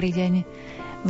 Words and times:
Dobrý 0.00 0.16
deň. 0.16 0.34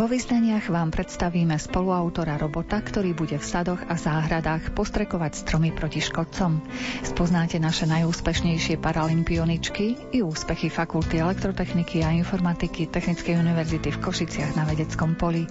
Vo 0.00 0.08
vyznaniach 0.08 0.72
vám 0.72 0.88
predstavíme 0.88 1.60
spoluautora 1.60 2.40
robota, 2.40 2.80
ktorý 2.80 3.12
bude 3.12 3.36
v 3.36 3.44
sadoch 3.44 3.84
a 3.84 4.00
záhradách 4.00 4.72
postrekovať 4.72 5.44
stromy 5.44 5.76
proti 5.76 6.00
škodcom. 6.00 6.56
Spoznáte 7.04 7.60
naše 7.60 7.84
najúspešnejšie 7.84 8.80
paralympioničky 8.80 10.16
i 10.16 10.24
úspechy 10.24 10.72
Fakulty 10.72 11.20
elektrotechniky 11.20 12.00
a 12.00 12.16
informatiky 12.16 12.88
Technickej 12.88 13.44
univerzity 13.44 13.92
v 13.92 14.00
Košiciach 14.00 14.56
na 14.56 14.64
vedeckom 14.64 15.20
poli. 15.20 15.44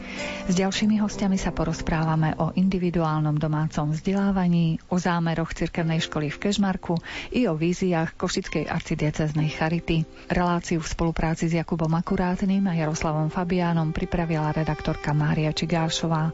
S 0.50 0.54
ďalšími 0.58 0.98
hostiami 0.98 1.38
sa 1.38 1.54
porozprávame 1.54 2.34
o 2.42 2.50
individuálnom 2.50 3.38
domácom 3.38 3.94
vzdelávaní, 3.94 4.82
o 4.90 4.98
zámeroch 4.98 5.54
cirkevnej 5.54 6.02
školy 6.02 6.34
v 6.34 6.50
Kežmarku 6.50 6.98
i 7.38 7.46
o 7.46 7.54
víziách 7.54 8.18
Košickej 8.18 8.66
arcidieceznej 8.66 9.54
charity. 9.54 10.10
Reláciu 10.26 10.82
v 10.82 10.90
spolupráci 10.90 11.46
s 11.46 11.54
Jakubom 11.54 11.94
Akurátnym 11.94 12.66
a 12.66 12.74
Jaroslavom 12.74 13.30
Fabiánom 13.30 13.94
pripravili 13.94 14.39
pripravila 14.40 14.56
redaktorka 14.56 15.12
Mária 15.12 15.52
Čigášová. 15.52 16.32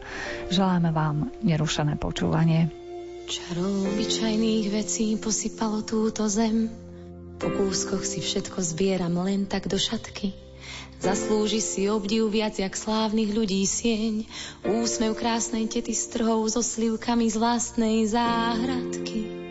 Želáme 0.54 0.94
vám 0.94 1.34
nerušené 1.42 1.98
počúvanie. 1.98 2.70
Čarou 3.26 3.90
obyčajných 3.90 4.70
vecí 4.70 5.18
posypalo 5.18 5.82
túto 5.82 6.30
zem. 6.30 6.70
Po 7.42 7.50
kúskoch 7.50 8.06
si 8.06 8.22
všetko 8.22 8.62
zbieram 8.62 9.18
len 9.26 9.50
tak 9.50 9.66
do 9.66 9.82
šatky. 9.82 10.38
Zaslúži 11.02 11.66
si 11.66 11.90
obdiv 11.90 12.30
viac 12.30 12.54
jak 12.62 12.78
slávnych 12.78 13.34
ľudí 13.34 13.66
sieň. 13.66 14.30
Úsmev 14.62 15.18
krásnej 15.18 15.66
tety 15.66 15.98
strhov 15.98 16.46
so 16.54 16.62
slivkami 16.62 17.26
z 17.26 17.42
vlastnej 17.42 18.06
záhradky. 18.06 19.45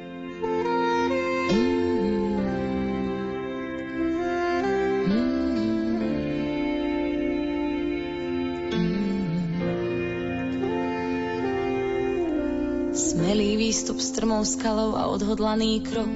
Strmou 14.34 14.50
skalou 14.50 14.98
a 14.98 15.06
odhodlaný 15.14 15.78
krok 15.86 16.11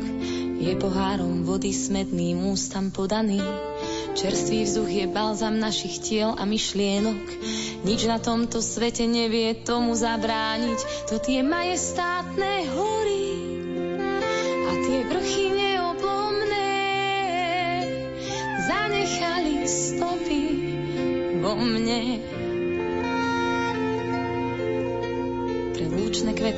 je 0.59 0.75
pohárom 0.75 1.47
vody 1.47 1.71
smedným 1.71 2.51
ústam 2.51 2.91
podaný. 2.91 3.39
Čerstvý 4.19 4.67
vzduch 4.67 4.91
je 4.91 5.07
balzam 5.07 5.55
našich 5.55 6.03
tiel 6.03 6.35
a 6.35 6.43
myšlienok. 6.43 7.23
Nič 7.87 8.11
na 8.11 8.19
tomto 8.19 8.59
svete 8.59 9.07
nevie 9.07 9.55
tomu 9.63 9.95
zabrániť. 9.95 11.07
To 11.15 11.23
tie 11.23 11.47
majestátne 11.47 12.67
hory 12.75 12.98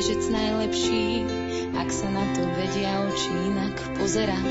Bežec 0.00 0.32
najlepší, 0.32 1.28
ak 1.76 1.92
sa 1.92 2.08
na 2.08 2.24
to 2.32 2.40
vedia 2.56 3.04
oči 3.04 3.36
inak 3.52 3.76
pozerať. 4.00 4.48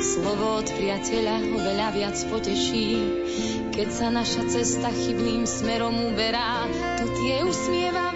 Slovo 0.00 0.64
od 0.64 0.68
priateľa 0.80 1.44
ho 1.44 1.56
veľa 1.60 1.88
viac 1.92 2.16
poteší, 2.32 2.96
keď 3.68 3.88
sa 3.92 4.08
naša 4.08 4.48
cesta 4.48 4.88
chybným 4.88 5.44
smerom 5.44 5.92
uberá, 5.92 6.64
to 6.96 7.04
tie 7.20 7.44
usmievavé 7.44 8.07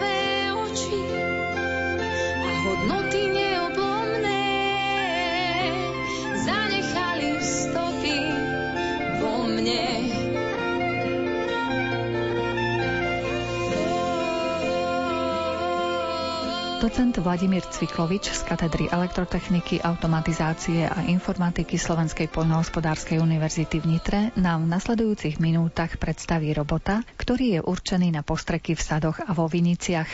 Docent 16.83 17.15
Vladimír 17.15 17.63
Cviklovič 17.63 18.35
z 18.35 18.43
katedry 18.43 18.91
elektrotechniky, 18.91 19.79
automatizácie 19.87 20.83
a 20.83 21.07
informatiky 21.07 21.79
Slovenskej 21.79 22.27
poľnohospodárskej 22.27 23.23
univerzity 23.23 23.79
v 23.79 23.87
Nitre 23.87 24.21
nám 24.35 24.67
v 24.67 24.75
nasledujúcich 24.75 25.39
minútach 25.39 25.95
predstaví 26.03 26.51
robota, 26.51 27.07
ktorý 27.15 27.47
je 27.55 27.61
určený 27.63 28.11
na 28.11 28.27
postreky 28.27 28.75
v 28.75 28.83
sadoch 28.83 29.23
a 29.23 29.31
vo 29.31 29.47
viniciach. 29.47 30.11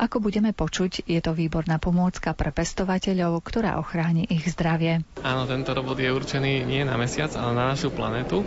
Ako 0.00 0.24
budeme 0.24 0.56
počuť, 0.56 1.04
je 1.04 1.20
to 1.20 1.36
výborná 1.36 1.76
pomôcka 1.76 2.32
pre 2.32 2.48
pestovateľov, 2.48 3.36
ktorá 3.44 3.76
ochráni 3.76 4.24
ich 4.24 4.48
zdravie. 4.48 5.04
Áno, 5.20 5.44
tento 5.44 5.76
robot 5.76 6.00
je 6.00 6.16
určený 6.16 6.64
nie 6.64 6.80
na 6.88 6.96
mesiac, 6.96 7.36
ale 7.36 7.52
na 7.52 7.76
našu 7.76 7.92
planetu 7.92 8.40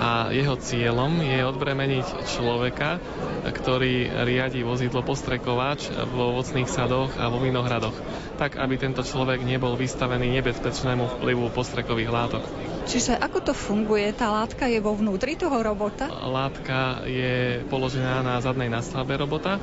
a 0.00 0.32
jeho 0.32 0.56
cieľom 0.56 1.20
je 1.20 1.44
odbremeniť 1.44 2.32
človeka, 2.32 2.96
ktorý 3.44 4.24
riadi 4.24 4.64
vozidlo 4.64 5.04
postrekovač 5.04 5.92
vo 6.16 6.32
ovocných 6.32 6.64
sadoch 6.64 7.09
a 7.18 7.26
vo 7.32 7.42
vinohradoch, 7.42 7.96
tak 8.38 8.60
aby 8.60 8.78
tento 8.78 9.02
človek 9.02 9.42
nebol 9.42 9.74
vystavený 9.74 10.30
nebezpečnému 10.40 11.18
vplyvu 11.18 11.50
postrekových 11.50 12.10
látok. 12.10 12.42
Čiže 12.86 13.18
ako 13.18 13.38
to 13.50 13.52
funguje? 13.54 14.10
Tá 14.14 14.30
látka 14.30 14.66
je 14.66 14.78
vo 14.78 14.94
vnútri 14.94 15.34
toho 15.34 15.62
robota? 15.62 16.10
Látka 16.10 17.06
je 17.06 17.62
položená 17.66 18.22
na 18.22 18.38
zadnej 18.42 18.70
nastavbe 18.70 19.14
robota 19.18 19.58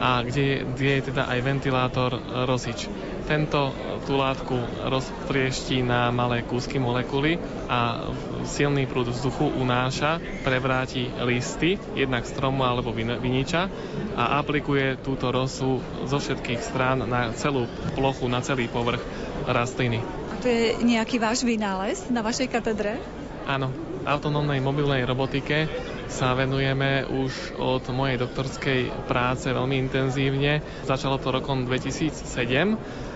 a 0.00 0.24
kde, 0.24 0.64
kde 0.64 0.90
je 0.96 1.02
teda 1.12 1.28
aj 1.28 1.38
ventilátor 1.44 2.10
rozič. 2.48 2.88
Tento 3.28 3.70
tú 4.08 4.16
látku 4.16 4.56
rozprieští 4.88 5.84
na 5.84 6.08
malé 6.08 6.42
kúsky 6.42 6.80
molekuly 6.80 7.36
a 7.68 8.10
silný 8.48 8.88
prúd 8.88 9.12
vzduchu 9.12 9.52
unáša, 9.60 10.18
prevráti 10.42 11.06
listy, 11.22 11.76
jednak 11.92 12.24
stromu 12.24 12.64
alebo 12.64 12.96
viniča 12.96 13.68
a 14.16 14.40
aplikuje 14.40 14.98
túto 15.04 15.28
rosu 15.28 15.84
zo 16.08 16.18
všetkých 16.18 16.64
strán 16.64 17.04
na 17.04 17.30
celú 17.36 17.68
plochu, 17.92 18.26
na 18.26 18.40
celý 18.40 18.66
povrch 18.72 19.04
rastliny. 19.46 20.00
A 20.00 20.34
to 20.40 20.48
je 20.48 20.80
nejaký 20.80 21.20
váš 21.20 21.44
vynález 21.44 22.08
na 22.08 22.24
vašej 22.24 22.48
katedre? 22.48 22.96
Áno, 23.44 23.68
autonómnej 24.08 24.64
mobilnej 24.64 25.04
robotike 25.04 25.68
sa 26.10 26.34
venujeme 26.34 27.06
už 27.06 27.54
od 27.56 27.86
mojej 27.88 28.18
doktorskej 28.18 28.80
práce 29.06 29.46
veľmi 29.46 29.78
intenzívne. 29.78 30.58
Začalo 30.82 31.16
to 31.16 31.30
rokom 31.30 31.64
2007 31.64 32.74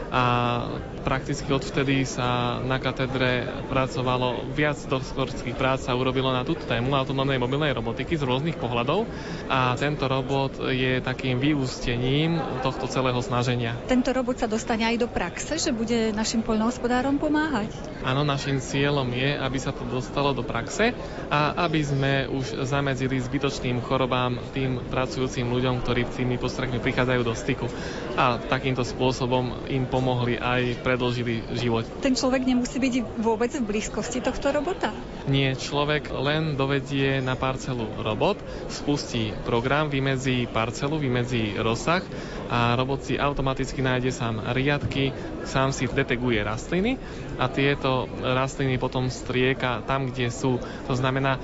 a 0.09 0.25
prakticky 1.05 1.53
odvtedy 1.53 2.09
sa 2.09 2.59
na 2.65 2.81
katedre 2.81 3.45
pracovalo 3.69 4.49
viac 4.57 4.81
doktorských 4.89 5.53
prác 5.53 5.85
sa 5.85 5.93
urobilo 5.93 6.33
na 6.33 6.43
túto 6.43 6.65
tému 6.65 6.97
autonómnej 6.97 7.37
mobilnej 7.37 7.77
robotiky 7.77 8.17
z 8.17 8.25
rôznych 8.25 8.57
pohľadov 8.57 9.05
a 9.53 9.77
tento 9.77 10.09
robot 10.09 10.73
je 10.73 11.05
takým 11.05 11.37
vyústením 11.37 12.41
tohto 12.65 12.89
celého 12.89 13.21
snaženia. 13.21 13.77
Tento 13.85 14.11
robot 14.17 14.41
sa 14.41 14.49
dostane 14.49 14.89
aj 14.89 14.97
do 14.97 15.09
praxe, 15.13 15.61
že 15.61 15.77
bude 15.77 16.17
našim 16.17 16.41
poľnohospodárom 16.41 17.21
pomáhať? 17.21 17.69
Áno, 18.01 18.25
našim 18.25 18.57
cieľom 18.57 19.13
je, 19.13 19.37
aby 19.37 19.59
sa 19.61 19.77
to 19.77 19.85
dostalo 19.85 20.33
do 20.33 20.41
praxe 20.41 20.97
a 21.29 21.69
aby 21.69 21.81
sme 21.85 22.13
už 22.33 22.65
zamedzili 22.65 23.21
zbytočným 23.21 23.85
chorobám 23.85 24.41
tým 24.57 24.81
pracujúcim 24.89 25.45
ľuďom, 25.53 25.85
ktorí 25.85 26.09
tými 26.09 26.41
postrekmi 26.41 26.81
prichádzajú 26.81 27.21
do 27.21 27.35
styku. 27.37 27.67
A 28.17 28.41
takýmto 28.41 28.87
spôsobom 28.87 29.69
im 29.69 29.85
pomohli 29.85 30.41
aj 30.41 30.85
predlžili 30.95 31.43
život. 31.59 31.83
Ten 31.99 32.15
človek 32.15 32.47
nemusí 32.47 32.79
byť 32.79 33.19
vôbec 33.19 33.51
v 33.51 33.67
blízkosti 33.67 34.23
tohto 34.23 34.55
robota? 34.55 34.95
Nie, 35.27 35.59
človek 35.59 36.15
len 36.15 36.55
dovedie 36.55 37.19
na 37.19 37.35
parcelu 37.35 37.83
robot, 37.99 38.39
spustí 38.71 39.35
program, 39.43 39.91
vymedzí 39.91 40.47
parcelu, 40.47 40.95
vymedzí 41.03 41.59
rozsah 41.59 42.07
a 42.47 42.79
robot 42.79 43.11
si 43.11 43.19
automaticky 43.19 43.83
nájde 43.83 44.15
sám 44.15 44.55
riadky, 44.55 45.11
sám 45.43 45.75
si 45.75 45.91
deteguje 45.91 46.39
rastliny 46.47 46.95
a 47.43 47.51
tieto 47.51 48.07
rastliny 48.23 48.79
potom 48.79 49.11
strieka 49.11 49.83
tam, 49.83 50.07
kde 50.07 50.31
sú. 50.31 50.63
To 50.87 50.95
znamená, 50.95 51.35
e, 51.35 51.41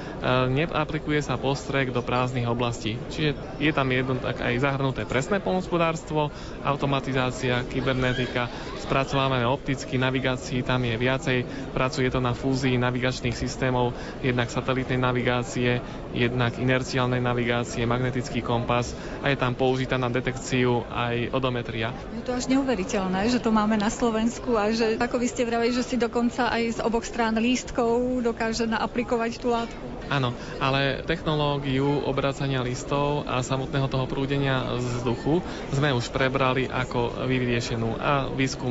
neaplikuje 0.55 1.19
sa 1.19 1.35
postrek 1.35 1.91
do 1.91 2.07
prázdnych 2.07 2.47
oblastí. 2.47 2.95
Čiže 3.11 3.35
je 3.59 3.73
tam 3.75 3.91
jedno 3.91 4.15
tak 4.23 4.39
aj 4.39 4.63
zahrnuté 4.63 5.03
presné 5.09 5.43
polnospodárstvo, 5.43 6.31
automatizácia, 6.63 7.67
kybernetika, 7.67 8.47
spracovávame 8.91 9.47
opticky, 9.47 10.03
navigácii 10.03 10.67
tam 10.67 10.83
je 10.83 10.99
viacej, 10.99 11.39
pracuje 11.71 12.11
to 12.11 12.19
na 12.19 12.35
fúzii 12.35 12.75
navigačných 12.75 13.39
systémov, 13.39 13.95
jednak 14.19 14.51
satelitnej 14.51 14.99
navigácie, 14.99 15.79
jednak 16.11 16.59
inerciálnej 16.59 17.23
navigácie, 17.23 17.87
magnetický 17.87 18.43
kompas 18.43 18.91
a 19.23 19.31
je 19.31 19.39
tam 19.39 19.55
použitá 19.55 19.95
na 19.95 20.11
detekciu 20.11 20.83
aj 20.91 21.31
odometria. 21.31 21.95
Je 22.19 22.27
to 22.27 22.35
až 22.35 22.51
neuveriteľné, 22.51 23.31
že 23.31 23.39
to 23.39 23.55
máme 23.55 23.79
na 23.79 23.95
Slovensku 23.95 24.59
a 24.59 24.75
že, 24.75 24.99
ako 24.99 25.23
vy 25.23 25.27
ste 25.31 25.47
vraveli, 25.47 25.71
že 25.71 25.87
si 25.87 25.95
dokonca 25.95 26.51
aj 26.51 26.63
z 26.75 26.79
oboch 26.83 27.07
strán 27.07 27.39
lístkov 27.39 28.27
dokáže 28.27 28.67
naaplikovať 28.67 29.31
tú 29.39 29.55
látku. 29.55 30.01
Áno, 30.11 30.35
ale 30.59 31.07
technológiu 31.07 32.03
obracania 32.03 32.67
listov 32.67 33.23
a 33.31 33.47
samotného 33.47 33.87
toho 33.87 34.11
prúdenia 34.11 34.75
vzduchu 34.75 35.39
sme 35.71 35.95
už 35.95 36.11
prebrali 36.11 36.67
ako 36.67 37.31
vyriešenú 37.31 37.95
a 37.95 38.27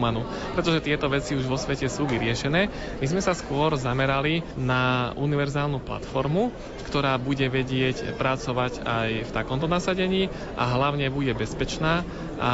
vyskúmanú. 0.09 0.25
Pretože 0.57 0.81
tieto 0.81 1.05
veci 1.07 1.37
už 1.37 1.45
vo 1.45 1.57
svete 1.57 1.85
sú 1.87 2.09
vyriešené. 2.09 2.61
My 2.99 3.05
sme 3.07 3.21
sa 3.21 3.37
skôr 3.37 3.77
zamerali 3.77 4.41
na 4.57 5.13
univerzálnu 5.15 5.79
platformu, 5.85 6.49
ktorá 6.89 7.15
bude 7.21 7.45
vedieť 7.47 8.17
pracovať 8.17 8.81
aj 8.81 9.09
v 9.29 9.31
takomto 9.31 9.69
nasadení 9.69 10.33
a 10.57 10.73
hlavne 10.73 11.13
bude 11.13 11.31
bezpečná 11.37 12.01
a 12.39 12.51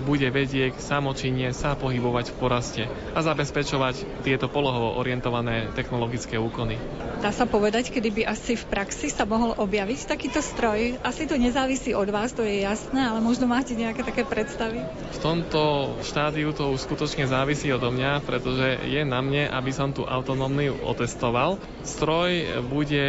bude 0.00 0.30
vedieť 0.32 0.80
samočinne 0.80 1.52
sa 1.52 1.76
pohybovať 1.76 2.32
v 2.32 2.36
poraste 2.38 2.82
a 3.12 3.18
zabezpečovať 3.20 4.24
tieto 4.24 4.48
polohovo 4.48 4.96
orientované 4.96 5.68
technologické 5.76 6.40
úkony. 6.40 6.78
Dá 7.20 7.32
sa 7.32 7.48
povedať, 7.48 7.90
kedy 7.90 8.08
by 8.12 8.22
asi 8.28 8.54
v 8.54 8.64
praxi 8.68 9.08
sa 9.08 9.26
mohol 9.26 9.56
objaviť 9.56 10.00
takýto 10.06 10.40
stroj? 10.44 11.00
Asi 11.02 11.26
to 11.26 11.34
nezávisí 11.34 11.96
od 11.96 12.06
vás, 12.12 12.36
to 12.36 12.44
je 12.44 12.62
jasné, 12.62 13.02
ale 13.02 13.18
možno 13.24 13.50
máte 13.50 13.74
nejaké 13.74 14.06
také 14.06 14.22
predstavy? 14.22 14.84
V 15.16 15.18
tomto 15.18 15.96
štádiu 16.06 16.54
to 16.54 16.70
už 16.70 16.85
skutočne 16.86 17.26
závisí 17.26 17.66
odo 17.74 17.90
mňa, 17.90 18.22
pretože 18.22 18.86
je 18.86 19.02
na 19.02 19.18
mne, 19.18 19.50
aby 19.50 19.74
som 19.74 19.90
tu 19.90 20.06
autonómny 20.06 20.70
otestoval. 20.70 21.58
Stroj 21.82 22.62
bude 22.70 23.06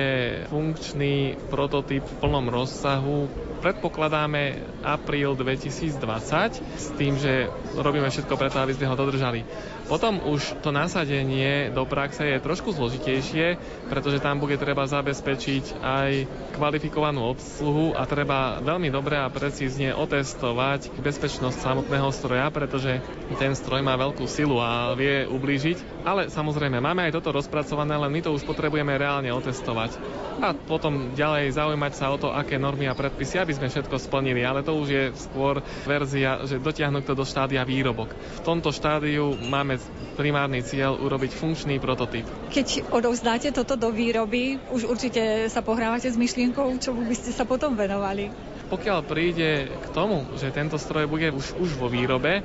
funkčný 0.50 1.38
prototyp 1.47 2.01
v 2.01 2.15
plnom 2.18 2.50
rozsahu 2.50 3.29
predpokladáme 3.57 4.53
apríl 4.85 5.33
2020 5.33 5.97
s 6.77 6.88
tým, 6.95 7.18
že 7.18 7.50
robíme 7.74 8.07
všetko 8.07 8.38
preto, 8.38 8.62
aby 8.62 8.74
sme 8.74 8.88
ho 8.88 8.95
dodržali. 8.95 9.41
Potom 9.88 10.19
už 10.19 10.60
to 10.60 10.75
nasadenie 10.75 11.72
do 11.72 11.88
praxe 11.88 12.19
je 12.19 12.44
trošku 12.44 12.75
zložitejšie, 12.75 13.56
pretože 13.88 14.19
tam 14.19 14.44
bude 14.44 14.60
treba 14.60 14.84
zabezpečiť 14.84 15.80
aj 15.80 16.12
kvalifikovanú 16.60 17.24
obsluhu 17.24 17.95
a 17.95 18.04
treba 18.04 18.60
veľmi 18.60 18.92
dobre 18.92 19.16
a 19.16 19.31
precízne 19.31 19.95
otestovať 19.95 20.92
bezpečnosť 21.00 21.57
samotného 21.63 22.12
stroja, 22.12 22.51
pretože 22.51 23.00
ten 23.39 23.56
stroj 23.56 23.80
má 23.80 23.95
veľkú 23.95 24.28
silu 24.28 24.60
a 24.60 24.92
vie 24.92 25.24
ublížiť. 25.24 26.04
Ale 26.04 26.28
samozrejme, 26.28 26.84
máme 26.84 27.07
aj 27.07 27.16
toto 27.16 27.31
rozpracované, 27.31 27.95
len 27.95 28.12
my 28.12 28.19
to 28.19 28.36
už 28.36 28.44
potrebujeme 28.44 28.92
reálne 28.92 29.31
otestovať. 29.31 29.95
A 30.44 30.51
potom 30.54 31.16
ďalej 31.16 31.56
zaujímať 31.56 31.94
sa 31.95 32.12
o 32.13 32.19
to, 32.19 32.30
aké 32.30 32.60
normy 32.60 32.86
a 32.86 32.94
predpisy, 32.94 33.39
aby 33.39 33.56
sme 33.56 33.72
všetko 33.72 33.95
splnili. 33.98 34.44
Ale 34.44 34.62
to 34.62 34.75
už 34.75 34.88
je 34.92 35.04
skôr 35.18 35.63
verzia, 35.88 36.44
že 36.45 36.62
dotiahnuť 36.62 37.04
to 37.07 37.13
do 37.18 37.25
štádia 37.25 37.63
výrobok. 37.66 38.13
V 38.13 38.39
tomto 38.45 38.69
štádiu 38.69 39.34
máme 39.34 39.76
primárny 40.18 40.65
cieľ 40.65 40.97
urobiť 40.97 41.31
funkčný 41.31 41.77
prototyp. 41.77 42.25
Keď 42.50 42.89
odovzdáte 42.89 43.53
toto 43.53 43.77
do 43.77 43.94
výroby, 43.94 44.57
už 44.74 44.89
určite 44.89 45.47
sa 45.47 45.62
pohrávate 45.62 46.09
s 46.09 46.18
myšlienkou, 46.18 46.77
čo 46.81 46.91
by 46.94 47.15
ste 47.15 47.31
sa 47.31 47.45
potom 47.45 47.77
venovali. 47.77 48.33
Pokiaľ 48.68 49.00
príde 49.07 49.71
k 49.71 49.88
tomu, 49.95 50.27
že 50.35 50.51
tento 50.51 50.75
stroj 50.75 51.07
bude 51.07 51.31
už, 51.31 51.56
už 51.56 51.79
vo 51.79 51.88
výrobe, 51.88 52.44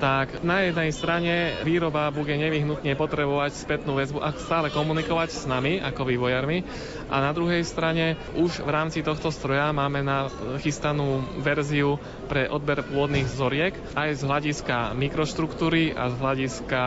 tak 0.00 0.40
na 0.40 0.64
jednej 0.64 0.90
strane 0.90 1.34
výroba 1.60 2.08
bude 2.08 2.32
nevyhnutne 2.32 2.96
potrebovať 2.96 3.52
spätnú 3.52 4.00
väzbu 4.00 4.24
a 4.24 4.32
stále 4.32 4.72
komunikovať 4.72 5.28
s 5.28 5.44
nami 5.44 5.76
ako 5.76 6.08
vývojármi 6.08 6.64
a 7.12 7.20
na 7.20 7.36
druhej 7.36 7.60
strane 7.62 8.16
už 8.32 8.64
v 8.64 8.70
rámci 8.72 9.04
tohto 9.04 9.28
stroja 9.28 9.68
máme 9.70 10.00
na 10.00 10.32
chystanú 10.58 11.20
verziu 11.38 12.00
pre 12.32 12.48
odber 12.48 12.80
pôdnych 12.80 13.28
vzoriek 13.28 13.76
aj 13.92 14.16
z 14.16 14.22
hľadiska 14.24 14.96
mikroštruktúry 14.96 15.92
a 15.92 16.08
z 16.08 16.16
hľadiska 16.16 16.82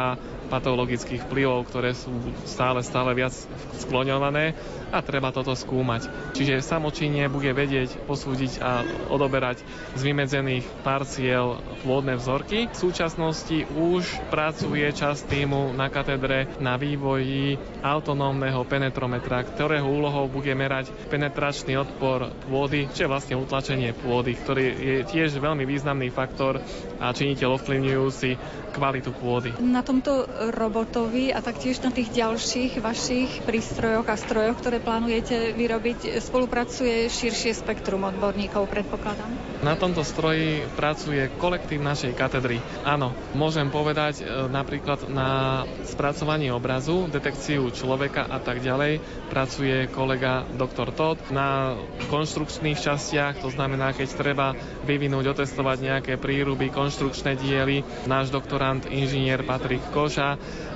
patologických 0.54 1.26
vplyvov, 1.26 1.66
ktoré 1.66 1.98
sú 1.98 2.14
stále, 2.46 2.86
stále 2.86 3.18
viac 3.18 3.34
skloňované 3.82 4.54
a 4.94 5.02
treba 5.02 5.34
toto 5.34 5.58
skúmať. 5.58 6.06
Čiže 6.38 6.62
samočinne 6.62 7.26
bude 7.34 7.50
vedieť 7.50 8.06
posúdiť 8.06 8.62
a 8.62 8.86
odoberať 9.10 9.66
z 9.98 10.02
vymedzených 10.06 10.66
parciel 10.86 11.58
pôdne 11.82 12.14
vzorky. 12.22 12.70
V 12.70 12.78
súčasnosti 12.78 13.66
už 13.74 14.06
pracuje 14.30 14.86
časť 14.86 15.22
týmu 15.26 15.74
na 15.74 15.90
katedre 15.90 16.46
na 16.62 16.78
vývoji 16.78 17.58
autonómneho 17.82 18.62
penetrometra, 18.70 19.42
ktorého 19.42 19.90
úlohou 19.90 20.30
bude 20.30 20.54
merať 20.54 20.94
penetračný 21.10 21.82
odpor 21.82 22.30
pôdy, 22.46 22.86
čo 22.94 23.10
je 23.10 23.12
vlastne 23.12 23.36
utlačenie 23.42 23.98
pôdy, 23.98 24.38
ktorý 24.38 24.66
je 24.70 24.98
tiež 25.10 25.42
veľmi 25.42 25.66
významný 25.66 26.14
faktor 26.14 26.62
a 27.02 27.10
činiteľ 27.10 27.58
ovplyvňujúci 27.58 28.30
kvalitu 28.74 29.14
pôdy. 29.18 29.54
Na 29.62 29.86
tomto 29.86 30.26
robotovi 30.50 31.30
a 31.30 31.44
taktiež 31.44 31.84
na 31.84 31.92
tých 31.92 32.10
ďalších 32.16 32.80
vašich 32.80 33.44
prístrojoch 33.44 34.08
a 34.08 34.16
strojoch, 34.16 34.58
ktoré 34.58 34.80
plánujete 34.80 35.52
vyrobiť, 35.54 36.24
spolupracuje 36.24 37.12
širšie 37.12 37.52
spektrum 37.54 38.08
odborníkov, 38.08 38.72
predpokladám? 38.72 39.30
Na 39.62 39.76
tomto 39.76 40.02
stroji 40.02 40.64
pracuje 40.74 41.28
kolektív 41.38 41.84
našej 41.84 42.16
katedry. 42.16 42.64
Áno, 42.88 43.12
môžem 43.36 43.68
povedať 43.68 44.24
e, 44.24 44.48
napríklad 44.48 45.12
na 45.12 45.64
spracovanie 45.84 46.50
obrazu, 46.50 47.12
detekciu 47.12 47.68
človeka 47.70 48.26
a 48.26 48.40
tak 48.40 48.64
ďalej 48.64 49.04
pracuje 49.28 49.92
kolega 49.92 50.48
doktor 50.56 50.96
Todd. 50.96 51.20
Na 51.30 51.76
konštrukčných 52.08 52.80
častiach, 52.80 53.44
to 53.44 53.52
znamená, 53.52 53.92
keď 53.92 54.08
treba 54.16 54.48
vyvinúť, 54.88 55.36
otestovať 55.36 55.78
nejaké 55.84 56.14
príruby, 56.16 56.72
konštrukčné 56.72 57.36
diely, 57.36 57.84
náš 58.08 58.32
doktor 58.32 58.54
doktorant 58.54 58.86
inžinier 58.96 59.42
Patrik 59.44 59.82
Koša, 59.92 60.23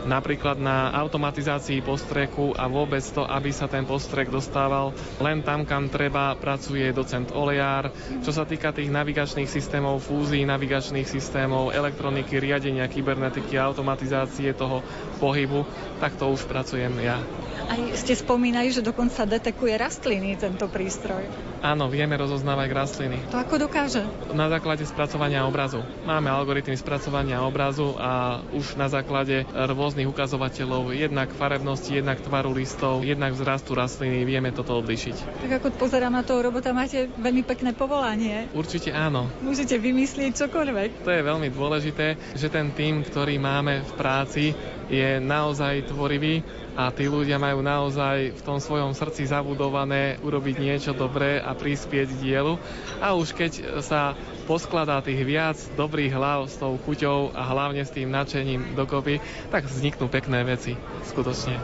napríklad 0.06 0.58
na 0.58 0.90
automatizácii 0.94 1.84
postreku 1.84 2.54
a 2.54 2.66
vôbec 2.66 3.04
to, 3.04 3.24
aby 3.24 3.52
sa 3.52 3.68
ten 3.68 3.84
postrek 3.84 4.28
dostával 4.28 4.92
len 5.20 5.44
tam, 5.44 5.68
kam 5.68 5.88
treba, 5.88 6.36
pracuje 6.36 6.90
docent 6.92 7.32
Olejár. 7.32 7.92
Čo 8.22 8.32
sa 8.32 8.44
týka 8.44 8.72
tých 8.72 8.88
navigačných 8.90 9.48
systémov, 9.48 10.00
fúzií 10.00 10.44
navigačných 10.44 11.06
systémov, 11.06 11.72
elektroniky, 11.72 12.40
riadenia, 12.40 12.88
kybernetiky, 12.88 13.56
automatizácie 13.58 14.54
toho 14.54 14.84
pohybu, 15.20 15.64
tak 16.00 16.16
to 16.16 16.30
už 16.30 16.48
pracujem 16.48 16.94
ja. 17.02 17.20
Aj 17.68 17.80
ste 18.00 18.16
spomínali, 18.16 18.72
že 18.72 18.80
dokonca 18.80 19.28
detekuje 19.28 19.76
rastliny 19.76 20.40
tento 20.40 20.72
prístroj. 20.72 21.28
Áno, 21.60 21.92
vieme 21.92 22.16
rozoznávať 22.16 22.70
rastliny. 22.72 23.18
To 23.28 23.44
ako 23.44 23.68
dokáže? 23.68 24.08
Na 24.32 24.48
základe 24.48 24.88
spracovania 24.88 25.44
obrazu. 25.44 25.84
Máme 26.08 26.32
algoritmy 26.32 26.80
spracovania 26.80 27.44
obrazu 27.44 27.98
a 28.00 28.40
už 28.56 28.80
na 28.80 28.88
základe 28.88 29.44
rôznych 29.52 30.08
ukazovateľov, 30.08 30.96
jednak 30.96 31.34
farebnosti, 31.36 31.92
jednak 31.92 32.24
tvaru 32.24 32.56
listov, 32.56 33.04
jednak 33.04 33.36
vzrastu 33.36 33.76
rastliny, 33.76 34.24
vieme 34.24 34.56
toto 34.56 34.80
odlišiť. 34.80 35.44
Tak 35.44 35.52
ako 35.60 35.68
pozerám 35.76 36.14
na 36.16 36.24
toho 36.24 36.46
robota, 36.46 36.72
máte 36.72 37.12
veľmi 37.20 37.44
pekné 37.44 37.76
povolanie. 37.76 38.48
Určite 38.56 38.96
áno. 38.96 39.28
Môžete 39.44 39.76
vymyslieť 39.76 40.48
čokoľvek. 40.48 41.04
To 41.04 41.12
je 41.12 41.22
veľmi 41.26 41.50
dôležité, 41.52 42.38
že 42.38 42.48
ten 42.48 42.72
tým, 42.72 43.04
ktorý 43.04 43.36
máme 43.42 43.84
v 43.84 43.92
práci, 44.00 44.56
je 44.88 45.20
naozaj 45.20 45.92
tvorivý 45.92 46.42
a 46.76 46.90
tí 46.92 47.12
ľudia 47.12 47.36
majú 47.36 47.60
naozaj 47.60 48.36
v 48.36 48.42
tom 48.42 48.58
svojom 48.64 48.96
srdci 48.96 49.28
zabudované 49.28 50.20
urobiť 50.24 50.56
niečo 50.58 50.92
dobré 50.96 51.40
a 51.44 51.52
prispieť 51.54 52.18
dielu. 52.24 52.56
A 53.04 53.14
už 53.14 53.36
keď 53.36 53.84
sa 53.84 54.16
poskladá 54.48 55.04
tých 55.04 55.22
viac 55.28 55.58
dobrých 55.76 56.16
hlav 56.16 56.48
s 56.48 56.56
tou 56.56 56.80
chuťou 56.80 57.36
a 57.36 57.42
hlavne 57.44 57.84
s 57.84 57.92
tým 57.92 58.08
nadšením 58.10 58.74
dokopy, 58.80 59.20
tak 59.52 59.68
vzniknú 59.68 60.08
pekné 60.08 60.48
veci. 60.48 60.80
Skutočne. 61.04 61.60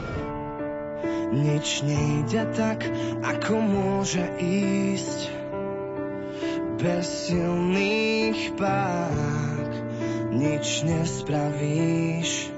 Nič 1.34 1.82
nejde 1.82 2.46
tak, 2.53 2.86
ako 3.25 3.58
môže 3.58 4.22
ísť 4.38 5.34
bez 6.77 7.32
silných 7.32 8.53
pák. 8.60 9.72
nič 10.36 10.84
nespravíš. 10.84 12.52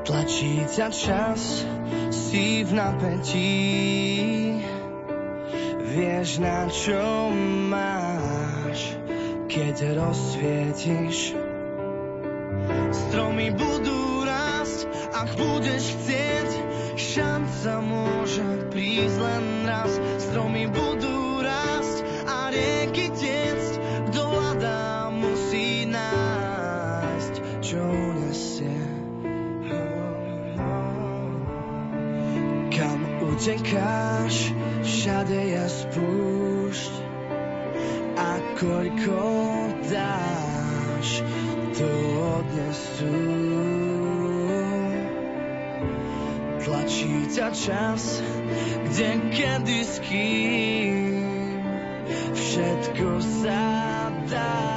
Tlačí 0.00 0.64
ťa 0.64 0.88
čas, 0.88 1.60
si 2.08 2.64
v 2.64 2.70
napätí, 2.72 3.52
vieš 5.92 6.40
na 6.40 6.64
čo 6.72 7.28
máš, 7.68 8.96
keď 9.52 10.00
rozsvietiš. 10.00 11.36
Stromy 12.90 13.52
budú 13.52 14.24
rásť, 14.24 14.88
ak 15.12 15.28
budeš 15.36 15.84
chcieť, 16.00 16.50
šanca 16.96 17.72
môže 17.84 18.46
prísť 18.72 19.18
len 19.20 19.44
raz. 19.68 19.92
Stromy 20.16 20.64
budú 20.70 21.44
rásť 21.44 21.96
a 22.24 22.48
rieky 22.48 23.12
tiecť, 23.12 23.39
utekáš, 33.40 34.52
všade 34.84 35.32
je 35.32 35.64
spúšť. 35.64 36.92
A 38.20 38.36
koľko 38.60 39.20
dáš, 39.88 41.08
to 41.72 41.88
odnesú. 42.36 43.16
Tlačí 46.60 47.32
ťa 47.32 47.48
čas, 47.56 48.20
kde 48.92 49.10
kedy 49.32 49.80
s 49.88 49.94
kým. 50.04 51.24
Všetko 52.36 53.08
sa 53.40 53.64
dá, 54.28 54.69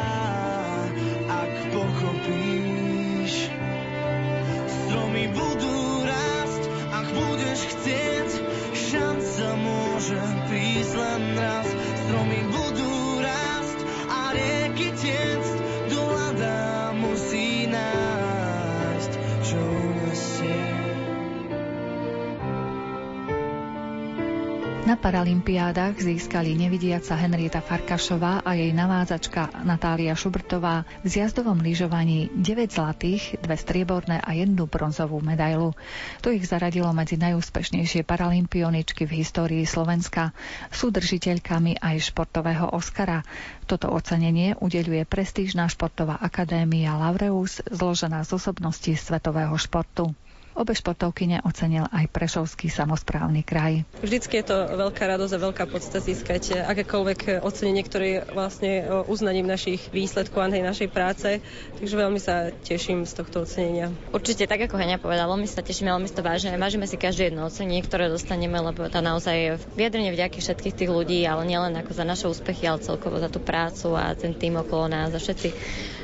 Paralympiádach 25.03 25.99
získali 25.99 26.55
nevidiaca 26.55 27.19
Henrieta 27.19 27.59
Farkašová 27.59 28.39
a 28.39 28.55
jej 28.55 28.71
navádzačka 28.71 29.51
Natália 29.67 30.15
Šubrtová 30.15 30.87
v 31.03 31.07
zjazdovom 31.11 31.59
lyžovaní 31.59 32.31
9 32.31 32.71
zlatých, 32.71 33.35
2 33.43 33.51
strieborné 33.51 34.23
a 34.23 34.31
jednu 34.31 34.63
bronzovú 34.63 35.19
medailu. 35.19 35.75
To 36.23 36.31
ich 36.31 36.47
zaradilo 36.47 36.87
medzi 36.95 37.19
najúspešnejšie 37.19 38.07
paralympioničky 38.07 39.03
v 39.03 39.19
histórii 39.19 39.67
Slovenska. 39.67 40.31
Sú 40.71 40.87
držiteľkami 40.87 41.83
aj 41.83 42.07
športového 42.07 42.71
Oscara. 42.71 43.27
Toto 43.67 43.91
ocenenie 43.91 44.55
udeľuje 44.55 45.03
prestížna 45.03 45.67
športová 45.67 46.15
akadémia 46.15 46.95
Laureus, 46.95 47.59
zložená 47.67 48.23
z 48.23 48.39
osobností 48.39 48.95
svetového 48.95 49.59
športu. 49.59 50.15
Obe 50.53 50.77
športovky 50.77 51.25
ocenil 51.41 51.89
aj 51.89 52.13
Prešovský 52.13 52.69
samozprávny 52.69 53.41
kraj. 53.41 53.81
Vždycky 54.05 54.37
je 54.37 54.53
to 54.53 54.57
veľká 54.77 55.09
radosť 55.09 55.33
a 55.33 55.43
veľká 55.49 55.65
podsta 55.65 55.97
získať 55.97 56.61
akékoľvek 56.69 57.41
ocenenie, 57.41 57.81
ktoré 57.81 58.05
je 58.05 58.19
vlastne 58.37 58.71
uznaním 59.09 59.49
našich 59.49 59.89
výsledkov 59.89 60.45
a 60.45 60.53
našej 60.53 60.93
práce. 60.93 61.41
Takže 61.81 61.95
veľmi 61.97 62.21
sa 62.21 62.53
teším 62.53 63.09
z 63.09 63.13
tohto 63.17 63.49
ocenenia. 63.49 63.89
Určite, 64.13 64.45
tak 64.45 64.69
ako 64.69 64.77
Henia 64.77 65.01
povedala, 65.01 65.33
my 65.33 65.49
sa 65.49 65.65
tešíme, 65.65 65.89
veľmi 65.89 66.05
si 66.05 66.13
to 66.13 66.21
vážime. 66.21 66.53
Vážime 66.61 66.85
si 66.85 67.01
každé 67.01 67.33
jedno 67.33 67.49
ocenenie, 67.49 67.81
ktoré 67.81 68.13
dostaneme, 68.13 68.61
lebo 68.61 68.85
to 68.85 68.99
naozaj 69.01 69.33
je 69.33 69.51
vyjadrenie 69.73 70.13
vďaky 70.13 70.37
všetkých 70.37 70.77
tých 70.77 70.91
ľudí, 70.93 71.25
ale 71.25 71.49
nielen 71.49 71.73
ako 71.81 71.97
za 71.97 72.05
naše 72.05 72.29
úspechy, 72.29 72.69
ale 72.69 72.85
celkovo 72.85 73.17
za 73.17 73.31
tú 73.31 73.41
prácu 73.41 73.97
a 73.97 74.13
ten 74.13 74.37
tým 74.37 74.61
okolo 74.61 74.85
nás, 74.85 75.09
za 75.09 75.17
všetci 75.17 75.49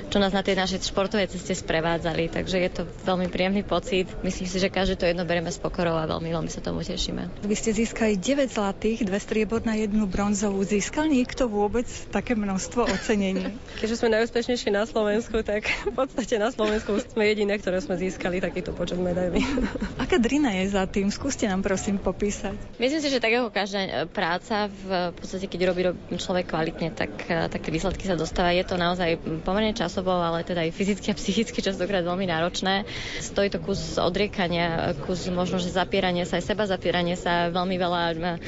čo 0.10 0.18
nás 0.18 0.34
na 0.34 0.42
tej 0.42 0.58
našej 0.58 0.90
športovej 0.90 1.30
ceste 1.30 1.54
sprevádzali. 1.54 2.34
Takže 2.34 2.58
je 2.58 2.70
to 2.74 2.82
veľmi 3.06 3.30
príjemný 3.30 3.62
pocit. 3.62 4.10
Myslím 4.26 4.50
si, 4.50 4.58
že 4.58 4.74
každé 4.74 4.98
to 4.98 5.06
jedno 5.06 5.24
berieme 5.24 5.54
s 5.54 5.62
pokorou 5.62 5.94
a 5.94 6.10
veľmi, 6.10 6.34
veľmi 6.34 6.50
sa 6.50 6.66
tomu 6.66 6.82
tešíme. 6.82 7.46
Vy 7.46 7.56
ste 7.56 7.78
získali 7.78 8.18
9 8.18 8.50
zlatých, 8.50 9.06
2 9.06 9.14
strieborná, 9.22 9.78
jednu 9.78 10.10
bronzovú. 10.10 10.66
Získal 10.66 11.14
niekto 11.14 11.46
vôbec 11.46 11.86
také 12.10 12.34
množstvo 12.34 12.90
ocenení? 12.90 13.54
Keďže 13.80 14.02
sme 14.02 14.18
najúspešnejší 14.18 14.74
na 14.74 14.90
Slovensku, 14.90 15.46
tak 15.46 15.70
v 15.86 15.94
podstate 15.94 16.42
na 16.42 16.50
Slovensku 16.50 16.98
sme 17.06 17.30
jediné, 17.30 17.62
ktoré 17.62 17.78
sme 17.78 17.94
získali 18.02 18.42
takýto 18.42 18.74
počet 18.74 18.98
medailí. 18.98 19.46
Aká 20.04 20.18
drina 20.18 20.58
je 20.58 20.74
za 20.74 20.90
tým? 20.90 21.14
Skúste 21.14 21.46
nám 21.46 21.62
prosím 21.62 22.02
popísať. 22.02 22.58
Myslím 22.82 23.02
si, 23.06 23.14
že 23.14 23.22
tak 23.22 23.38
ako 23.38 23.54
každá 23.54 23.82
e, 23.86 23.92
práca, 24.10 24.66
v 24.74 25.14
podstate 25.14 25.46
keď 25.46 25.70
robí 25.70 25.86
človek 26.18 26.50
kvalitne, 26.50 26.98
tak, 26.98 27.14
e, 27.30 27.46
tak 27.46 27.62
tie 27.62 27.70
výsledky 27.70 28.10
sa 28.10 28.18
dostávajú. 28.18 28.58
Je 28.58 28.66
to 28.66 28.76
naozaj 28.82 29.22
pomerne 29.46 29.78
časom 29.78 29.99
spôsobov, 30.00 30.24
ale 30.24 30.48
teda 30.48 30.64
aj 30.64 30.72
fyzicky 30.72 31.12
a 31.12 31.16
psychicky 31.20 31.60
častokrát 31.60 32.08
veľmi 32.08 32.24
náročné. 32.24 32.88
Stojí 33.20 33.52
to 33.52 33.60
kus 33.60 34.00
odriekania, 34.00 34.96
kus 35.04 35.28
možno, 35.28 35.60
že 35.60 35.76
zapieranie 35.76 36.24
sa, 36.24 36.40
aj 36.40 36.48
seba 36.48 36.64
zapieranie 36.64 37.20
sa. 37.20 37.52
Veľmi 37.52 37.76
veľa 37.76 38.02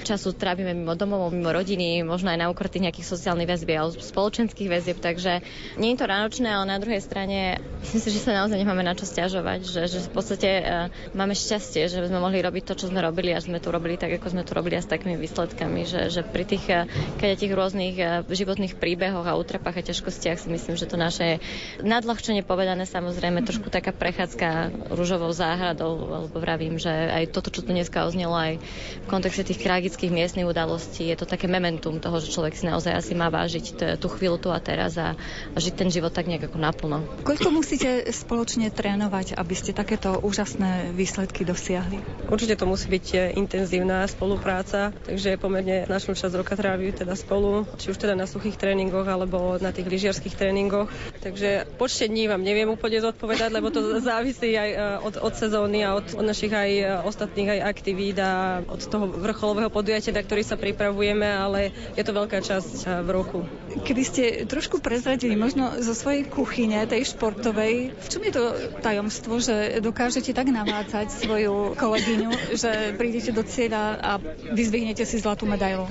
času 0.08 0.32
trávime 0.32 0.72
mimo 0.72 0.96
domov, 0.96 1.28
mimo 1.36 1.52
rodiny, 1.52 2.08
možno 2.08 2.32
aj 2.32 2.40
na 2.40 2.48
úkor 2.48 2.72
tých 2.72 2.88
nejakých 2.88 3.04
sociálnych 3.04 3.52
väzbieb 3.52 3.84
alebo 3.84 4.00
spoločenských 4.00 4.72
väzieb, 4.72 5.04
takže 5.04 5.44
nie 5.76 5.92
je 5.92 6.00
to 6.00 6.08
náročné, 6.08 6.48
ale 6.48 6.72
na 6.72 6.80
druhej 6.80 7.04
strane 7.04 7.60
myslím 7.84 8.00
si, 8.00 8.10
že 8.16 8.24
sa 8.24 8.32
naozaj 8.32 8.56
nemáme 8.56 8.88
na 8.88 8.96
čo 8.96 9.04
stiažovať, 9.04 9.68
že, 9.68 9.82
že 9.92 10.00
v 10.08 10.12
podstate 10.16 10.50
uh, 10.64 10.88
máme 11.12 11.36
šťastie, 11.36 11.92
že 11.92 12.00
sme 12.08 12.24
mohli 12.24 12.40
robiť 12.40 12.64
to, 12.64 12.74
čo 12.80 12.86
sme 12.88 13.04
robili 13.04 13.36
a 13.36 13.44
sme 13.44 13.60
to 13.60 13.76
robili 13.76 14.00
tak, 14.00 14.16
ako 14.16 14.32
sme 14.32 14.48
to 14.48 14.56
robili 14.56 14.80
a 14.80 14.84
s 14.86 14.88
takými 14.88 15.20
výsledkami, 15.20 15.84
že, 15.84 16.08
že 16.08 16.24
pri 16.24 16.48
tých, 16.48 16.66
uh, 16.72 16.88
keď 17.20 17.44
tých 17.44 17.52
rôznych 17.52 17.96
životných 18.32 18.78
príbehoch 18.78 19.28
a 19.28 19.36
útrapách 19.36 19.82
a 19.82 19.88
ťažkostiach 19.92 20.38
si 20.38 20.48
myslím, 20.54 20.78
že 20.78 20.86
to 20.86 21.02
naše 21.02 21.41
nadľahčene 21.82 22.46
povedané 22.46 22.86
samozrejme 22.86 23.46
trošku 23.46 23.72
taká 23.72 23.94
prechádzka 23.96 24.72
rúžovou 24.94 25.32
záhradou, 25.34 26.28
lebo 26.28 26.38
vravím, 26.38 26.78
že 26.78 26.92
aj 26.92 27.34
toto, 27.34 27.50
čo 27.50 27.64
tu 27.66 27.72
dneska 27.72 28.04
oznelo 28.06 28.36
aj 28.36 28.60
v 29.04 29.08
kontexte 29.08 29.48
tých 29.48 29.64
tragických 29.64 30.12
miestnych 30.12 30.48
udalostí, 30.48 31.08
je 31.08 31.18
to 31.18 31.30
také 31.30 31.48
momentum 31.48 31.98
toho, 32.04 32.20
že 32.20 32.34
človek 32.34 32.54
si 32.54 32.68
naozaj 32.68 32.94
asi 32.94 33.14
má 33.16 33.32
vážiť 33.32 33.98
tú 33.98 34.08
chvíľu 34.12 34.38
tu 34.42 34.50
a 34.52 34.60
teraz 34.60 35.00
a, 35.00 35.16
a 35.56 35.58
žiť 35.58 35.74
ten 35.74 35.90
život 35.90 36.12
tak 36.12 36.28
nejak 36.28 36.52
ako 36.52 36.58
naplno. 36.60 36.98
Koľko 37.24 37.50
musíte 37.54 38.12
spoločne 38.12 38.68
trénovať, 38.74 39.38
aby 39.38 39.56
ste 39.56 39.72
takéto 39.72 40.20
úžasné 40.20 40.92
výsledky 40.92 41.48
dosiahli? 41.48 42.28
Určite 42.28 42.60
to 42.60 42.68
musí 42.68 42.92
byť 42.92 43.06
e, 43.16 43.18
intenzívna 43.40 44.04
spolupráca, 44.08 44.92
takže 45.08 45.40
pomerne 45.40 45.88
značnú 45.88 46.14
časť 46.18 46.34
roka 46.36 46.54
trávime 46.60 46.92
teda 46.92 47.16
spolu, 47.16 47.64
či 47.80 47.94
už 47.94 47.98
teda 47.98 48.14
na 48.18 48.28
suchých 48.28 48.60
tréningoch 48.60 49.08
alebo 49.08 49.56
na 49.62 49.72
tých 49.72 49.88
lyžiarských 49.88 50.36
tréningoch. 50.36 50.92
Takže 51.24 51.31
počte 51.78 52.06
dní 52.08 52.28
vám 52.28 52.44
neviem 52.44 52.70
úplne 52.70 53.02
zodpovedať, 53.02 53.50
lebo 53.52 53.74
to 53.74 54.00
závisí 54.02 54.54
aj 54.56 54.70
e, 54.72 54.78
od, 55.02 55.16
od 55.20 55.34
sezóny 55.34 55.84
a 55.84 55.98
od, 55.98 56.14
od 56.16 56.26
našich 56.26 56.52
aj 56.52 56.72
e, 56.72 56.86
ostatných 57.06 57.50
aj 57.58 57.60
aktivít 57.66 58.18
a 58.22 58.62
od 58.66 58.82
toho 58.82 59.06
vrcholového 59.10 59.72
podujatia, 59.74 60.16
na 60.16 60.24
ktorý 60.24 60.44
sa 60.46 60.60
pripravujeme, 60.60 61.26
ale 61.26 61.74
je 61.96 62.04
to 62.04 62.12
veľká 62.12 62.40
časť 62.44 62.76
e, 62.84 62.88
v 63.02 63.10
roku. 63.10 63.40
Keby 63.84 64.04
ste 64.04 64.24
trošku 64.46 64.84
prezradili 64.84 65.34
možno 65.40 65.80
zo 65.80 65.96
svojej 65.96 66.28
kuchyne, 66.28 66.84
tej 66.86 67.08
športovej, 67.16 67.96
v 67.96 68.08
čom 68.08 68.22
je 68.26 68.34
to 68.34 68.44
tajomstvo, 68.84 69.40
že 69.40 69.80
dokážete 69.80 70.36
tak 70.36 70.52
navádzať 70.52 71.08
svoju 71.24 71.78
kolegyňu, 71.80 72.58
že 72.58 72.96
prídete 73.00 73.32
do 73.32 73.46
cieľa 73.48 73.98
a 74.02 74.12
vyzvihnete 74.52 75.08
si 75.08 75.22
zlatú 75.22 75.48
medailu? 75.48 75.88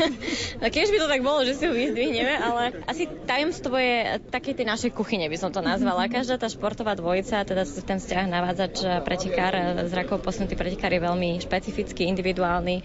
no 0.60 0.66
keď 0.68 0.86
by 0.90 0.98
to 0.98 1.08
tak 1.08 1.22
bolo, 1.22 1.40
že 1.44 1.56
si 1.56 1.64
ho 1.68 1.72
vyzdvihneme, 1.72 2.34
ale 2.40 2.62
asi 2.88 3.06
tajomstvo 3.06 3.76
je 3.76 4.20
také 4.32 4.49
tej 4.52 4.66
našej 4.66 4.90
kuchyne, 4.92 5.26
by 5.26 5.38
som 5.38 5.50
to 5.50 5.60
nazvala. 5.60 6.06
Každá 6.06 6.36
tá 6.36 6.46
športová 6.46 6.94
dvojica, 6.94 7.42
teda 7.42 7.62
ten 7.64 7.98
vzťah 7.98 8.24
navádzač 8.26 8.74
pretekár, 9.02 9.52
zrakov 9.86 10.20
posunutý 10.20 10.54
pretekár 10.54 10.90
je 10.90 11.00
veľmi 11.00 11.40
špecifický, 11.40 12.06
individuálny. 12.06 12.82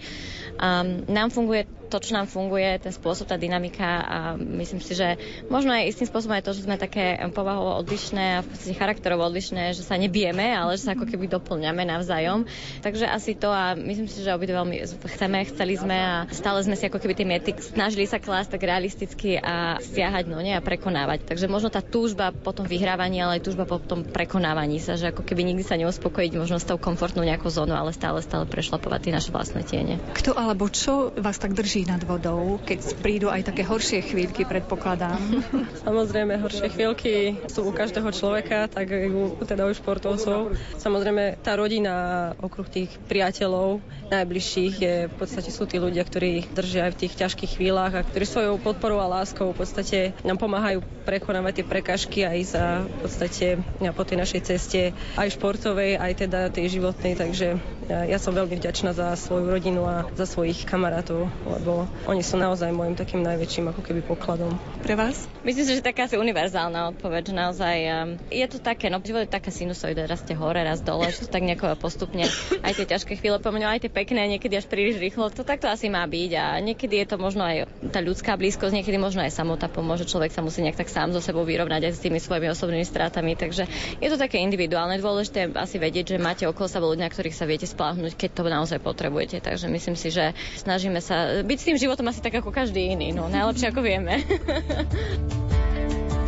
Um, 0.56 1.04
nám 1.06 1.28
funguje 1.28 1.68
to, 1.86 2.02
čo 2.02 2.12
nám 2.18 2.26
funguje, 2.26 2.82
ten 2.82 2.92
spôsob, 2.92 3.30
tá 3.30 3.38
dynamika 3.38 4.02
a 4.02 4.18
myslím 4.36 4.82
si, 4.82 4.98
že 4.98 5.18
možno 5.46 5.72
aj 5.74 5.90
istým 5.90 6.08
spôsobom 6.10 6.36
aj 6.36 6.44
to, 6.46 6.52
že 6.54 6.66
sme 6.66 6.76
také 6.78 7.18
povahovo 7.30 7.78
odlišné 7.82 8.40
a 8.40 8.44
v 8.44 8.48
podstate 8.50 8.74
charakterovo 8.74 9.26
odlišné, 9.26 9.74
že 9.74 9.86
sa 9.86 9.98
nebijeme, 9.98 10.54
ale 10.54 10.74
že 10.78 10.86
sa 10.86 10.92
ako 10.94 11.06
keby 11.06 11.30
doplňame 11.30 11.86
navzájom. 11.86 12.48
Takže 12.82 13.06
asi 13.06 13.38
to 13.38 13.50
a 13.50 13.76
myslím 13.76 14.08
si, 14.10 14.22
že 14.22 14.34
obidve 14.34 14.56
veľmi 14.56 14.76
chceme, 14.86 15.46
chceli 15.52 15.74
sme 15.76 15.96
a 15.96 16.14
stále 16.32 16.62
sme 16.64 16.78
si 16.78 16.88
ako 16.88 16.98
keby 16.98 17.14
tie 17.14 17.26
mety 17.28 17.50
snažili 17.60 18.08
sa 18.08 18.22
klásť 18.22 18.56
tak 18.56 18.62
realisticky 18.64 19.36
a 19.36 19.78
stiahať 19.78 20.30
no 20.30 20.40
nie 20.40 20.56
a 20.56 20.64
prekonávať. 20.64 21.28
Takže 21.28 21.46
možno 21.50 21.68
tá 21.68 21.84
túžba 21.84 22.32
po 22.32 22.56
tom 22.56 22.64
vyhrávaní, 22.64 23.20
ale 23.20 23.38
aj 23.38 23.46
túžba 23.46 23.68
po 23.68 23.78
tom 23.78 24.06
prekonávaní 24.06 24.80
sa, 24.80 24.96
že 24.96 25.12
ako 25.12 25.22
keby 25.26 25.52
nikdy 25.52 25.62
sa 25.62 25.76
neuspokojiť 25.76 26.32
možno 26.40 26.56
s 26.56 26.66
tou 26.66 26.80
komfortnou 26.80 27.26
nejakou 27.26 27.52
zónou, 27.52 27.76
ale 27.76 27.92
stále, 27.92 28.24
stále 28.24 28.48
prešlapovať 28.48 29.00
tie 29.04 29.12
naše 29.12 29.30
vlastné 29.34 29.62
tiene. 29.66 30.00
Kto 30.16 30.32
alebo 30.32 30.70
čo 30.72 31.12
vás 31.12 31.36
tak 31.36 31.52
drží 31.52 31.75
teší 31.76 31.92
nad 31.92 32.00
vodou, 32.08 32.56
keď 32.64 32.80
prídu 33.04 33.28
aj 33.28 33.52
také 33.52 33.60
horšie 33.60 34.00
chvíľky, 34.00 34.48
predpokladám. 34.48 35.20
Samozrejme, 35.84 36.40
horšie 36.40 36.72
chvíľky 36.72 37.36
sú 37.52 37.68
u 37.68 37.72
každého 37.76 38.08
človeka, 38.16 38.64
tak 38.64 38.88
u, 38.88 39.36
teda 39.44 39.68
u 39.68 39.76
športovcov. 39.76 40.56
Samozrejme, 40.80 41.36
tá 41.44 41.52
rodina 41.52 42.32
okruh 42.40 42.64
tých 42.64 42.96
priateľov 43.12 43.84
najbližších 44.08 44.74
je, 44.80 44.94
v 45.12 45.14
podstate 45.20 45.52
sú 45.52 45.68
tí 45.68 45.76
ľudia, 45.76 46.00
ktorí 46.00 46.48
držia 46.56 46.88
aj 46.88 46.92
v 46.96 47.00
tých 47.04 47.14
ťažkých 47.20 47.60
chvíľach 47.60 47.92
a 47.92 48.06
ktorí 48.08 48.24
svojou 48.24 48.56
podporou 48.56 48.96
a 49.04 49.12
láskou 49.20 49.52
v 49.52 49.60
podstate 49.60 50.16
nám 50.24 50.40
pomáhajú 50.40 50.80
prekonávať 51.04 51.60
tie 51.60 51.66
prekažky 51.68 52.20
aj 52.24 52.38
za 52.56 52.64
v 52.88 52.96
podstate 53.04 53.46
po 53.92 54.02
tej 54.08 54.16
našej 54.16 54.40
ceste 54.48 54.80
aj 55.20 55.28
športovej, 55.36 56.00
aj 56.00 56.12
teda 56.24 56.48
tej 56.48 56.80
životnej, 56.80 57.20
takže 57.20 57.60
ja 57.86 58.18
som 58.18 58.34
veľmi 58.34 58.58
vďačná 58.58 58.90
za 58.94 59.14
svoju 59.14 59.46
rodinu 59.46 59.86
a 59.86 60.06
za 60.18 60.26
svojich 60.26 60.66
kamarátov, 60.66 61.30
lebo 61.66 61.82
oni 62.06 62.22
sú 62.22 62.38
naozaj 62.38 62.70
môjim 62.70 62.94
takým 62.94 63.26
najväčším 63.26 63.74
ako 63.74 63.82
keby 63.82 64.06
pokladom. 64.06 64.54
Pre 64.86 64.94
vás? 64.94 65.26
Myslím 65.42 65.66
si, 65.66 65.74
že 65.74 65.82
taká 65.82 66.06
asi 66.06 66.14
univerzálna 66.14 66.94
odpoveď, 66.94 67.34
že 67.34 67.34
naozaj 67.34 67.76
um, 67.90 68.14
je 68.30 68.46
to 68.46 68.62
také, 68.62 68.86
no 68.86 69.02
život 69.02 69.26
je 69.26 69.34
taká 69.34 69.50
sinusoida, 69.50 70.06
raz 70.06 70.22
ste 70.22 70.38
hore, 70.38 70.62
raz 70.62 70.78
dole, 70.78 71.10
že 71.10 71.26
to 71.26 71.28
tak 71.34 71.42
nejako 71.42 71.74
postupne 71.74 72.30
aj 72.62 72.72
tie 72.78 72.86
ťažké 72.86 73.18
chvíle 73.18 73.42
pomenul, 73.42 73.66
aj 73.66 73.82
tie 73.82 73.90
pekné, 73.90 74.30
niekedy 74.30 74.54
až 74.54 74.70
príliš 74.70 75.02
rýchlo, 75.02 75.26
to 75.34 75.42
takto 75.42 75.66
asi 75.66 75.90
má 75.90 76.06
byť 76.06 76.30
a 76.38 76.62
niekedy 76.62 77.02
je 77.02 77.06
to 77.10 77.18
možno 77.18 77.42
aj 77.42 77.66
tá 77.90 77.98
ľudská 77.98 78.38
blízkosť, 78.38 78.78
niekedy 78.78 79.02
možno 79.02 79.26
aj 79.26 79.34
samota 79.34 79.66
pomôže, 79.66 80.06
človek 80.06 80.30
sa 80.30 80.46
musí 80.46 80.62
nejak 80.62 80.78
tak 80.78 80.86
sám 80.86 81.10
so 81.10 81.18
sebou 81.18 81.42
vyrovnať 81.42 81.90
aj 81.90 81.92
s 81.98 82.02
tými 82.06 82.22
svojimi 82.22 82.46
osobnými 82.54 82.86
strátami, 82.86 83.34
takže 83.34 83.66
je 83.98 84.06
to 84.06 84.14
také 84.14 84.38
individuálne, 84.38 85.02
dôležité 85.02 85.50
asi 85.58 85.82
vedieť, 85.82 86.14
že 86.14 86.22
máte 86.22 86.46
okolo 86.46 86.70
sa 86.70 86.78
ľudia, 86.78 87.10
ktorých 87.10 87.34
sa 87.34 87.50
viete 87.50 87.66
spláhnuť, 87.66 88.14
keď 88.14 88.30
to 88.38 88.42
naozaj 88.46 88.78
potrebujete, 88.78 89.42
takže 89.42 89.66
myslím 89.66 89.98
si, 89.98 90.14
že 90.14 90.30
snažíme 90.62 91.02
sa 91.02 91.42
byť 91.42 91.55
s 91.60 91.68
tým 91.68 91.80
životom 91.80 92.08
asi 92.08 92.20
tak 92.20 92.38
ako 92.38 92.52
každý 92.52 92.92
iný, 92.92 93.16
no 93.16 93.28
najlepšie 93.28 93.72
ako 93.72 93.80
vieme. 93.80 94.20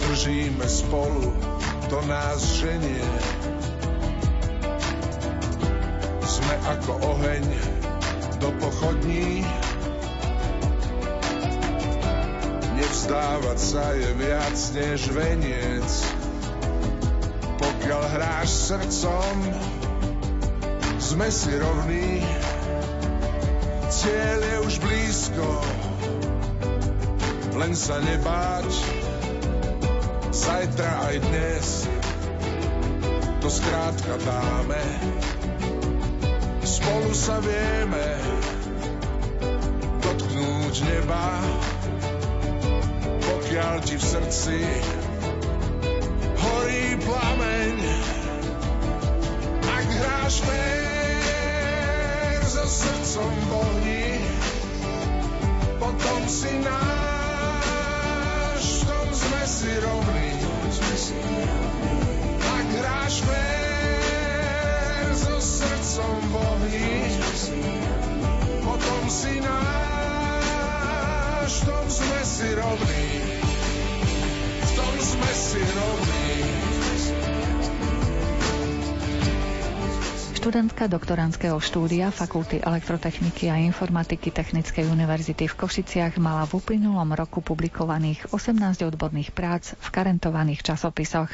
Držíme 0.08 0.64
spolu, 0.64 1.36
to 1.92 1.98
nás 2.08 2.40
ženie. 2.58 3.08
Sme 6.24 6.54
ako 6.64 6.92
oheň 7.16 7.44
do 8.40 8.48
pochodní. 8.56 9.44
Nevzdávať 12.78 13.58
sa 13.58 13.84
je 13.92 14.10
viac 14.16 14.56
než 14.72 15.00
veniec. 15.12 15.88
Pokiaľ 17.58 18.02
hráš 18.16 18.48
srdcom, 18.70 19.34
sme 21.02 21.28
si 21.28 21.52
rovní. 21.58 22.22
Cieľ 23.88 24.40
je 24.44 24.56
už 24.68 24.74
blízko, 24.84 25.48
len 27.56 27.72
sa 27.72 27.96
nebáť. 28.04 28.68
Zajtra 30.28 30.92
aj 31.08 31.16
dnes 31.24 31.88
to 33.40 33.48
skrátka 33.48 34.14
dáme. 34.28 34.84
Spolu 36.60 37.16
sa 37.16 37.40
vieme 37.40 38.06
dotknúť 40.04 40.74
neba, 40.84 41.28
pokiaľ 43.24 43.74
ti 43.88 43.96
v 43.96 44.04
srdci 44.04 44.60
horí 46.36 46.84
plameň. 47.08 47.76
Ak 49.64 49.86
hráš 49.96 50.44
fér 50.44 50.97
srdcom 52.68 53.32
bohni, 53.48 54.20
potom 55.80 56.20
si 56.28 56.52
náš, 56.60 58.04
v 58.60 58.92
tom 58.92 59.08
sme 59.08 59.42
si 59.48 59.72
rovní. 59.80 60.36
Ak 62.44 62.68
hráš 62.76 63.24
fér 63.24 65.16
so 65.16 65.40
srdcom 65.40 66.28
bohni, 66.28 67.08
potom 68.60 69.08
si 69.08 69.40
náš, 69.40 70.44
v 71.64 71.72
tom 71.72 71.88
sme 71.88 72.20
si 72.20 72.52
rovní. 72.52 73.32
V 74.60 74.70
tom 74.76 74.94
sme 75.00 75.32
si 75.32 75.64
rovní. 75.64 76.27
Študentka 80.48 80.88
doktorandského 80.88 81.60
štúdia 81.60 82.08
Fakulty 82.08 82.64
elektrotechniky 82.64 83.52
a 83.52 83.60
informatiky 83.60 84.32
Technickej 84.32 84.88
univerzity 84.88 85.44
v 85.44 85.52
Košiciach 85.52 86.16
mala 86.16 86.48
v 86.48 86.56
uplynulom 86.56 87.12
roku 87.12 87.44
publikovaných 87.44 88.32
18 88.32 88.56
odborných 88.88 89.36
prác 89.36 89.76
v 89.76 89.88
karentovaných 89.92 90.64
časopisoch. 90.64 91.28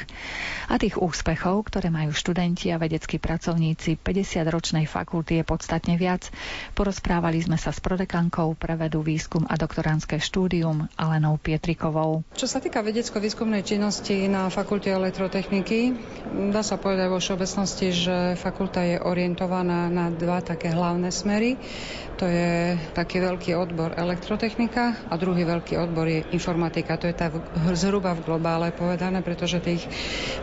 A 0.67 0.75
tých 0.75 0.99
úspechov, 0.99 1.63
ktoré 1.71 1.95
majú 1.95 2.11
študenti 2.11 2.75
a 2.75 2.75
vedeckí 2.75 3.15
pracovníci 3.15 3.95
50-ročnej 4.03 4.83
fakulty 4.83 5.39
je 5.39 5.43
podstatne 5.47 5.95
viac. 5.95 6.27
Porozprávali 6.75 7.39
sme 7.39 7.55
sa 7.55 7.71
s 7.71 7.79
prodekankou 7.79 8.51
pre 8.59 8.75
vedu, 8.75 8.99
výskum 8.99 9.47
a 9.47 9.55
doktorandské 9.55 10.19
štúdium 10.19 10.91
Alenou 10.99 11.39
Pietrikovou. 11.39 12.27
Čo 12.35 12.51
sa 12.51 12.59
týka 12.59 12.83
vedecko-výskumnej 12.83 13.63
činnosti 13.63 14.27
na 14.27 14.51
Fakulte 14.51 14.91
elektrotechniky, 14.91 15.95
dá 16.51 16.59
sa 16.67 16.75
povedať 16.75 17.07
vo 17.07 17.23
všeobecnosti, 17.23 17.87
že 17.95 18.15
fakulta 18.35 18.83
je 18.83 19.04
orientovaná 19.05 19.87
na 19.93 20.09
dva 20.09 20.41
také 20.41 20.73
hlavné 20.73 21.13
smery. 21.13 21.61
To 22.15 22.25
je 22.29 22.79
taký 22.93 23.19
veľký 23.19 23.57
odbor 23.57 23.91
elektrotechnika 23.97 25.09
a 25.09 25.13
druhý 25.17 25.43
veľký 25.43 25.75
odbor 25.75 26.05
je 26.05 26.23
informatika. 26.31 26.95
To 26.95 27.09
je 27.09 27.15
tá 27.15 27.27
zhruba 27.73 28.15
v 28.15 28.23
globále 28.23 28.71
povedané, 28.71 29.19
pretože 29.19 29.59
tých 29.59 29.83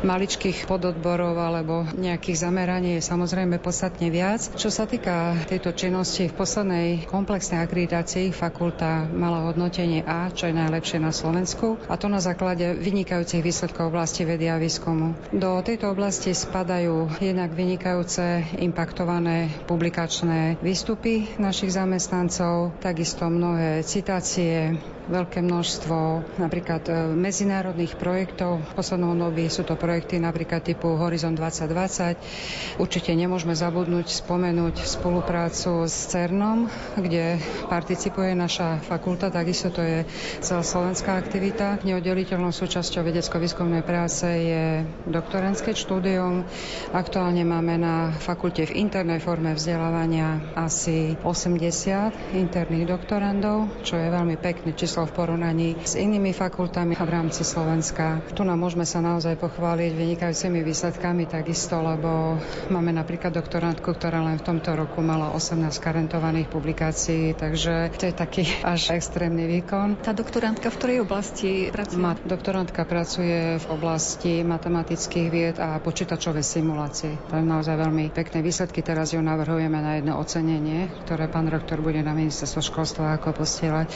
maličkých 0.02 0.66
pododborov 0.66 1.38
alebo 1.38 1.86
nejakých 1.94 2.42
zameraní 2.42 2.98
je 2.98 3.06
samozrejme 3.06 3.62
podstatne 3.62 4.10
viac. 4.10 4.52
Čo 4.58 4.68
sa 4.68 4.84
týka 4.84 5.38
tejto 5.46 5.72
činnosti, 5.72 6.26
v 6.26 6.34
poslednej 6.34 6.88
komplexnej 7.06 7.62
akreditácii 7.62 8.34
fakulta 8.34 9.06
mala 9.08 9.46
hodnotenie 9.46 10.02
A, 10.02 10.28
čo 10.34 10.50
je 10.50 10.58
najlepšie 10.58 10.98
na 10.98 11.14
Slovensku, 11.14 11.78
a 11.86 11.94
to 11.94 12.10
na 12.10 12.18
základe 12.18 12.74
vynikajúcich 12.74 13.40
výsledkov 13.40 13.92
oblasti 13.94 14.26
vedy 14.26 14.50
a 14.50 14.58
výskumu. 14.58 15.14
Do 15.30 15.62
tejto 15.62 15.92
oblasti 15.92 16.34
spadajú 16.34 17.22
jednak 17.22 17.54
vynikajúce 17.54 18.58
impaktované 18.58 19.52
publikačné 19.68 20.58
výstupy 20.58 21.38
našich 21.38 21.61
zamestnancov, 21.70 22.74
takisto 22.82 23.30
mnohé 23.30 23.84
citácie, 23.86 24.74
veľké 25.10 25.42
množstvo 25.42 26.22
napríklad 26.38 26.82
e, 26.86 26.92
medzinárodných 27.18 27.98
projektov. 27.98 28.62
V 28.62 28.72
poslednom 28.78 29.18
období 29.18 29.50
sú 29.50 29.66
to 29.66 29.74
projekty 29.74 30.22
napríklad 30.22 30.62
typu 30.62 30.94
Horizon 30.94 31.34
2020. 31.34 32.78
Určite 32.78 33.10
nemôžeme 33.16 33.56
zabudnúť 33.56 34.22
spomenúť 34.22 34.86
spoluprácu 34.86 35.90
s 35.90 36.12
CERNom, 36.12 36.70
kde 36.94 37.42
participuje 37.66 38.36
naša 38.38 38.78
fakulta, 38.84 39.32
takisto 39.32 39.74
to 39.74 39.82
je 39.82 39.98
celá 40.38 40.62
slovenská 40.62 41.18
aktivita. 41.18 41.82
Neoddeliteľnou 41.82 42.54
súčasťou 42.54 43.02
vedecko-výskumnej 43.02 43.82
práce 43.82 44.26
je 44.26 44.86
doktorantské 45.10 45.74
štúdium. 45.74 46.46
Aktuálne 46.94 47.42
máme 47.42 47.74
na 47.80 48.14
fakulte 48.14 48.68
v 48.68 48.86
internej 48.86 49.18
forme 49.18 49.56
vzdelávania 49.56 50.54
asi 50.54 51.16
80 51.24 52.36
interných 52.36 52.86
doktorandov, 52.86 53.82
čo 53.82 53.98
je 53.98 54.06
veľmi 54.12 54.36
pekný 54.38 54.76
číslo 54.76 54.91
číslo 54.92 55.08
v 55.08 55.24
porovnaní 55.24 55.68
s 55.88 55.96
inými 55.96 56.36
fakultami 56.36 56.92
v 56.92 57.08
rámci 57.08 57.48
Slovenska. 57.48 58.20
Tu 58.36 58.44
nám 58.44 58.60
môžeme 58.60 58.84
sa 58.84 59.00
naozaj 59.00 59.40
pochváliť 59.40 59.88
vynikajúcimi 59.88 60.60
výsledkami 60.60 61.24
takisto, 61.32 61.80
lebo 61.80 62.36
máme 62.68 62.92
napríklad 62.92 63.32
doktorantku, 63.32 63.88
ktorá 63.88 64.20
len 64.20 64.36
v 64.36 64.52
tomto 64.52 64.76
roku 64.76 65.00
mala 65.00 65.32
18 65.32 65.64
karentovaných 65.80 66.44
publikácií, 66.52 67.32
takže 67.32 67.88
to 67.96 68.04
je 68.04 68.12
taký 68.12 68.44
až 68.76 68.92
extrémny 68.92 69.48
výkon. 69.48 69.96
Tá 70.04 70.12
doktorantka 70.12 70.68
v 70.68 70.76
ktorej 70.76 70.98
oblasti 71.08 71.72
pracuje? 71.72 71.96
Ma, 71.96 72.12
doktorantka 72.12 72.84
pracuje 72.84 73.64
v 73.64 73.66
oblasti 73.72 74.44
matematických 74.44 75.28
vied 75.32 75.56
a 75.56 75.80
počítačové 75.80 76.44
simulácie. 76.44 77.16
To 77.32 77.40
je 77.40 77.48
naozaj 77.48 77.80
veľmi 77.80 78.12
pekné 78.12 78.44
výsledky. 78.44 78.84
Teraz 78.84 79.16
ju 79.16 79.24
navrhujeme 79.24 79.80
na 79.80 79.96
jedno 79.96 80.20
ocenenie, 80.20 80.92
ktoré 81.08 81.32
pán 81.32 81.48
rektor 81.48 81.80
bude 81.80 82.04
na 82.04 82.12
ministerstvo 82.12 82.60
školstva 82.60 83.16
ako 83.16 83.40
posielať. 83.40 83.88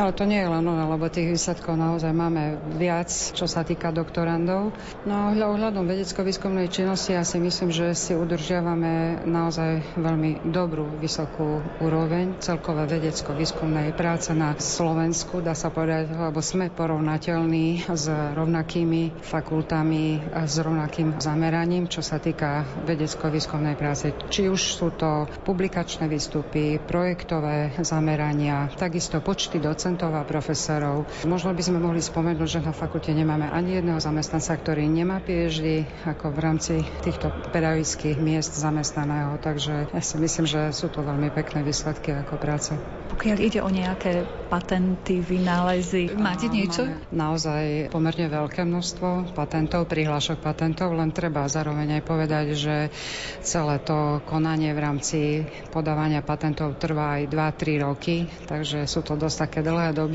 Ale 0.00 0.16
to 0.16 0.29
nie 0.30 0.46
je 0.46 0.46
len 0.46 0.62
ono, 0.62 0.86
lebo 0.86 1.10
tých 1.10 1.34
výsledkov 1.34 1.74
naozaj 1.74 2.14
máme 2.14 2.62
viac, 2.78 3.10
čo 3.10 3.50
sa 3.50 3.66
týka 3.66 3.90
doktorandov. 3.90 4.70
No 5.02 5.34
ohľadom 5.34 5.82
vedecko-výskumnej 5.90 6.70
činnosti 6.70 7.18
ja 7.18 7.26
si 7.26 7.42
myslím, 7.42 7.74
že 7.74 7.90
si 7.98 8.14
udržiavame 8.14 9.26
naozaj 9.26 9.98
veľmi 9.98 10.46
dobrú, 10.54 10.86
vysokú 11.02 11.58
úroveň 11.82 12.38
celkové 12.38 12.86
vedecko-výskumnej 12.86 13.90
práce 13.98 14.30
na 14.30 14.54
Slovensku, 14.54 15.42
dá 15.42 15.58
sa 15.58 15.74
povedať, 15.74 16.14
lebo 16.14 16.38
sme 16.38 16.70
porovnateľní 16.70 17.90
s 17.90 18.06
rovnakými 18.38 19.18
fakultami, 19.18 20.22
s 20.46 20.54
rovnakým 20.62 21.18
zameraním, 21.18 21.90
čo 21.90 22.06
sa 22.06 22.22
týka 22.22 22.62
vedecko-výskumnej 22.86 23.74
práce. 23.74 24.14
Či 24.30 24.46
už 24.46 24.78
sú 24.78 24.94
to 24.94 25.26
publikačné 25.42 26.06
výstupy, 26.06 26.78
projektové 26.78 27.74
zamerania, 27.82 28.70
takisto 28.78 29.18
počty 29.18 29.58
docentov 29.58 30.14
a 30.14 30.19
profesorov. 30.24 31.04
Možno 31.28 31.52
by 31.52 31.62
sme 31.62 31.78
mohli 31.78 32.02
spomenúť, 32.02 32.48
že 32.48 32.60
na 32.64 32.72
fakulte 32.74 33.14
nemáme 33.14 33.48
ani 33.48 33.78
jedného 33.78 34.00
zamestnanca, 34.02 34.56
ktorý 34.58 34.88
nemá 34.88 35.22
PhD 35.22 35.86
ako 36.08 36.32
v 36.34 36.38
rámci 36.38 36.74
týchto 37.04 37.30
pedagogických 37.54 38.18
miest 38.18 38.56
zamestnaného. 38.56 39.38
Takže 39.38 39.94
ja 39.94 40.02
si 40.02 40.16
myslím, 40.18 40.46
že 40.50 40.74
sú 40.74 40.90
to 40.90 41.06
veľmi 41.06 41.30
pekné 41.30 41.62
výsledky 41.62 42.10
ako 42.16 42.34
práce. 42.40 42.74
Pokiaľ 43.10 43.36
ide 43.38 43.60
o 43.60 43.70
nejaké 43.70 44.24
patenty, 44.48 45.20
vynálezy, 45.20 46.10
máte 46.16 46.48
niečo? 46.50 46.88
Naozaj 47.12 47.92
pomerne 47.92 48.26
veľké 48.26 48.64
množstvo 48.66 49.36
patentov, 49.36 49.86
prihlášok 49.86 50.40
patentov, 50.42 50.94
len 50.96 51.14
treba 51.14 51.46
zároveň 51.46 52.00
aj 52.00 52.02
povedať, 52.02 52.46
že 52.58 52.76
celé 53.44 53.78
to 53.84 54.24
konanie 54.26 54.72
v 54.74 54.80
rámci 54.80 55.18
podávania 55.70 56.24
patentov 56.24 56.80
trvá 56.80 57.20
aj 57.20 57.30
2-3 57.30 57.86
roky, 57.86 58.16
takže 58.48 58.88
sú 58.90 59.06
to 59.06 59.14
dosť 59.14 59.36
také 59.46 59.60
dlhé 59.62 59.94
doby 59.94 60.09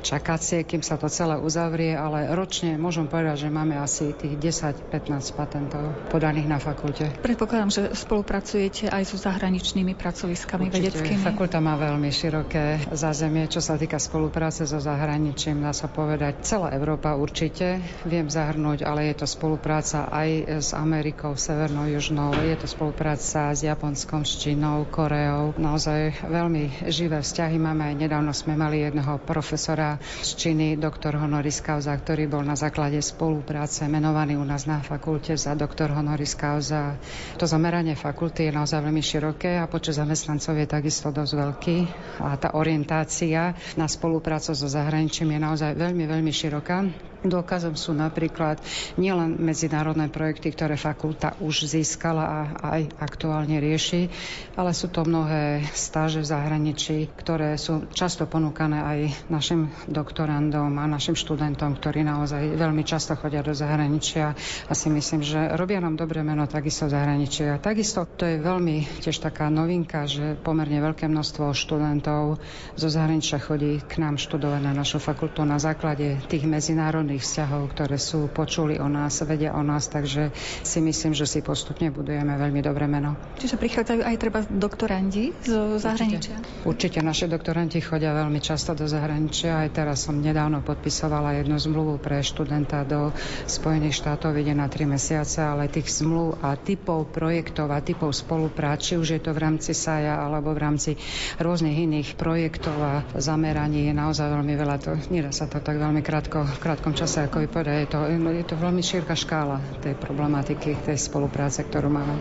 čakacie, 0.00 0.64
kým 0.64 0.80
sa 0.80 0.96
to 0.96 1.06
celé 1.12 1.36
uzavrie, 1.38 1.92
ale 1.94 2.32
ročne 2.32 2.76
môžem 2.80 3.06
povedať, 3.06 3.46
že 3.46 3.48
máme 3.52 3.76
asi 3.76 4.16
tých 4.16 4.36
10-15 4.40 5.36
patentov 5.36 5.92
podaných 6.08 6.48
na 6.48 6.58
fakulte. 6.58 7.10
Predpokladám, 7.20 7.70
že 7.70 7.82
spolupracujete 7.92 8.88
aj 8.88 9.02
so 9.04 9.16
zahraničnými 9.20 9.92
pracoviskami 9.94 10.68
Určite, 10.68 10.78
vedeckými. 10.80 11.22
Fakulta 11.24 11.58
má 11.60 11.76
veľmi 11.76 12.08
široké 12.08 12.90
zázemie, 12.92 13.48
čo 13.48 13.60
sa 13.60 13.76
týka 13.76 14.00
spolupráce 14.00 14.64
so 14.64 14.80
zahraničím, 14.80 15.60
dá 15.64 15.72
sa 15.72 15.88
povedať. 15.88 16.44
Celá 16.44 16.72
Európa 16.72 17.16
určite 17.16 17.80
viem 18.08 18.28
zahrnúť, 18.28 18.84
ale 18.84 19.12
je 19.12 19.24
to 19.24 19.26
spolupráca 19.26 20.08
aj 20.08 20.60
s 20.60 20.70
Amerikou, 20.76 21.34
Severnou, 21.34 21.88
Južnou, 21.88 22.32
je 22.36 22.56
to 22.56 22.68
spolupráca 22.70 23.52
s 23.52 23.60
Japonskom, 23.64 24.22
s 24.22 24.40
Čínou, 24.40 24.86
Koreou. 24.88 25.56
Naozaj 25.56 26.26
veľmi 26.28 26.88
živé 26.88 27.20
vzťahy 27.20 27.56
máme. 27.58 27.90
Aj 27.90 27.96
nedávno 27.96 28.30
sme 28.30 28.54
mali 28.54 28.84
jedného 28.84 29.20
profesora 29.34 29.98
z 30.22 30.30
Číny, 30.38 30.78
doktor 30.78 31.18
honoris 31.18 31.58
causa, 31.58 31.90
ktorý 31.90 32.30
bol 32.30 32.46
na 32.46 32.54
základe 32.54 33.02
spolupráce 33.02 33.90
menovaný 33.90 34.38
u 34.38 34.46
nás 34.46 34.70
na 34.70 34.78
fakulte 34.78 35.34
za 35.34 35.58
doktor 35.58 35.90
honoris 35.90 36.38
causa. 36.38 36.94
To 37.42 37.50
zameranie 37.50 37.98
fakulty 37.98 38.46
je 38.46 38.52
naozaj 38.54 38.78
veľmi 38.78 39.02
široké 39.02 39.58
a 39.58 39.66
počet 39.66 39.98
zamestnancov 39.98 40.54
je 40.54 40.70
takisto 40.70 41.10
dosť 41.10 41.32
veľký 41.34 41.78
a 42.22 42.38
tá 42.38 42.54
orientácia 42.54 43.58
na 43.74 43.90
spoluprácu 43.90 44.54
so 44.54 44.70
zahraničím 44.70 45.34
je 45.34 45.40
naozaj 45.42 45.74
veľmi, 45.74 46.06
veľmi 46.06 46.30
široká. 46.30 47.13
Dôkazom 47.24 47.72
sú 47.72 47.96
napríklad 47.96 48.60
nielen 49.00 49.40
medzinárodné 49.40 50.12
projekty, 50.12 50.52
ktoré 50.52 50.76
fakulta 50.76 51.32
už 51.40 51.64
získala 51.64 52.24
a 52.24 52.38
aj 52.76 52.82
aktuálne 53.00 53.56
rieši, 53.64 54.12
ale 54.60 54.76
sú 54.76 54.92
to 54.92 55.08
mnohé 55.08 55.64
stáže 55.72 56.20
v 56.20 56.28
zahraničí, 56.28 57.08
ktoré 57.16 57.56
sú 57.56 57.88
často 57.96 58.28
ponúkané 58.28 58.78
aj 58.84 58.98
našim 59.32 59.72
doktorandom 59.88 60.76
a 60.76 60.84
našim 60.84 61.16
študentom, 61.16 61.80
ktorí 61.80 62.04
naozaj 62.04 62.60
veľmi 62.60 62.84
často 62.84 63.16
chodia 63.16 63.40
do 63.40 63.56
zahraničia 63.56 64.36
a 64.68 64.72
si 64.76 64.92
myslím, 64.92 65.24
že 65.24 65.56
robia 65.56 65.80
nám 65.80 65.96
dobré 65.96 66.20
meno 66.20 66.44
takisto 66.44 66.92
v 66.92 66.94
zahraničí. 66.94 67.48
A 67.48 67.56
takisto 67.56 68.04
to 68.04 68.28
je 68.28 68.36
veľmi 68.36 69.00
tiež 69.00 69.16
taká 69.24 69.48
novinka, 69.48 70.04
že 70.04 70.36
pomerne 70.36 70.76
veľké 70.76 71.08
množstvo 71.08 71.56
študentov 71.56 72.36
zo 72.76 72.88
zahraničia 72.92 73.40
chodí 73.40 73.80
k 73.80 73.96
nám 73.96 74.20
študovať 74.20 74.60
na 74.60 74.72
našu 74.76 75.00
fakultu 75.00 75.40
na 75.48 75.56
základe 75.56 76.20
tých 76.28 76.44
medzinárodných 76.44 77.13
medzinárodných 77.14 77.22
vzťahov, 77.22 77.62
ktoré 77.70 77.96
sú 77.98 78.26
počuli 78.26 78.74
o 78.82 78.88
nás, 78.90 79.22
vedia 79.22 79.54
o 79.54 79.62
nás, 79.62 79.86
takže 79.86 80.34
si 80.66 80.78
myslím, 80.82 81.14
že 81.14 81.26
si 81.30 81.38
postupne 81.40 81.94
budujeme 81.94 82.34
veľmi 82.34 82.58
dobré 82.58 82.90
meno. 82.90 83.14
Čiže 83.38 83.54
prichádzajú 83.54 84.00
aj 84.02 84.16
treba 84.18 84.40
doktorandi 84.42 85.30
zo 85.46 85.78
zahraničia? 85.78 86.34
Určite, 86.66 86.66
Určite 86.66 86.98
naši 87.06 87.30
doktoranti 87.30 87.78
chodia 87.78 88.10
veľmi 88.10 88.42
často 88.42 88.74
do 88.74 88.90
zahraničia. 88.90 89.62
Aj 89.62 89.70
teraz 89.70 90.04
som 90.04 90.18
nedávno 90.18 90.60
podpisovala 90.66 91.38
jednu 91.38 91.56
zmluvu 91.56 92.02
pre 92.02 92.18
študenta 92.20 92.82
do 92.82 93.14
Spojených 93.46 93.94
štátov, 93.94 94.34
ide 94.34 94.52
na 94.56 94.66
tri 94.66 94.84
mesiace, 94.88 95.38
ale 95.38 95.70
tých 95.70 96.02
zmluv 96.02 96.42
a 96.42 96.58
typov 96.58 97.14
projektov 97.14 97.70
a 97.70 97.78
typov 97.78 98.10
spoluprác, 98.10 98.82
či 98.82 98.98
už 98.98 99.16
je 99.16 99.20
to 99.22 99.30
v 99.30 99.42
rámci 99.42 99.70
SAJA 99.70 100.18
alebo 100.18 100.50
v 100.50 100.60
rámci 100.60 100.90
rôznych 101.38 101.86
iných 101.86 102.18
projektov 102.18 102.76
a 102.80 102.94
zameraní 103.16 103.86
je 103.86 103.94
naozaj 103.94 104.26
veľmi 104.26 104.54
veľa. 104.58 104.76
To, 104.82 104.92
nedá 105.12 105.30
sa 105.30 105.46
to 105.46 105.62
tak 105.62 105.78
veľmi 105.78 106.02
krátko, 106.02 106.42
v 106.44 106.58
krátkom 106.58 106.92
čase 106.96 107.03
čase, 107.04 107.28
ako 107.28 107.44
vypadá, 107.44 107.84
je 107.84 107.88
to, 107.92 108.00
je 108.08 108.44
to 108.48 108.56
veľmi 108.56 108.80
široká 108.80 109.12
škála 109.12 109.60
tej 109.84 109.92
problematiky, 109.92 110.72
tej 110.88 110.96
spolupráce, 110.96 111.60
ktorú 111.60 111.92
máme. 111.92 112.16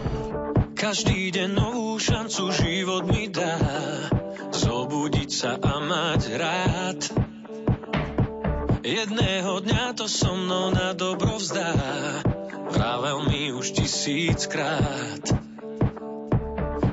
Každý 0.76 1.32
deň 1.32 1.56
novú 1.56 1.96
šancu 1.96 2.52
život 2.52 3.08
mi 3.08 3.32
dá 3.32 3.56
Zobudiť 4.52 5.30
sa 5.32 5.56
a 5.56 5.80
mať 5.80 6.22
rád. 6.36 7.00
Jedného 8.84 9.64
dňa 9.64 9.96
to 9.96 10.12
so 10.12 10.36
mnou 10.36 10.76
na 10.76 10.92
dobro 10.92 11.40
vzdá 11.40 11.80
Vravel 12.68 13.24
mi 13.32 13.56
už 13.56 13.80
tisíckrát. 13.80 15.24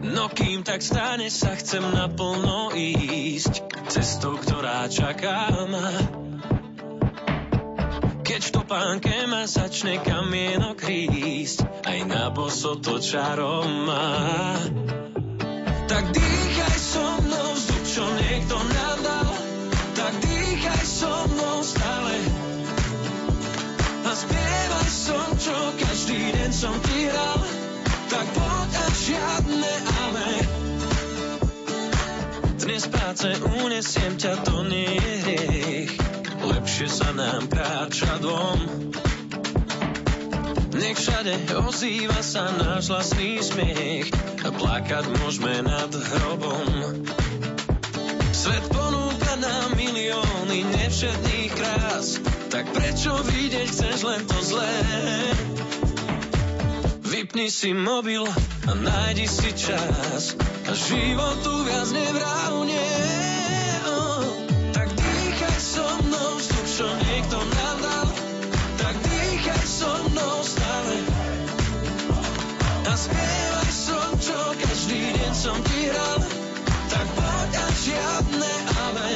No 0.07 0.31
kým 0.31 0.63
tak 0.63 0.79
stane 0.79 1.27
sa 1.27 1.59
chcem 1.59 1.83
naplno 1.83 2.71
ísť 2.71 3.67
Cestou, 3.91 4.39
ktorá 4.39 4.87
čaká 4.87 5.51
ma 5.67 6.30
keď 8.41 8.49
v 8.49 8.57
topánke 8.57 9.15
ma 9.29 9.45
začne 9.45 10.01
kamienok 10.01 10.81
rísť, 10.89 11.61
aj 11.85 11.99
na 12.09 12.33
boso 12.33 12.73
to 12.81 12.97
čarom 12.97 13.85
má. 13.85 14.57
Tak 15.85 16.09
dýchaj 16.09 16.77
so 16.81 17.05
mnou 17.21 17.49
vzduch, 17.53 17.85
čo 17.85 18.05
niekto 18.17 18.57
nám 18.57 18.99
dal, 19.05 19.29
tak 19.93 20.13
dýchaj 20.25 20.85
so 20.89 21.13
mnou 21.37 21.61
stále. 21.61 22.17
A 24.09 24.13
spievaj 24.17 24.89
som, 24.89 25.29
čo 25.37 25.57
každý 25.77 26.33
deň 26.33 26.51
som 26.57 26.73
ti 26.81 27.13
hral, 27.13 27.45
tak 28.09 28.25
poď 28.41 28.71
a 28.73 28.87
žiadne 28.89 29.75
ale. 29.85 30.31
Dnes 32.57 32.89
práce 32.89 33.29
unesiem 33.69 34.17
ťa, 34.17 34.33
to 34.49 34.65
nie 34.65 34.97
je 34.97 35.13
hriech 35.29 36.00
lepšie 36.81 36.97
sa 36.97 37.13
nám 37.13 37.45
kráča 37.53 38.13
dvom. 38.25 38.61
Nech 40.81 40.97
všade 40.97 41.53
ozýva 41.61 42.25
sa 42.25 42.49
náš 42.57 42.89
vlastný 42.89 43.37
smiech 43.37 44.09
a 44.41 44.49
plakať 44.49 45.05
môžeme 45.21 45.61
nad 45.61 45.93
hrobom. 45.93 47.05
Svet 48.33 48.65
ponúka 48.73 49.33
nám 49.45 49.77
milióny 49.77 50.65
nevšetných 50.73 51.53
krás, 51.53 52.17
tak 52.49 52.65
prečo 52.73 53.13
vidieť 53.29 53.69
chceš 53.69 53.99
len 54.01 54.25
to 54.25 54.41
zlé? 54.41 54.73
Vypni 57.05 57.53
si 57.53 57.77
mobil 57.77 58.25
a 58.65 58.73
nájdi 58.73 59.29
si 59.29 59.53
čas 59.53 60.33
a 60.65 60.73
životu 60.73 61.61
viac 61.61 61.93
nevrávne. 61.93 63.20
Mnou 70.21 70.41
stále. 70.45 70.95
A 72.85 72.93
spievaj 72.93 73.71
som, 73.73 74.09
čo 74.21 74.39
každý 74.61 75.01
deň 75.17 75.33
som 75.33 75.57
ti 75.65 75.89
hral, 75.89 76.21
tak 76.93 77.07
poď 77.17 77.53
a 77.57 77.67
žiadne 77.73 78.53
ale. 78.77 79.09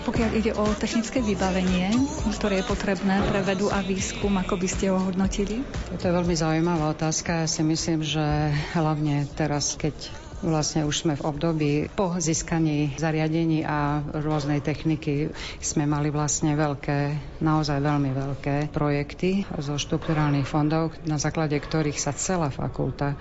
Pokiaľ 0.00 0.30
ide 0.36 0.52
o 0.58 0.64
technické 0.74 1.22
vybavenie, 1.22 1.94
ktoré 2.38 2.62
je 2.62 2.70
potrebné 2.70 3.22
pre 3.30 3.40
vedu 3.46 3.70
a 3.70 3.82
výskum, 3.82 4.32
ako 4.38 4.58
by 4.58 4.68
ste 4.68 4.90
ho 4.90 4.98
hodnotili? 4.98 5.62
To 5.96 6.02
je 6.02 6.12
veľmi 6.12 6.34
zaujímavá 6.34 6.92
otázka. 6.92 7.44
Ja 7.44 7.48
si 7.48 7.62
myslím, 7.62 8.02
že 8.02 8.50
hlavne 8.74 9.28
teraz, 9.38 9.78
keď 9.78 9.94
Vlastne 10.40 10.88
už 10.88 11.04
sme 11.04 11.20
v 11.20 11.26
období 11.28 11.72
po 11.92 12.16
získaní 12.16 12.96
zariadení 12.96 13.60
a 13.60 14.00
rôznej 14.00 14.64
techniky 14.64 15.28
sme 15.60 15.84
mali 15.84 16.08
vlastne 16.08 16.56
veľké, 16.56 16.98
naozaj 17.44 17.76
veľmi 17.76 18.08
veľké 18.16 18.72
projekty 18.72 19.44
zo 19.60 19.76
štrukturálnych 19.76 20.48
fondov, 20.48 20.96
na 21.04 21.20
základe 21.20 21.60
ktorých 21.60 22.00
sa 22.00 22.16
celá 22.16 22.48
fakulta 22.48 23.20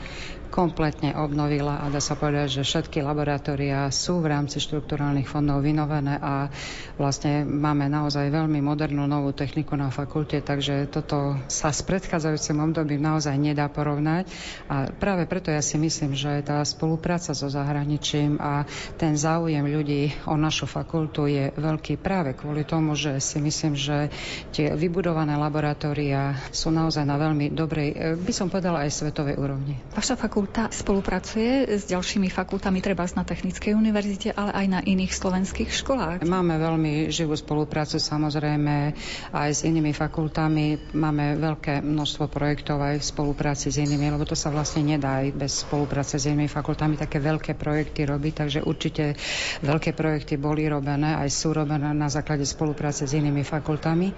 kompletne 0.50 1.14
obnovila 1.14 1.80
a 1.80 1.94
dá 1.94 2.02
sa 2.02 2.18
povedať, 2.18 2.60
že 2.60 2.68
všetky 2.68 3.06
laboratória 3.06 3.88
sú 3.94 4.20
v 4.20 4.34
rámci 4.34 4.58
štruktúrálnych 4.60 5.30
fondov 5.30 5.62
vynovené 5.64 6.18
a 6.20 6.50
vlastne 6.98 7.48
máme 7.48 7.88
naozaj 7.88 8.34
veľmi 8.34 8.60
modernú 8.60 9.06
novú 9.06 9.32
techniku 9.32 9.78
na 9.78 9.94
fakulte, 9.94 10.42
takže 10.42 10.90
toto 10.90 11.38
sa 11.46 11.70
s 11.70 11.86
predchádzajúcim 11.86 12.60
obdobím 12.60 13.06
naozaj 13.06 13.38
nedá 13.38 13.70
porovnať 13.70 14.28
a 14.68 14.90
práve 14.90 15.30
preto 15.30 15.54
ja 15.54 15.62
si 15.62 15.78
myslím, 15.78 16.18
že 16.18 16.42
tá 16.42 16.60
spolupráca 16.66 17.32
so 17.32 17.48
zahraničím 17.48 18.42
a 18.42 18.66
ten 18.98 19.14
záujem 19.14 19.64
ľudí 19.64 20.12
o 20.26 20.36
našu 20.36 20.66
fakultu 20.66 21.30
je 21.30 21.54
veľký 21.54 22.02
práve 22.02 22.34
kvôli 22.34 22.66
tomu, 22.66 22.98
že 22.98 23.22
si 23.22 23.38
myslím, 23.38 23.78
že 23.78 24.10
tie 24.50 24.74
vybudované 24.74 25.38
laboratória 25.38 26.36
sú 26.50 26.74
naozaj 26.74 27.06
na 27.06 27.16
veľmi 27.22 27.54
dobrej, 27.54 27.90
e, 27.94 27.96
by 28.18 28.34
som 28.34 28.50
povedala 28.50 28.84
aj 28.88 28.92
svetovej 28.92 29.38
úrovni. 29.38 29.78
Vaša 29.94 30.18
fakulta 30.18 30.39
spolupracuje 30.70 31.68
s 31.68 31.90
ďalšími 31.90 32.32
fakultami, 32.32 32.80
treba 32.80 33.04
na 33.12 33.26
Technickej 33.26 33.74
univerzite, 33.74 34.30
ale 34.32 34.54
aj 34.54 34.66
na 34.70 34.80
iných 34.86 35.12
slovenských 35.12 35.72
školách? 35.74 36.24
Máme 36.24 36.62
veľmi 36.62 37.10
živú 37.10 37.34
spoluprácu 37.34 37.98
samozrejme 37.98 38.94
aj 39.34 39.50
s 39.50 39.62
inými 39.66 39.92
fakultami. 39.92 40.94
Máme 40.94 41.36
veľké 41.42 41.82
množstvo 41.82 42.30
projektov 42.30 42.80
aj 42.80 43.02
v 43.02 43.10
spolupráci 43.10 43.74
s 43.74 43.82
inými, 43.82 44.14
lebo 44.14 44.30
to 44.30 44.38
sa 44.38 44.54
vlastne 44.54 44.86
nedá 44.86 45.26
aj 45.26 45.34
bez 45.34 45.66
spolupráce 45.66 46.22
s 46.22 46.30
inými 46.30 46.46
fakultami 46.46 46.96
také 46.96 47.18
veľké 47.18 47.58
projekty 47.58 48.06
robiť, 48.06 48.34
takže 48.46 48.60
určite 48.62 49.18
veľké 49.66 49.98
projekty 49.98 50.38
boli 50.38 50.70
robené, 50.70 51.18
aj 51.18 51.30
sú 51.34 51.52
robené 51.52 51.90
na 51.92 52.08
základe 52.08 52.46
spolupráce 52.46 53.10
s 53.10 53.18
inými 53.18 53.42
fakultami. 53.42 54.14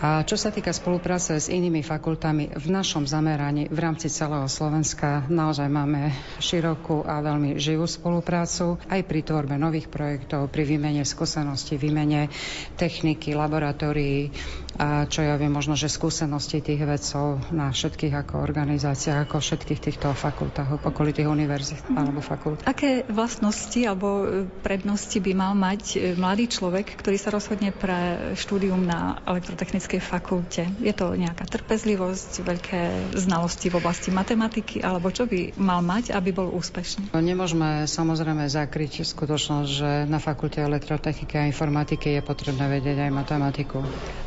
A 0.00 0.22
čo 0.22 0.38
sa 0.38 0.54
týka 0.54 0.70
spolupráce 0.70 1.34
s 1.36 1.50
inými 1.50 1.82
fakultami 1.82 2.54
v 2.54 2.66
našom 2.70 3.10
zameraní 3.10 3.66
v 3.66 3.78
rámci 3.82 4.06
celého 4.06 4.46
Slovenska, 4.46 5.26
naozaj 5.26 5.49
máme 5.56 6.14
širokú 6.38 7.02
a 7.02 7.18
veľmi 7.18 7.58
živú 7.58 7.88
spoluprácu 7.88 8.78
aj 8.86 9.00
pri 9.02 9.20
tvorbe 9.26 9.58
nových 9.58 9.90
projektov, 9.90 10.52
pri 10.52 10.62
výmene 10.62 11.02
skúseností, 11.02 11.74
výmene 11.74 12.30
techniky, 12.78 13.34
laboratórií 13.34 14.30
a 14.78 15.04
čo 15.10 15.20
ja 15.20 15.34
viem, 15.34 15.50
možno, 15.50 15.74
že 15.74 15.90
skúsenosti 15.90 16.62
tých 16.62 16.86
vedcov 16.86 17.42
na 17.50 17.74
všetkých 17.74 18.14
ako 18.22 18.40
organizáciách, 18.40 19.26
ako 19.26 19.42
všetkých 19.42 19.80
týchto 19.82 20.14
fakultách, 20.14 20.86
okolitých 20.86 21.26
univerzít 21.26 21.82
alebo 21.90 22.22
fakult. 22.22 22.62
Aké 22.64 23.02
vlastnosti 23.10 23.76
alebo 23.82 24.24
prednosti 24.62 25.18
by 25.18 25.32
mal 25.34 25.52
mať 25.58 25.82
e, 25.96 25.96
mladý 26.14 26.46
človek, 26.46 26.96
ktorý 26.96 27.16
sa 27.18 27.34
rozhodne 27.34 27.74
pre 27.74 28.32
štúdium 28.38 28.80
na 28.80 29.18
elektrotechnickej 29.26 30.00
fakulte? 30.00 30.64
Je 30.80 30.94
to 30.94 31.12
nejaká 31.12 31.44
trpezlivosť, 31.50 32.40
veľké 32.46 32.82
znalosti 33.20 33.68
v 33.68 33.78
oblasti 33.80 34.08
matematiky, 34.14 34.80
alebo 34.80 35.10
čo 35.10 35.26
by 35.26 35.39
mal 35.56 35.80
mať, 35.80 36.12
aby 36.12 36.30
bol 36.34 36.48
úspešný? 36.52 37.14
No, 37.14 37.24
nemôžeme 37.24 37.88
samozrejme 37.88 38.46
zakryť 38.50 39.06
skutočnosť, 39.06 39.70
že 39.70 39.90
na 40.04 40.20
fakulte 40.20 40.60
elektrotechniky 40.60 41.34
a 41.40 41.48
informatiky 41.48 42.18
je 42.18 42.22
potrebné 42.22 42.66
vedieť 42.68 43.08
aj 43.08 43.10
matematiku. 43.14 43.80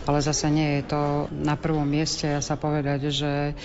Ale 0.04 0.20
zase 0.20 0.52
nie 0.52 0.80
je 0.80 0.84
to 0.92 1.02
na 1.32 1.56
prvom 1.56 1.88
mieste, 1.88 2.28
ja 2.28 2.44
sa 2.44 2.60
povedať, 2.60 3.08
že 3.14 3.56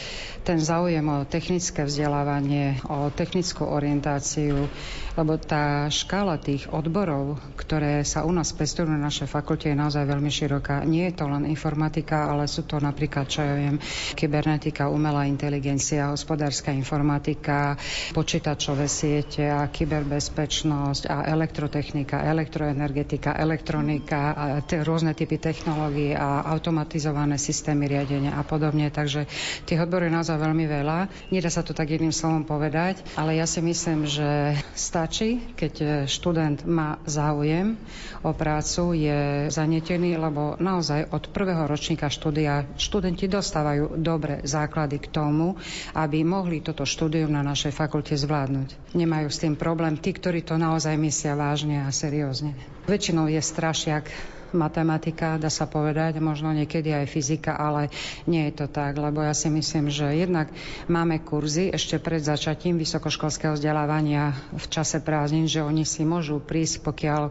ten 0.47 0.63
záujem 0.63 1.03
o 1.03 1.27
technické 1.27 1.83
vzdelávanie, 1.85 2.79
o 2.87 3.11
technickú 3.11 3.67
orientáciu, 3.67 4.71
lebo 5.19 5.35
tá 5.35 5.91
škála 5.91 6.39
tých 6.39 6.71
odborov, 6.71 7.43
ktoré 7.59 8.07
sa 8.07 8.23
u 8.23 8.31
nás 8.31 8.55
pestujú 8.55 8.87
na 8.87 9.03
našej 9.03 9.27
fakulte, 9.27 9.67
je 9.67 9.75
naozaj 9.75 10.07
veľmi 10.07 10.31
široká. 10.31 10.87
Nie 10.87 11.11
je 11.11 11.19
to 11.19 11.27
len 11.27 11.43
informatika, 11.51 12.31
ale 12.31 12.47
sú 12.47 12.63
to 12.63 12.79
napríklad, 12.79 13.27
čo 13.27 13.43
ja 13.43 13.59
viem, 13.59 13.83
kybernetika, 14.15 14.87
umelá 14.87 15.27
inteligencia, 15.27 16.15
hospodárska 16.15 16.71
informatika, 16.71 17.38
počítačové 18.13 18.87
siete 18.87 19.47
a 19.47 19.67
kyberbezpečnosť 19.69 21.03
a 21.07 21.29
elektrotechnika, 21.29 22.27
elektroenergetika, 22.27 23.37
elektronika 23.37 24.21
a 24.33 24.45
tie 24.65 24.83
rôzne 24.83 25.15
typy 25.15 25.39
technológií 25.39 26.13
a 26.13 26.45
automatizované 26.49 27.39
systémy 27.39 27.87
riadenia 27.87 28.35
a 28.35 28.43
podobne. 28.43 28.89
Takže 28.89 29.29
tých 29.65 29.81
odborov 29.83 30.09
je 30.11 30.17
naozaj 30.19 30.37
veľmi 30.37 30.67
veľa. 30.67 30.99
Nedá 31.31 31.51
sa 31.53 31.63
to 31.63 31.77
tak 31.77 31.93
jedným 31.93 32.13
slovom 32.13 32.43
povedať, 32.43 33.05
ale 33.15 33.39
ja 33.39 33.47
si 33.47 33.61
myslím, 33.61 34.09
že 34.09 34.59
stačí, 34.73 35.55
keď 35.55 35.75
e, 35.79 35.87
študent 36.09 36.65
má 36.65 36.99
záujem 37.05 37.77
o 38.25 38.33
prácu, 38.33 38.97
je 38.97 39.19
zanetený, 39.53 40.17
lebo 40.17 40.59
naozaj 40.59 41.13
od 41.13 41.31
prvého 41.31 41.69
ročníka 41.69 42.09
štúdia 42.09 42.67
študenti 42.75 43.29
dostávajú 43.29 44.01
dobré 44.01 44.41
základy 44.43 44.99
k 44.99 45.13
tomu, 45.13 45.55
aby 45.95 46.25
mohli 46.25 46.61
toto 46.61 46.83
štúdium 46.83 47.28
na 47.29 47.45
našej 47.45 47.73
fakulte 47.77 48.17
zvládnuť. 48.17 48.97
Nemajú 48.97 49.29
s 49.29 49.41
tým 49.45 49.55
problém 49.55 49.95
tí, 50.01 50.17
ktorí 50.17 50.43
to 50.43 50.57
naozaj 50.57 50.97
myslia 50.97 51.37
vážne 51.37 51.85
a 51.85 51.93
seriózne. 51.93 52.57
Väčšinou 52.89 53.29
je 53.29 53.41
strašiak 53.41 54.09
matematika, 54.53 55.41
dá 55.41 55.49
sa 55.49 55.69
povedať, 55.69 56.21
možno 56.21 56.53
niekedy 56.53 56.93
aj 56.95 57.07
fyzika, 57.11 57.57
ale 57.57 57.93
nie 58.29 58.49
je 58.49 58.65
to 58.65 58.67
tak, 58.69 58.97
lebo 58.97 59.21
ja 59.25 59.33
si 59.33 59.49
myslím, 59.49 59.89
že 59.93 60.09
jednak 60.15 60.53
máme 60.89 61.21
kurzy 61.25 61.71
ešte 61.73 62.01
pred 62.01 62.21
začatím 62.23 62.81
vysokoškolského 62.81 63.57
vzdelávania 63.57 64.37
v 64.55 64.67
čase 64.69 65.01
prázdnin, 65.01 65.49
že 65.49 65.65
oni 65.65 65.85
si 65.85 66.05
môžu 66.05 66.41
prísť, 66.41 66.85
pokiaľ 66.85 67.23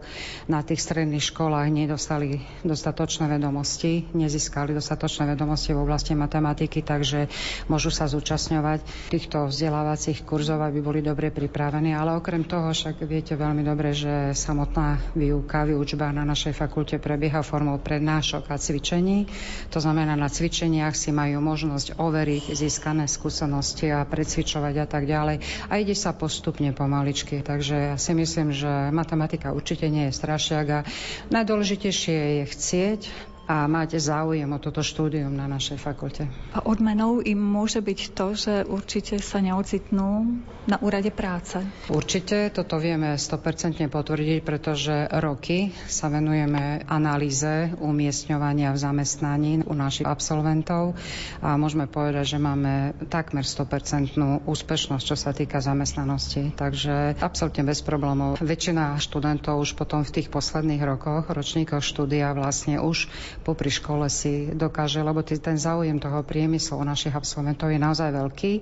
na 0.46 0.60
tých 0.62 0.82
stredných 0.82 1.24
školách 1.24 1.68
nedostali 1.70 2.42
dostatočné 2.62 3.30
vedomosti, 3.30 4.08
nezískali 4.14 4.74
dostatočné 4.74 5.30
vedomosti 5.34 5.74
v 5.74 5.82
oblasti 5.82 6.12
matematiky, 6.18 6.82
takže 6.82 7.30
môžu 7.70 7.90
sa 7.94 8.10
zúčastňovať 8.10 9.10
týchto 9.12 9.48
vzdelávacích 9.48 10.24
kurzov, 10.24 10.60
aby 10.64 10.78
boli 10.82 11.00
dobre 11.00 11.30
pripravení. 11.30 11.94
Ale 11.94 12.16
okrem 12.18 12.44
toho 12.44 12.70
však 12.70 13.02
viete 13.04 13.34
veľmi 13.38 13.62
dobre, 13.62 13.94
že 13.94 14.34
samotná 14.34 15.14
výuka, 15.14 15.64
výučba 15.68 16.10
na 16.10 16.24
našej 16.24 16.54
fakulte 16.54 16.96
prebieha 17.08 17.40
formou 17.40 17.80
prednášok 17.80 18.52
a 18.52 18.60
cvičení. 18.60 19.24
To 19.72 19.80
znamená, 19.80 20.12
na 20.12 20.28
cvičeniach 20.28 20.92
si 20.92 21.08
majú 21.08 21.40
možnosť 21.40 21.96
overiť 21.96 22.52
získané 22.52 23.08
skúsenosti 23.08 23.88
a 23.88 24.04
precvičovať 24.04 24.74
a 24.76 24.86
tak 24.86 25.08
ďalej. 25.08 25.40
A 25.72 25.80
ide 25.80 25.96
sa 25.96 26.12
postupne 26.12 26.68
pomaličky. 26.76 27.40
Takže 27.40 27.76
ja 27.90 27.96
si 27.96 28.12
myslím, 28.12 28.52
že 28.52 28.68
matematika 28.92 29.56
určite 29.56 29.88
nie 29.88 30.12
je 30.12 30.18
strašiak 30.20 30.66
a 30.68 30.80
najdôležitejšie 31.32 32.44
je 32.44 32.44
chcieť 32.44 33.00
a 33.48 33.64
máte 33.64 33.96
záujem 33.96 34.44
o 34.52 34.60
toto 34.60 34.84
štúdium 34.84 35.32
na 35.32 35.48
našej 35.48 35.80
fakulte. 35.80 36.28
A 36.52 36.60
odmenou 36.68 37.24
im 37.24 37.40
môže 37.40 37.80
byť 37.80 38.00
to, 38.12 38.26
že 38.36 38.54
určite 38.68 39.16
sa 39.24 39.40
neocitnú 39.40 40.36
na 40.68 40.76
úrade 40.84 41.08
práce? 41.08 41.56
Určite, 41.88 42.52
toto 42.52 42.76
vieme 42.76 43.16
100% 43.16 43.88
potvrdiť, 43.88 44.44
pretože 44.44 45.08
roky 45.16 45.72
sa 45.88 46.12
venujeme 46.12 46.84
analýze 46.84 47.72
umiestňovania 47.80 48.76
v 48.76 48.78
zamestnaní 48.78 49.52
u 49.64 49.72
našich 49.72 50.04
absolventov 50.04 50.92
a 51.40 51.56
môžeme 51.56 51.88
povedať, 51.88 52.36
že 52.36 52.38
máme 52.38 52.92
takmer 53.08 53.48
100% 53.48 54.44
úspešnosť, 54.44 55.04
čo 55.08 55.16
sa 55.16 55.32
týka 55.32 55.64
zamestnanosti. 55.64 56.52
Takže 56.52 57.16
absolútne 57.16 57.64
bez 57.64 57.80
problémov. 57.80 58.36
Väčšina 58.44 59.00
študentov 59.00 59.64
už 59.64 59.72
potom 59.72 60.04
v 60.04 60.20
tých 60.20 60.28
posledných 60.28 60.84
rokoch, 60.84 61.32
ročníkoch 61.32 61.80
štúdia 61.80 62.36
vlastne 62.36 62.76
už 62.76 63.08
popri 63.40 63.70
škole 63.70 64.06
si 64.10 64.50
dokáže, 64.52 65.00
lebo 65.00 65.22
ten 65.22 65.56
záujem 65.56 65.98
toho 65.98 66.22
priemyslu 66.22 66.78
u 66.78 66.84
našich 66.84 67.14
absolventov 67.14 67.70
je 67.70 67.78
naozaj 67.78 68.10
veľký 68.12 68.52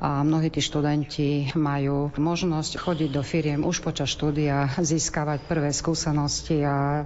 a 0.00 0.24
mnohí 0.24 0.48
tí 0.48 0.64
študenti 0.64 1.52
majú 1.52 2.08
možnosť 2.16 2.80
chodiť 2.80 3.10
do 3.12 3.20
firiem 3.20 3.60
už 3.68 3.84
počas 3.84 4.08
štúdia, 4.08 4.72
získavať 4.80 5.44
prvé 5.44 5.70
skúsenosti 5.76 6.64
a 6.64 7.04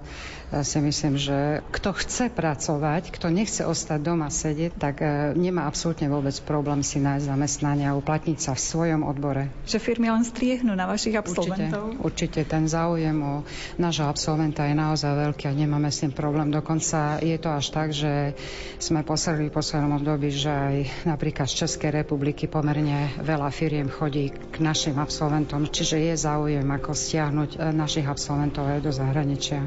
si 0.62 0.78
myslím, 0.78 1.18
že 1.18 1.66
kto 1.74 1.90
chce 1.98 2.30
pracovať, 2.30 3.10
kto 3.10 3.26
nechce 3.34 3.66
ostať 3.66 3.98
doma 3.98 4.30
sedieť, 4.30 4.72
tak 4.78 5.02
e, 5.02 5.34
nemá 5.34 5.66
absolútne 5.66 6.06
vôbec 6.06 6.36
problém 6.46 6.86
si 6.86 7.02
nájsť 7.02 7.26
zamestnanie 7.26 7.90
a 7.90 7.98
uplatniť 7.98 8.38
sa 8.38 8.52
v 8.54 8.60
svojom 8.62 9.02
odbore. 9.02 9.50
Že 9.66 9.82
firmy 9.82 10.14
len 10.14 10.22
striehnú 10.22 10.78
na 10.78 10.86
vašich 10.86 11.18
absolventov? 11.18 11.98
Určite, 11.98 12.38
určite 12.38 12.40
ten 12.46 12.70
záujem 12.70 13.16
o 13.18 13.34
nášho 13.82 14.06
absolventa 14.06 14.68
je 14.68 14.76
naozaj 14.78 15.32
veľký 15.32 15.50
a 15.50 15.56
nemáme 15.56 15.90
s 15.90 16.06
tým 16.06 16.12
problém. 16.14 16.54
Dokonca 16.54 17.18
je 17.18 17.38
to 17.40 17.50
až 17.50 17.66
tak, 17.74 17.90
že 17.90 18.38
sme 18.78 19.02
posledili 19.02 19.50
v 19.50 19.56
poslednom 19.58 19.98
období, 19.98 20.30
že 20.30 20.52
aj 20.52 20.74
napríklad 21.08 21.48
z 21.50 21.66
Českej 21.66 22.04
republiky 22.04 22.46
pomerne 22.46 22.83
pomerne 22.84 23.16
veľa 23.24 23.48
firiem 23.48 23.88
chodí 23.88 24.28
k 24.28 24.60
našim 24.60 25.00
absolventom, 25.00 25.72
čiže 25.72 25.96
je 25.96 26.14
záujem 26.20 26.68
ako 26.68 26.92
stiahnuť 26.92 27.56
e, 27.56 27.72
našich 27.72 28.04
absolventov 28.04 28.68
aj 28.68 28.84
do 28.84 28.92
zahraničia. 28.92 29.64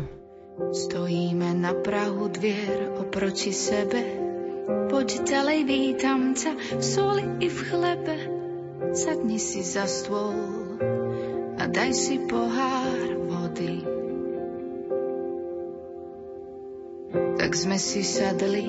Stojíme 0.69 1.57
na 1.57 1.73
prahu 1.73 2.29
dvier 2.29 2.93
oproti 3.01 3.49
sebe, 3.49 4.05
poď 4.93 5.25
ďalej 5.25 5.59
vítam 5.65 6.37
ťa 6.37 6.77
v 6.77 6.83
soli 6.85 7.25
i 7.41 7.49
v 7.49 7.59
chlebe. 7.65 8.15
Sadni 8.93 9.41
si 9.41 9.65
za 9.65 9.89
stôl 9.89 10.37
a 11.57 11.65
daj 11.65 11.97
si 11.97 12.21
pohár 12.21 13.01
vody. 13.25 13.96
Tak 17.13 17.51
sme 17.55 17.79
si 17.79 18.03
sadli, 18.03 18.67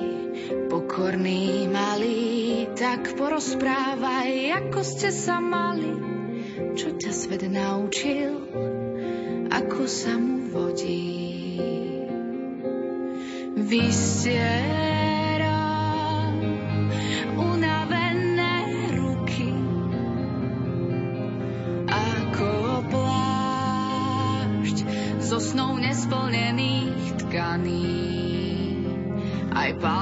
pokorní 0.71 1.67
malí, 1.67 2.67
tak 2.79 3.19
porozprávaj, 3.19 4.31
ako 4.63 4.79
ste 4.85 5.11
sa 5.11 5.43
mali, 5.43 5.91
čo 6.79 6.95
ťa 6.95 7.11
svet 7.11 7.43
naučil, 7.51 8.39
ako 9.51 9.81
sa 9.89 10.15
mu 10.15 10.47
vodí. 10.47 11.19
Vy 13.59 13.83
ste 13.91 14.39
zo 25.29 25.37
snov 25.37 25.77
nesplnených 25.77 27.21
tkaní 27.21 28.08
aj 29.59 29.75
palmové 29.75 29.98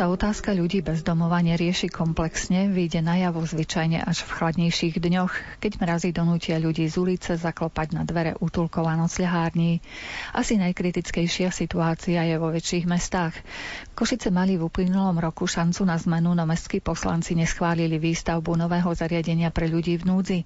sa 0.00 0.08
otázka 0.08 0.56
ľudí 0.56 0.80
bez 0.80 1.04
domova 1.04 1.44
nerieši 1.44 1.92
komplexne, 1.92 2.72
vyjde 2.72 3.04
najavo 3.04 3.44
zvyčajne 3.44 4.00
až 4.00 4.24
v 4.24 4.32
chladnejších 4.32 4.96
dňoch, 4.96 5.60
keď 5.60 5.76
mrazí 5.76 6.08
donútia 6.08 6.56
ľudí 6.56 6.88
z 6.88 6.96
ulice 6.96 7.36
zaklopať 7.36 8.00
na 8.00 8.08
dvere 8.08 8.32
útulkov 8.40 8.88
a 8.88 8.96
nocľahární. 8.96 9.84
Asi 10.32 10.56
najkritickejšia 10.56 11.52
situácia 11.52 12.24
je 12.24 12.32
vo 12.40 12.48
väčších 12.48 12.88
mestách. 12.88 13.36
Košice 13.92 14.32
mali 14.32 14.56
v 14.56 14.72
uplynulom 14.72 15.20
roku 15.20 15.44
šancu 15.44 15.84
na 15.84 16.00
zmenu, 16.00 16.32
no 16.32 16.48
mestskí 16.48 16.80
poslanci 16.80 17.36
neschválili 17.36 18.00
výstavbu 18.00 18.56
nového 18.56 18.96
zariadenia 18.96 19.52
pre 19.52 19.68
ľudí 19.68 20.00
v 20.00 20.08
núdzi. 20.08 20.38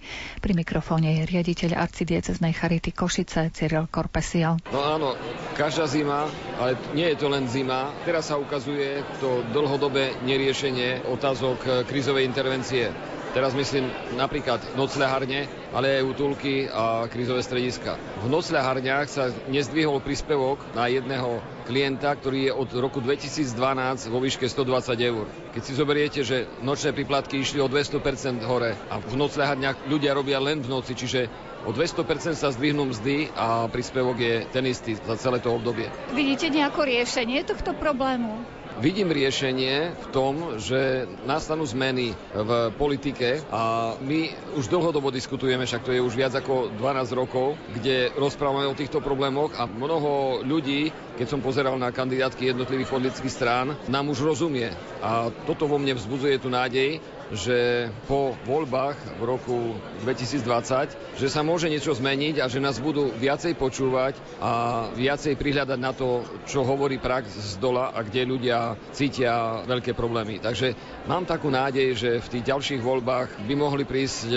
Pri 0.43 0.59
mikrofóne 0.59 1.23
je 1.23 1.31
riaditeľ 1.31 1.79
arcidieceznej 1.79 2.59
Charity 2.59 2.90
Košice 2.90 3.55
Cyril 3.55 3.87
Korpesiel. 3.87 4.59
No 4.75 4.83
áno, 4.83 5.14
každá 5.55 5.87
zima, 5.87 6.27
ale 6.59 6.75
nie 6.99 7.07
je 7.14 7.23
to 7.23 7.31
len 7.31 7.47
zima. 7.47 7.95
Teraz 8.03 8.27
sa 8.27 8.35
ukazuje 8.35 8.99
to 9.23 9.43
dlhodobé 9.52 10.16
neriešenie 10.24 11.04
otázok 11.04 11.59
eh, 11.64 11.70
krízovej 11.85 12.24
intervencie. 12.24 12.88
Teraz 13.35 13.50
myslím 13.50 13.90
napríklad 14.14 14.62
nocľahárne, 14.78 15.50
ale 15.74 15.98
aj 15.98 16.07
útulky 16.07 16.70
a 16.70 17.11
krízové 17.11 17.42
strediska. 17.42 17.98
V 18.22 18.30
nocľahárniach 18.30 19.11
sa 19.11 19.35
nezdvihol 19.50 19.98
príspevok 19.98 20.62
na 20.70 20.87
jedného 20.87 21.42
klienta, 21.66 22.14
ktorý 22.14 22.46
je 22.46 22.52
od 22.54 22.70
roku 22.78 23.02
2012 23.02 24.07
vo 24.07 24.22
výške 24.22 24.46
120 24.46 24.94
eur. 25.02 25.26
Keď 25.50 25.62
si 25.66 25.72
zoberiete, 25.74 26.20
že 26.22 26.46
nočné 26.62 26.94
príplatky 26.94 27.42
išli 27.42 27.59
o 27.59 27.66
200% 27.66 28.38
hore 28.46 28.78
a 28.87 29.02
v 29.02 29.14
nocľahárniach 29.18 29.90
ľudia 29.90 30.14
robia 30.14 30.38
len 30.38 30.62
v 30.62 30.70
noci, 30.70 30.94
čiže 30.94 31.26
o 31.66 31.74
200% 31.74 32.38
sa 32.38 32.54
zdvihnú 32.54 32.94
mzdy 32.94 33.35
a 33.35 33.66
príspevok 33.66 34.14
je 34.14 34.35
ten 34.54 34.62
istý 34.70 34.94
za 34.94 35.18
celé 35.18 35.42
to 35.42 35.50
obdobie. 35.50 35.90
Vidíte 36.14 36.54
nejako 36.54 36.87
riešenie 36.87 37.42
tohto 37.42 37.74
problému? 37.74 38.46
Vidím 38.74 39.14
riešenie 39.14 39.94
v 39.94 40.06
tom, 40.10 40.58
že 40.58 41.06
nastanú 41.22 41.62
zmeny 41.62 42.10
v 42.34 42.50
politike 42.74 43.46
a 43.46 43.94
my 44.02 44.34
už 44.58 44.66
dlhodobo 44.66 45.14
diskutujeme, 45.14 45.62
však 45.62 45.87
to 45.87 45.94
je 45.94 46.02
už 46.02 46.18
viac 46.18 46.34
ako 46.34 46.74
12 46.74 47.14
rokov, 47.14 47.54
kde 47.70 48.10
rozprávame 48.18 48.66
o 48.66 48.74
týchto 48.74 48.98
problémoch 48.98 49.54
a 49.54 49.70
mnoho 49.70 50.42
ľudí, 50.42 50.90
keď 51.14 51.26
som 51.30 51.38
pozeral 51.38 51.78
na 51.78 51.94
kandidátky 51.94 52.50
jednotlivých 52.50 52.90
politických 52.90 53.30
strán, 53.30 53.78
nám 53.87 54.10
už 54.10 54.26
rozumie. 54.26 54.74
A 54.98 55.30
toto 55.46 55.70
vo 55.70 55.78
mne 55.78 55.94
vzbudzuje 55.94 56.42
tú 56.42 56.50
nádej, 56.50 56.98
že 57.32 57.88
po 58.10 58.37
voľbách 58.44 58.96
v 59.16 59.22
roku 59.24 59.56
2020, 60.04 61.20
že 61.20 61.28
sa 61.30 61.40
môže 61.46 61.70
niečo 61.70 61.94
zmeniť 61.94 62.42
a 62.42 62.50
že 62.50 62.60
nás 62.60 62.82
budú 62.82 63.08
viacej 63.14 63.54
počúvať 63.56 64.18
a 64.42 64.84
viacej 64.92 65.38
prihľadať 65.38 65.78
na 65.78 65.92
to, 65.94 66.26
čo 66.44 66.66
hovorí 66.66 66.98
prax 66.98 67.30
z 67.30 67.52
dola 67.62 67.94
a 67.94 68.02
kde 68.02 68.28
ľudia 68.28 68.74
cítia 68.90 69.64
veľké 69.68 69.92
problémy. 69.92 70.42
Takže 70.42 70.74
mám 71.06 71.28
takú 71.28 71.48
nádej, 71.52 71.94
že 71.94 72.10
v 72.20 72.30
tých 72.38 72.44
ďalších 72.50 72.80
voľbách 72.80 73.44
by 73.46 73.54
mohli 73.54 73.84
prísť 73.87 74.28
e, 74.28 74.37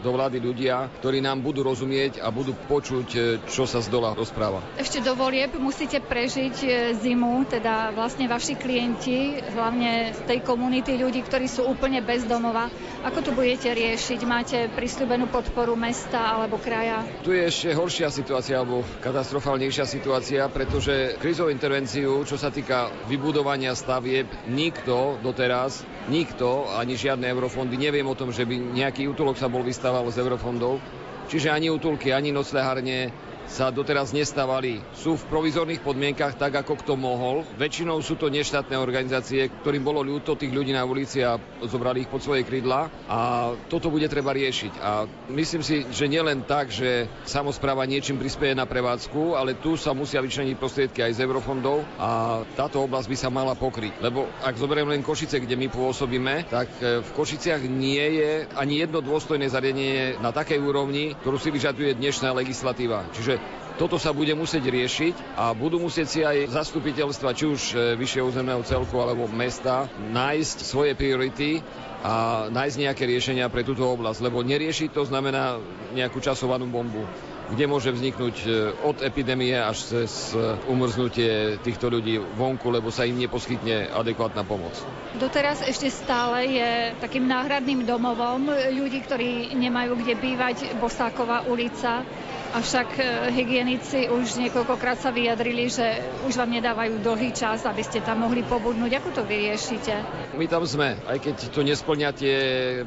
do 0.00 0.10
vlády 0.10 0.40
ľudia, 0.40 0.88
ktorí 1.00 1.22
nám 1.22 1.44
budú 1.44 1.62
rozumieť 1.62 2.20
a 2.20 2.32
budú 2.32 2.56
počuť, 2.66 3.08
e, 3.14 3.18
čo 3.46 3.68
sa 3.68 3.78
z 3.78 3.88
dola 3.92 4.16
rozpráva. 4.16 4.64
Ešte 4.80 5.04
do 5.04 5.14
volieb 5.14 5.54
musíte 5.60 6.00
prežiť 6.02 6.56
e, 6.64 6.68
zimu, 6.98 7.46
teda 7.46 7.92
vlastne 7.94 8.26
vaši 8.26 8.56
klienti, 8.56 9.38
hlavne 9.54 10.16
z 10.16 10.20
tej 10.26 10.38
komunity 10.42 10.96
ľudí, 10.96 11.22
ktorí 11.22 11.46
sú 11.46 11.68
úplne 11.68 12.00
bez 12.02 12.17
domova. 12.26 12.72
Ako 13.04 13.22
to 13.22 13.30
budete 13.36 13.70
riešiť? 13.70 14.20
Máte 14.26 14.58
prislúbenú 14.72 15.30
podporu 15.30 15.78
mesta 15.78 16.34
alebo 16.34 16.58
kraja? 16.58 17.04
Tu 17.22 17.36
je 17.36 17.46
ešte 17.46 17.68
horšia 17.76 18.08
situácia 18.10 18.58
alebo 18.58 18.82
katastrofálnejšia 19.04 19.86
situácia, 19.86 20.42
pretože 20.50 21.14
krizovú 21.22 21.52
intervenciu, 21.52 22.24
čo 22.26 22.34
sa 22.34 22.48
týka 22.48 22.90
vybudovania 23.06 23.76
stavieb, 23.78 24.26
nikto 24.48 25.20
doteraz, 25.22 25.84
nikto, 26.08 26.66
ani 26.74 26.98
žiadne 26.98 27.28
eurofondy, 27.28 27.78
neviem 27.78 28.08
o 28.08 28.18
tom, 28.18 28.32
že 28.32 28.48
by 28.48 28.56
nejaký 28.74 29.06
útulok 29.06 29.36
sa 29.36 29.52
bol 29.52 29.62
vystával 29.62 30.08
z 30.08 30.24
eurofondov, 30.24 30.80
Čiže 31.28 31.52
ani 31.52 31.68
útulky, 31.68 32.08
ani 32.08 32.32
noclehárne, 32.32 33.12
sa 33.48 33.72
doteraz 33.72 34.12
nestávali. 34.12 34.84
Sú 34.92 35.16
v 35.16 35.26
provizorných 35.32 35.80
podmienkach 35.80 36.36
tak, 36.36 36.60
ako 36.60 36.78
kto 36.84 36.94
mohol. 36.94 37.42
Väčšinou 37.56 37.98
sú 38.04 38.14
to 38.20 38.28
neštátne 38.28 38.76
organizácie, 38.76 39.48
ktorým 39.64 39.82
bolo 39.82 40.04
ľúto 40.04 40.36
tých 40.36 40.52
ľudí 40.52 40.76
na 40.76 40.84
ulici 40.84 41.24
a 41.24 41.40
zobrali 41.64 42.04
ich 42.04 42.12
pod 42.12 42.20
svoje 42.20 42.44
krídla. 42.44 42.92
A 43.08 43.52
toto 43.72 43.88
bude 43.88 44.06
treba 44.06 44.36
riešiť. 44.36 44.72
A 44.78 45.08
myslím 45.32 45.64
si, 45.64 45.88
že 45.88 46.06
nielen 46.06 46.44
tak, 46.44 46.68
že 46.68 47.08
samozpráva 47.24 47.88
niečím 47.88 48.20
prispieje 48.20 48.52
na 48.52 48.68
prevádzku, 48.68 49.34
ale 49.34 49.56
tu 49.56 49.74
sa 49.80 49.96
musia 49.96 50.20
vyčleniť 50.20 50.56
prostriedky 50.60 51.00
aj 51.00 51.16
z 51.16 51.24
eurofondov 51.24 51.82
a 51.96 52.42
táto 52.54 52.84
oblasť 52.84 53.08
by 53.08 53.16
sa 53.16 53.32
mala 53.32 53.56
pokryť. 53.56 54.04
Lebo 54.04 54.28
ak 54.44 54.60
zoberiem 54.60 54.92
len 54.92 55.00
Košice, 55.00 55.40
kde 55.40 55.56
my 55.56 55.72
pôsobíme, 55.72 56.46
tak 56.52 56.68
e, 56.78 57.00
v 57.00 57.10
Košiciach 57.16 57.64
nie 57.64 58.20
je 58.20 58.30
ani 58.54 58.84
jedno 58.84 59.00
dôstojné 59.00 59.48
zariadenie 59.48 60.20
na 60.20 60.30
takej 60.30 60.60
úrovni, 60.60 61.16
ktorú 61.24 61.40
si 61.40 61.48
vyžaduje 61.48 61.96
dnešná 61.96 62.30
legislatíva. 62.36 63.08
Čiže 63.16 63.37
toto 63.78 63.94
sa 63.94 64.10
bude 64.10 64.34
musieť 64.34 64.66
riešiť 64.66 65.38
a 65.38 65.54
budú 65.54 65.78
musieť 65.78 66.06
si 66.10 66.20
aj 66.26 66.50
zastupiteľstva, 66.50 67.30
či 67.30 67.44
už 67.46 67.60
e, 67.70 67.74
vyššieho 67.94 68.26
územného 68.26 68.66
celku 68.66 68.98
alebo 68.98 69.30
mesta, 69.30 69.86
nájsť 70.10 70.66
svoje 70.66 70.98
priority 70.98 71.62
a 72.02 72.46
nájsť 72.50 72.76
nejaké 72.82 73.06
riešenia 73.06 73.46
pre 73.46 73.62
túto 73.62 73.86
oblasť, 73.86 74.18
lebo 74.26 74.42
neriešiť 74.42 74.90
to 74.90 75.06
znamená 75.06 75.62
nejakú 75.94 76.18
časovanú 76.18 76.66
bombu 76.66 77.06
kde 77.48 77.64
môže 77.64 77.88
vzniknúť 77.88 78.36
e, 78.44 78.48
od 78.84 79.00
epidémie 79.00 79.56
až 79.56 79.80
cez 79.80 80.36
e, 80.36 80.60
umrznutie 80.68 81.56
týchto 81.64 81.88
ľudí 81.88 82.20
vonku, 82.20 82.68
lebo 82.68 82.92
sa 82.92 83.08
im 83.08 83.16
neposkytne 83.16 83.88
adekvátna 83.88 84.44
pomoc. 84.44 84.76
Doteraz 85.16 85.64
ešte 85.64 85.88
stále 85.88 86.44
je 86.44 86.70
takým 87.00 87.24
náhradným 87.24 87.88
domovom 87.88 88.52
ľudí, 88.52 89.00
ktorí 89.00 89.56
nemajú 89.56 89.96
kde 89.96 90.14
bývať, 90.20 90.56
Bosáková 90.76 91.48
ulica. 91.48 92.04
Avšak 92.48 92.96
e, 92.96 93.02
hygienici 93.36 94.08
už 94.08 94.40
niekoľkokrát 94.40 94.96
sa 94.96 95.12
vyjadrili, 95.12 95.68
že 95.68 96.00
už 96.24 96.32
vám 96.40 96.48
nedávajú 96.48 96.96
dlhý 97.04 97.36
čas, 97.36 97.68
aby 97.68 97.84
ste 97.84 98.00
tam 98.00 98.24
mohli 98.24 98.40
pobudnúť. 98.40 99.04
Ako 99.04 99.12
to 99.12 99.22
vyriešite? 99.28 99.92
My 100.32 100.48
tam 100.48 100.64
sme, 100.64 100.96
aj 101.04 101.18
keď 101.20 101.36
to 101.52 101.60
nesplňa 101.60 102.10
tie 102.16 102.36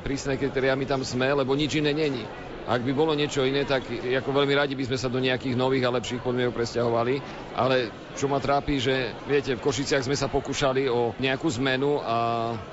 prísne 0.01 0.33
kritéria, 0.41 0.73
my 0.73 0.89
tam 0.89 1.05
sme, 1.05 1.29
lebo 1.29 1.53
nič 1.53 1.77
iné 1.77 1.93
není. 1.93 2.25
Ak 2.65 2.85
by 2.85 2.93
bolo 2.93 3.17
niečo 3.17 3.41
iné, 3.41 3.65
tak 3.65 3.89
ako 3.89 4.29
veľmi 4.33 4.53
radi 4.53 4.77
by 4.77 4.85
sme 4.85 4.97
sa 4.97 5.09
do 5.09 5.17
nejakých 5.17 5.57
nových 5.57 5.85
a 5.89 5.93
lepších 5.97 6.21
podmienok 6.21 6.57
presťahovali. 6.57 7.15
Ale 7.57 7.89
čo 8.13 8.29
ma 8.29 8.37
trápi, 8.37 8.77
že 8.77 9.17
viete, 9.25 9.57
v 9.57 9.65
Košiciach 9.65 10.05
sme 10.05 10.13
sa 10.13 10.29
pokúšali 10.29 10.85
o 10.85 11.13
nejakú 11.17 11.49
zmenu 11.57 12.01
a 12.01 12.17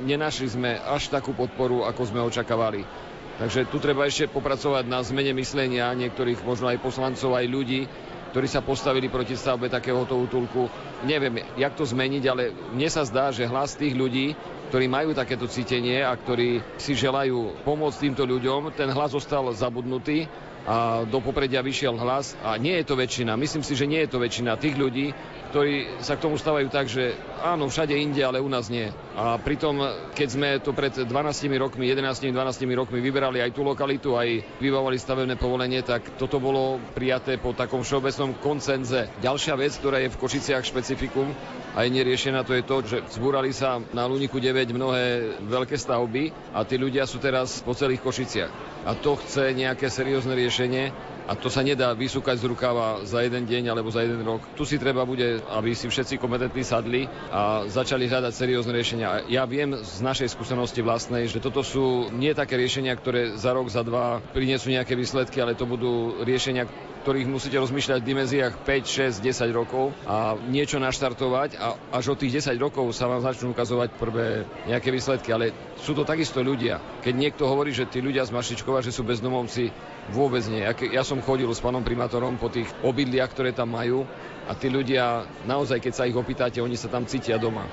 nenašli 0.05 0.49
sme 0.53 0.77
až 0.77 1.09
takú 1.09 1.33
podporu, 1.33 1.89
ako 1.89 2.03
sme 2.05 2.21
očakávali. 2.21 3.08
Takže 3.39 3.71
tu 3.71 3.79
treba 3.79 4.03
ešte 4.03 4.27
popracovať 4.27 4.91
na 4.91 4.99
zmene 4.99 5.31
myslenia 5.39 5.95
niektorých 5.95 6.43
možno 6.43 6.75
aj 6.75 6.83
poslancov, 6.83 7.39
aj 7.39 7.47
ľudí, 7.47 7.87
ktorí 8.35 8.51
sa 8.51 8.67
postavili 8.67 9.07
proti 9.07 9.39
stavbe 9.39 9.71
takéhoto 9.71 10.19
útulku. 10.19 10.67
Neviem, 11.07 11.47
jak 11.55 11.79
to 11.79 11.87
zmeniť, 11.87 12.25
ale 12.27 12.51
mne 12.75 12.89
sa 12.91 13.07
zdá, 13.07 13.31
že 13.31 13.47
hlas 13.47 13.79
tých 13.79 13.95
ľudí, 13.95 14.35
ktorí 14.75 14.91
majú 14.91 15.15
takéto 15.15 15.47
cítenie 15.47 16.03
a 16.03 16.19
ktorí 16.19 16.61
si 16.83 16.99
želajú 16.99 17.63
pomôcť 17.63 18.11
týmto 18.11 18.27
ľuďom, 18.27 18.75
ten 18.75 18.91
hlas 18.91 19.15
zostal 19.15 19.47
zabudnutý 19.55 20.27
a 20.67 21.05
do 21.07 21.19
popredia 21.23 21.63
vyšiel 21.63 21.95
hlas 21.97 22.35
a 22.43 22.59
nie 22.59 22.75
je 22.81 22.85
to 22.89 22.99
väčšina. 22.99 23.39
Myslím 23.39 23.63
si, 23.63 23.79
že 23.79 23.87
nie 23.87 24.03
je 24.05 24.11
to 24.11 24.19
väčšina 24.19 24.59
tých 24.59 24.75
ľudí, 24.75 25.15
ktorí 25.49 26.05
sa 26.05 26.19
k 26.19 26.25
tomu 26.29 26.37
stavajú 26.37 26.69
tak, 26.69 26.93
že 26.93 27.17
áno, 27.41 27.73
všade 27.73 27.97
inde, 27.97 28.21
ale 28.21 28.43
u 28.43 28.49
nás 28.51 28.69
nie. 28.69 28.93
A 29.17 29.41
pritom, 29.41 29.81
keď 30.13 30.29
sme 30.29 30.49
to 30.61 30.77
pred 30.77 30.93
12 30.93 31.09
rokmi, 31.57 31.89
11-12 31.89 32.37
rokmi 32.77 32.99
vyberali 33.01 33.41
aj 33.41 33.57
tú 33.57 33.65
lokalitu, 33.65 34.15
aj 34.19 34.61
vybavovali 34.61 35.01
stavebné 35.01 35.35
povolenie, 35.41 35.81
tak 35.81 36.21
toto 36.21 36.37
bolo 36.37 36.77
prijaté 36.93 37.41
po 37.41 37.57
takom 37.57 37.81
všeobecnom 37.81 38.37
koncenze. 38.39 39.09
Ďalšia 39.25 39.57
vec, 39.57 39.73
ktorá 39.81 40.05
je 40.05 40.13
v 40.13 40.21
Košiciach 40.21 40.65
špecifikum 40.69 41.33
a 41.79 41.87
je 41.87 41.95
neriešená, 41.95 42.43
to 42.43 42.59
je 42.59 42.67
to, 42.67 42.77
že 42.83 42.97
zbúrali 43.15 43.55
sa 43.55 43.79
na 43.95 44.03
Luniku 44.11 44.43
9 44.43 44.75
mnohé 44.75 45.39
veľké 45.47 45.79
stavby 45.79 46.35
a 46.51 46.67
tí 46.67 46.75
ľudia 46.75 47.07
sú 47.07 47.23
teraz 47.23 47.63
po 47.63 47.71
celých 47.71 48.03
Košiciach. 48.03 48.51
A 48.83 48.99
to 48.99 49.15
chce 49.15 49.55
nejaké 49.55 49.87
seriózne 49.87 50.35
riešenie 50.35 50.91
a 51.31 51.39
to 51.39 51.47
sa 51.47 51.63
nedá 51.63 51.95
vysúkať 51.95 52.41
z 52.41 52.49
rukáva 52.51 53.07
za 53.07 53.23
jeden 53.23 53.47
deň 53.47 53.71
alebo 53.71 53.95
za 53.95 54.03
jeden 54.03 54.27
rok. 54.27 54.43
Tu 54.59 54.67
si 54.67 54.75
treba 54.81 55.07
bude, 55.07 55.39
aby 55.55 55.71
si 55.77 55.87
všetci 55.87 56.19
kompetentní 56.19 56.67
sadli 56.67 57.07
a 57.31 57.69
začali 57.71 58.11
hľadať 58.11 58.33
seriózne 58.35 58.75
riešenia. 58.75 59.31
Ja 59.31 59.47
viem 59.47 59.79
z 59.79 60.03
našej 60.03 60.35
skúsenosti 60.35 60.83
vlastnej, 60.83 61.31
že 61.31 61.39
toto 61.39 61.63
sú 61.63 62.11
nie 62.11 62.35
také 62.35 62.59
riešenia, 62.59 62.97
ktoré 62.99 63.39
za 63.39 63.55
rok, 63.55 63.71
za 63.71 63.87
dva 63.87 64.19
prinesú 64.35 64.73
nejaké 64.75 64.99
výsledky, 64.99 65.39
ale 65.39 65.55
to 65.55 65.69
budú 65.69 66.27
riešenia, 66.27 66.67
ktorých 67.03 67.31
musíte 67.31 67.57
rozmýšľať 67.57 67.99
v 68.03 68.09
dimenziách 68.11 68.55
5, 68.67 69.21
6, 69.21 69.25
10 69.25 69.51
rokov 69.55 69.95
a 70.05 70.35
niečo 70.37 70.83
naštartovať 70.83 71.57
a 71.57 71.79
až 71.95 72.15
od 72.15 72.19
tých 72.19 72.43
10 72.45 72.59
rokov 72.59 72.91
sa 72.93 73.07
vám 73.07 73.23
začnú 73.23 73.55
ukazovať 73.55 73.95
prvé 73.97 74.45
nejaké 74.67 74.91
výsledky. 74.91 75.31
Ale 75.31 75.55
sú 75.79 75.95
to 75.95 76.03
takisto 76.03 76.43
ľudia. 76.43 76.83
Keď 77.01 77.15
niekto 77.15 77.47
hovorí, 77.47 77.71
že 77.71 77.87
tí 77.87 78.03
ľudia 78.03 78.27
z 78.27 78.35
Mašičkova, 78.35 78.83
že 78.83 78.93
sú 78.93 79.07
bezdomovci, 79.07 79.71
vôbec 80.11 80.45
nie. 80.49 80.65
Ja 80.93 81.05
som 81.05 81.23
chodil 81.25 81.49
s 81.49 81.63
pánom 81.63 81.85
primátorom 81.85 82.41
po 82.41 82.49
tých 82.49 82.69
obydliach, 82.81 83.31
ktoré 83.33 83.55
tam 83.55 83.73
majú 83.77 84.09
a 84.49 84.57
tí 84.57 84.73
ľudia, 84.73 85.29
naozaj, 85.45 85.85
keď 85.85 85.93
sa 85.93 86.09
ich 86.09 86.17
opýtate, 86.17 86.59
oni 86.65 86.75
sa 86.75 86.89
tam 86.89 87.05
cítia 87.05 87.37
doma. 87.37 87.69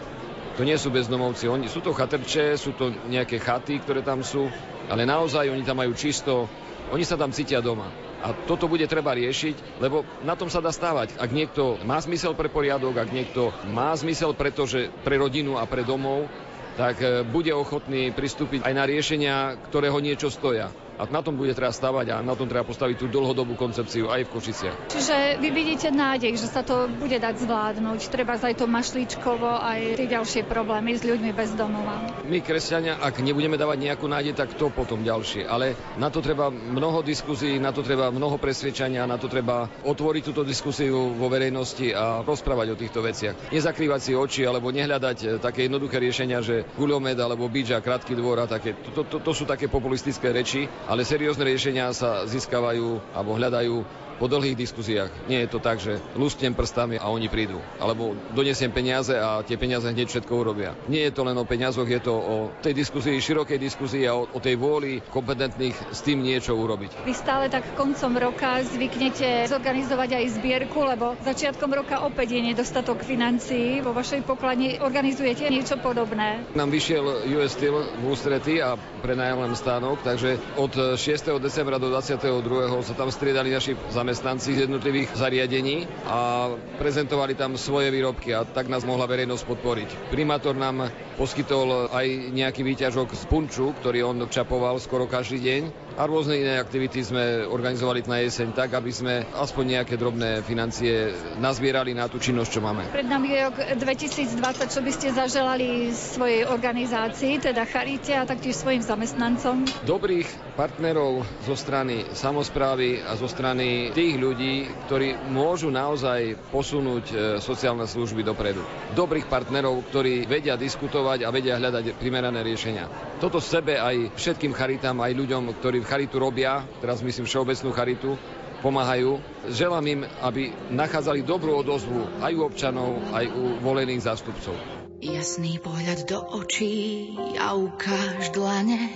To 0.55 0.63
nie 0.63 0.79
sú 0.79 0.87
bezdomovci, 0.87 1.51
oni, 1.51 1.67
sú 1.67 1.83
to 1.83 1.91
chatrče, 1.91 2.55
sú 2.55 2.71
to 2.79 2.87
nejaké 3.11 3.43
chaty, 3.43 3.83
ktoré 3.83 3.99
tam 3.99 4.23
sú, 4.23 4.47
ale 4.87 5.03
naozaj 5.03 5.51
oni 5.51 5.67
tam 5.67 5.83
majú 5.83 5.91
čisto, 5.91 6.47
oni 6.95 7.03
sa 7.03 7.19
tam 7.19 7.35
cítia 7.35 7.59
doma. 7.59 8.04
A 8.25 8.33
toto 8.33 8.65
bude 8.65 8.89
treba 8.89 9.13
riešiť, 9.13 9.77
lebo 9.77 10.01
na 10.25 10.33
tom 10.33 10.49
sa 10.49 10.57
dá 10.57 10.73
stávať. 10.73 11.13
Ak 11.21 11.29
niekto 11.29 11.77
má 11.85 12.01
zmysel 12.01 12.33
pre 12.33 12.49
poriadok, 12.49 12.97
ak 12.97 13.13
niekto 13.13 13.53
má 13.69 13.93
zmysel 13.93 14.33
pretože 14.33 14.89
pre 15.05 15.21
rodinu 15.21 15.61
a 15.61 15.69
pre 15.69 15.85
domov, 15.85 16.25
tak 16.73 16.97
e, 17.05 17.21
bude 17.21 17.53
ochotný 17.53 18.09
pristúpiť 18.09 18.65
aj 18.65 18.73
na 18.73 18.83
riešenia, 18.89 19.37
ktoré 19.69 19.93
ho 19.93 20.01
niečo 20.01 20.33
stoja. 20.33 20.73
A 20.95 21.03
na 21.11 21.19
tom 21.19 21.35
bude 21.35 21.51
treba 21.51 21.75
stavať 21.75 22.15
a 22.15 22.15
na 22.23 22.33
tom 22.39 22.47
treba 22.47 22.63
postaviť 22.63 22.95
tú 22.95 23.05
dlhodobú 23.11 23.59
koncepciu 23.59 24.07
aj 24.07 24.27
v 24.27 24.29
Košiciach. 24.31 24.75
Čiže 24.95 25.43
vy 25.43 25.49
vidíte 25.51 25.91
nádej, 25.91 26.39
že 26.39 26.47
sa 26.47 26.63
to 26.63 26.87
bude 26.87 27.19
dať 27.19 27.35
zvládnuť. 27.43 27.99
Treba 28.07 28.39
aj 28.39 28.55
to 28.55 28.65
mašličkovo, 28.65 29.47
aj 29.59 29.99
tie 29.99 30.07
ďalšie 30.07 30.41
problémy 30.47 30.95
s 30.95 31.03
ľuďmi 31.03 31.31
bez 31.35 31.51
domova. 31.59 31.99
My, 32.23 32.39
kresťania, 32.39 32.95
ak 33.03 33.19
nebudeme 33.19 33.59
dávať 33.59 33.91
nejakú 33.91 34.07
nádej, 34.07 34.39
tak 34.39 34.55
to 34.55 34.71
potom 34.71 35.03
ďalšie. 35.03 35.43
Ale 35.43 35.75
na 35.99 36.07
to 36.07 36.23
treba 36.23 36.47
mnoho 36.47 37.03
diskuzí, 37.03 37.59
na 37.59 37.75
to 37.75 37.83
treba 37.83 38.07
mnoho 38.07 38.39
presvedčania, 38.39 39.03
na 39.03 39.19
to 39.19 39.27
treba 39.27 39.67
otvoriť 39.83 40.23
túto 40.23 40.47
diskusiu 40.47 41.11
vo 41.11 41.27
verejnosti 41.27 41.91
a 41.91 42.23
rozprávať 42.23 42.67
o 42.71 42.79
týchto 42.79 43.03
veciach. 43.03 43.51
Nezakrývať 43.51 43.99
si 43.99 44.11
oči 44.15 44.47
alebo 44.47 44.71
nehľadať 44.71 45.17
eh, 45.21 45.29
také 45.43 45.67
jednoduché 45.67 45.99
riešenia, 45.99 46.39
že 46.39 46.63
guľomed 46.79 47.17
alebo 47.19 47.51
bič 47.51 47.75
a 47.75 47.83
krátky 47.83 48.15
dvor 48.15 48.39
a 48.39 48.47
také. 48.47 48.77
To, 48.95 49.03
to, 49.03 49.19
to 49.19 49.31
sú 49.35 49.43
také 49.43 49.67
populistické 49.67 50.31
reči 50.31 50.67
ale 50.85 51.01
seriózne 51.01 51.45
riešenia 51.49 51.89
sa 51.97 52.29
získavajú 52.29 53.01
alebo 53.13 53.31
hľadajú 53.33 53.75
po 54.15 54.31
dlhých 54.31 54.55
diskuziách. 54.55 55.11
Nie 55.27 55.45
je 55.45 55.49
to 55.51 55.59
tak, 55.59 55.77
že 55.83 55.99
lustnem 56.15 56.55
prstami 56.55 56.95
a 56.95 57.11
oni 57.11 57.27
prídu. 57.27 57.59
Alebo 57.77 58.15
donesiem 58.31 58.71
peniaze 58.71 59.13
a 59.13 59.43
tie 59.43 59.59
peniaze 59.59 59.85
hneď 59.85 60.07
všetko 60.07 60.33
urobia. 60.33 60.73
Nie 60.87 61.11
je 61.11 61.13
to 61.13 61.27
len 61.27 61.35
o 61.35 61.45
peniazoch, 61.45 61.87
je 61.87 62.01
to 62.01 62.15
o 62.15 62.35
tej 62.63 62.73
diskusii, 62.73 63.19
širokej 63.19 63.59
diskusii 63.59 64.07
a 64.07 64.15
o, 64.15 64.25
o 64.25 64.39
tej 64.39 64.55
vôli 64.55 65.03
kompetentných 65.11 65.75
s 65.91 65.99
tým 66.01 66.23
niečo 66.23 66.55
urobiť. 66.55 67.03
Vy 67.03 67.13
stále 67.13 67.51
tak 67.51 67.75
koncom 67.75 68.15
roka 68.15 68.63
zvyknete 68.63 69.51
zorganizovať 69.51 70.09
aj 70.15 70.25
zbierku, 70.39 70.79
lebo 70.81 71.13
začiatkom 71.21 71.71
roka 71.75 72.01
opäť 72.07 72.39
je 72.39 72.41
nedostatok 72.55 73.03
financií. 73.03 73.83
Vo 73.83 73.91
vašej 73.91 74.23
pokladni 74.23 74.79
organizujete 74.79 75.51
niečo 75.51 75.75
podobné. 75.77 76.47
Nám 76.55 76.71
vyšiel 76.71 77.27
US 77.35 77.53
Steel 77.55 77.75
v 77.99 78.03
ústrety 78.07 78.63
a 78.63 78.79
prenajal 79.03 79.43
nám 79.43 79.55
stánok, 79.55 80.01
takže 80.01 80.39
od 80.55 80.97
6. 80.97 80.99
decembra 81.39 81.77
do 81.77 81.91
22. 81.91 82.83
sa 82.83 82.93
tam 82.95 83.11
striedali 83.11 83.51
naši 83.51 83.75
zamestnanci 83.91 84.04
z 84.13 84.67
jednotlivých 84.69 85.15
zariadení 85.17 85.89
a 86.05 86.51
prezentovali 86.77 87.33
tam 87.33 87.57
svoje 87.57 87.89
výrobky 87.89 88.35
a 88.35 88.45
tak 88.45 88.69
nás 88.69 88.85
mohla 88.85 89.09
verejnosť 89.09 89.43
podporiť. 89.47 89.89
Primátor 90.13 90.53
nám 90.53 90.91
poskytol 91.17 91.89
aj 91.89 92.05
nejaký 92.29 92.61
výťažok 92.61 93.15
z 93.15 93.23
punču, 93.25 93.73
ktorý 93.81 94.05
on 94.05 94.17
čapoval 94.29 94.77
skoro 94.77 95.09
každý 95.09 95.41
deň 95.41 95.61
a 95.95 96.03
rôzne 96.03 96.35
iné 96.35 96.59
aktivity 96.59 96.99
sme 96.99 97.47
organizovali 97.47 98.03
na 98.03 98.19
jeseň 98.19 98.51
tak, 98.51 98.75
aby 98.75 98.91
sme 98.91 99.23
aspoň 99.31 99.79
nejaké 99.79 99.95
drobné 99.95 100.43
financie 100.43 101.15
nazbierali 101.39 101.95
na 101.95 102.11
tú 102.11 102.19
činnosť, 102.19 102.49
čo 102.51 102.59
máme. 102.59 102.83
Pred 102.91 103.07
nami 103.07 103.31
je 103.31 103.39
rok 103.47 103.57
2020, 103.79 104.75
čo 104.75 104.79
by 104.83 104.91
ste 104.91 105.07
zaželali 105.15 105.95
svojej 105.95 106.43
organizácii, 106.51 107.39
teda 107.39 107.63
Charite 107.63 108.11
a 108.11 108.27
taktiež 108.27 108.59
svojim 108.59 108.83
zamestnancom? 108.83 109.63
Dobrých 109.87 110.27
partnerov 110.59 111.23
zo 111.47 111.55
strany 111.55 112.11
samozprávy 112.11 112.99
a 112.99 113.15
zo 113.15 113.31
strany 113.31 113.95
tých 113.95 114.19
ľudí, 114.19 114.67
ktorí 114.87 115.31
môžu 115.31 115.71
naozaj 115.71 116.35
posunúť 116.51 117.05
e, 117.11 117.15
sociálne 117.39 117.87
služby 117.87 118.23
dopredu. 118.23 118.63
Dobrých 118.95 119.31
partnerov, 119.31 119.87
ktorí 119.91 120.27
vedia 120.27 120.59
diskutovať 120.59 121.23
a 121.23 121.31
vedia 121.31 121.55
hľadať 121.55 121.95
primerané 121.99 122.43
riešenia. 122.43 122.87
Toto 123.19 123.39
sebe 123.39 123.79
aj 123.79 124.15
všetkým 124.19 124.51
charitám, 124.51 124.99
aj 124.99 125.15
ľuďom, 125.15 125.55
ktorí 125.59 125.79
v 125.83 125.84
charitu 125.85 126.17
robia, 126.17 126.65
teraz 126.81 126.99
myslím 127.05 127.29
všeobecnú 127.29 127.69
charitu, 127.71 128.17
pomáhajú. 128.65 129.21
Želám 129.53 129.85
im, 129.85 130.01
aby 130.25 130.49
nachádzali 130.73 131.21
dobrú 131.21 131.61
odozvu 131.61 132.09
aj 132.19 132.33
u 132.33 132.41
občanov, 132.41 132.97
aj 133.13 133.25
u 133.29 133.61
volených 133.61 134.01
zástupcov. 134.01 134.57
Jasný 135.05 135.61
pohľad 135.61 136.09
do 136.09 136.17
očí 136.41 137.13
a 137.37 137.53
ukáž 137.53 138.33
dlane, 138.33 138.89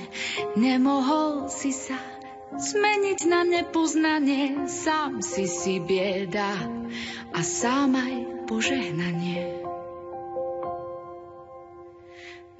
nemohol 0.57 1.53
si 1.53 1.69
sa 1.69 1.99
zmeniť 2.49 3.19
na 3.29 3.45
nepoznanie, 3.45 4.65
sám 4.65 5.21
si 5.21 5.45
si 5.45 5.77
bieda 5.77 6.57
a 7.29 7.39
sám 7.45 7.93
aj 7.93 8.15
požehnanie. 8.49 9.58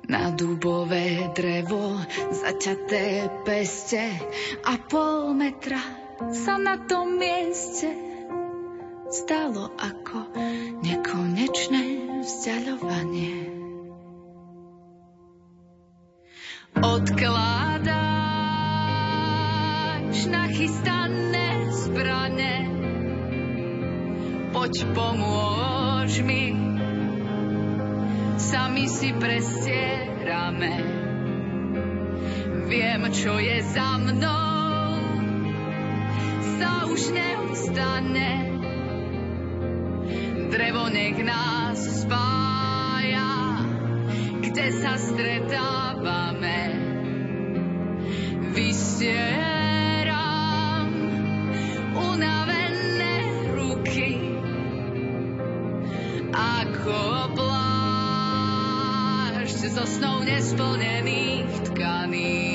Na 0.09 0.33
dubové 0.33 1.29
drevo 1.37 2.01
zaťaté 2.33 3.29
peste 3.45 4.09
a 4.65 4.73
pol 4.81 5.37
metra 5.37 5.77
sa 6.33 6.57
na 6.57 6.81
tom 6.81 7.21
mieste 7.21 7.93
stalo 9.13 9.69
ako 9.77 10.33
nekonečné 10.81 11.85
vzdialovanie. 12.25 13.53
Odkládaš 16.73 17.85
nachystané 20.25 21.69
zbrane, 21.69 22.55
poď 24.57 24.73
pomôž 24.97 26.25
mi, 26.25 26.68
sami 28.39 28.87
si 28.87 29.11
prestierame. 29.11 30.73
Viem, 32.71 33.01
čo 33.11 33.35
je 33.35 33.59
za 33.67 33.99
mnou, 33.99 34.95
sa 36.57 36.87
už 36.87 37.01
neustane. 37.11 38.31
Drevo 40.49 40.87
nech 40.89 41.19
nás 41.21 41.77
spája, 42.07 43.31
kde 44.41 44.67
sa 44.71 44.95
stretávame. 44.97 46.88
Snou 59.89 60.21
nesplnených 60.23 61.49
tkaní. 61.73 62.48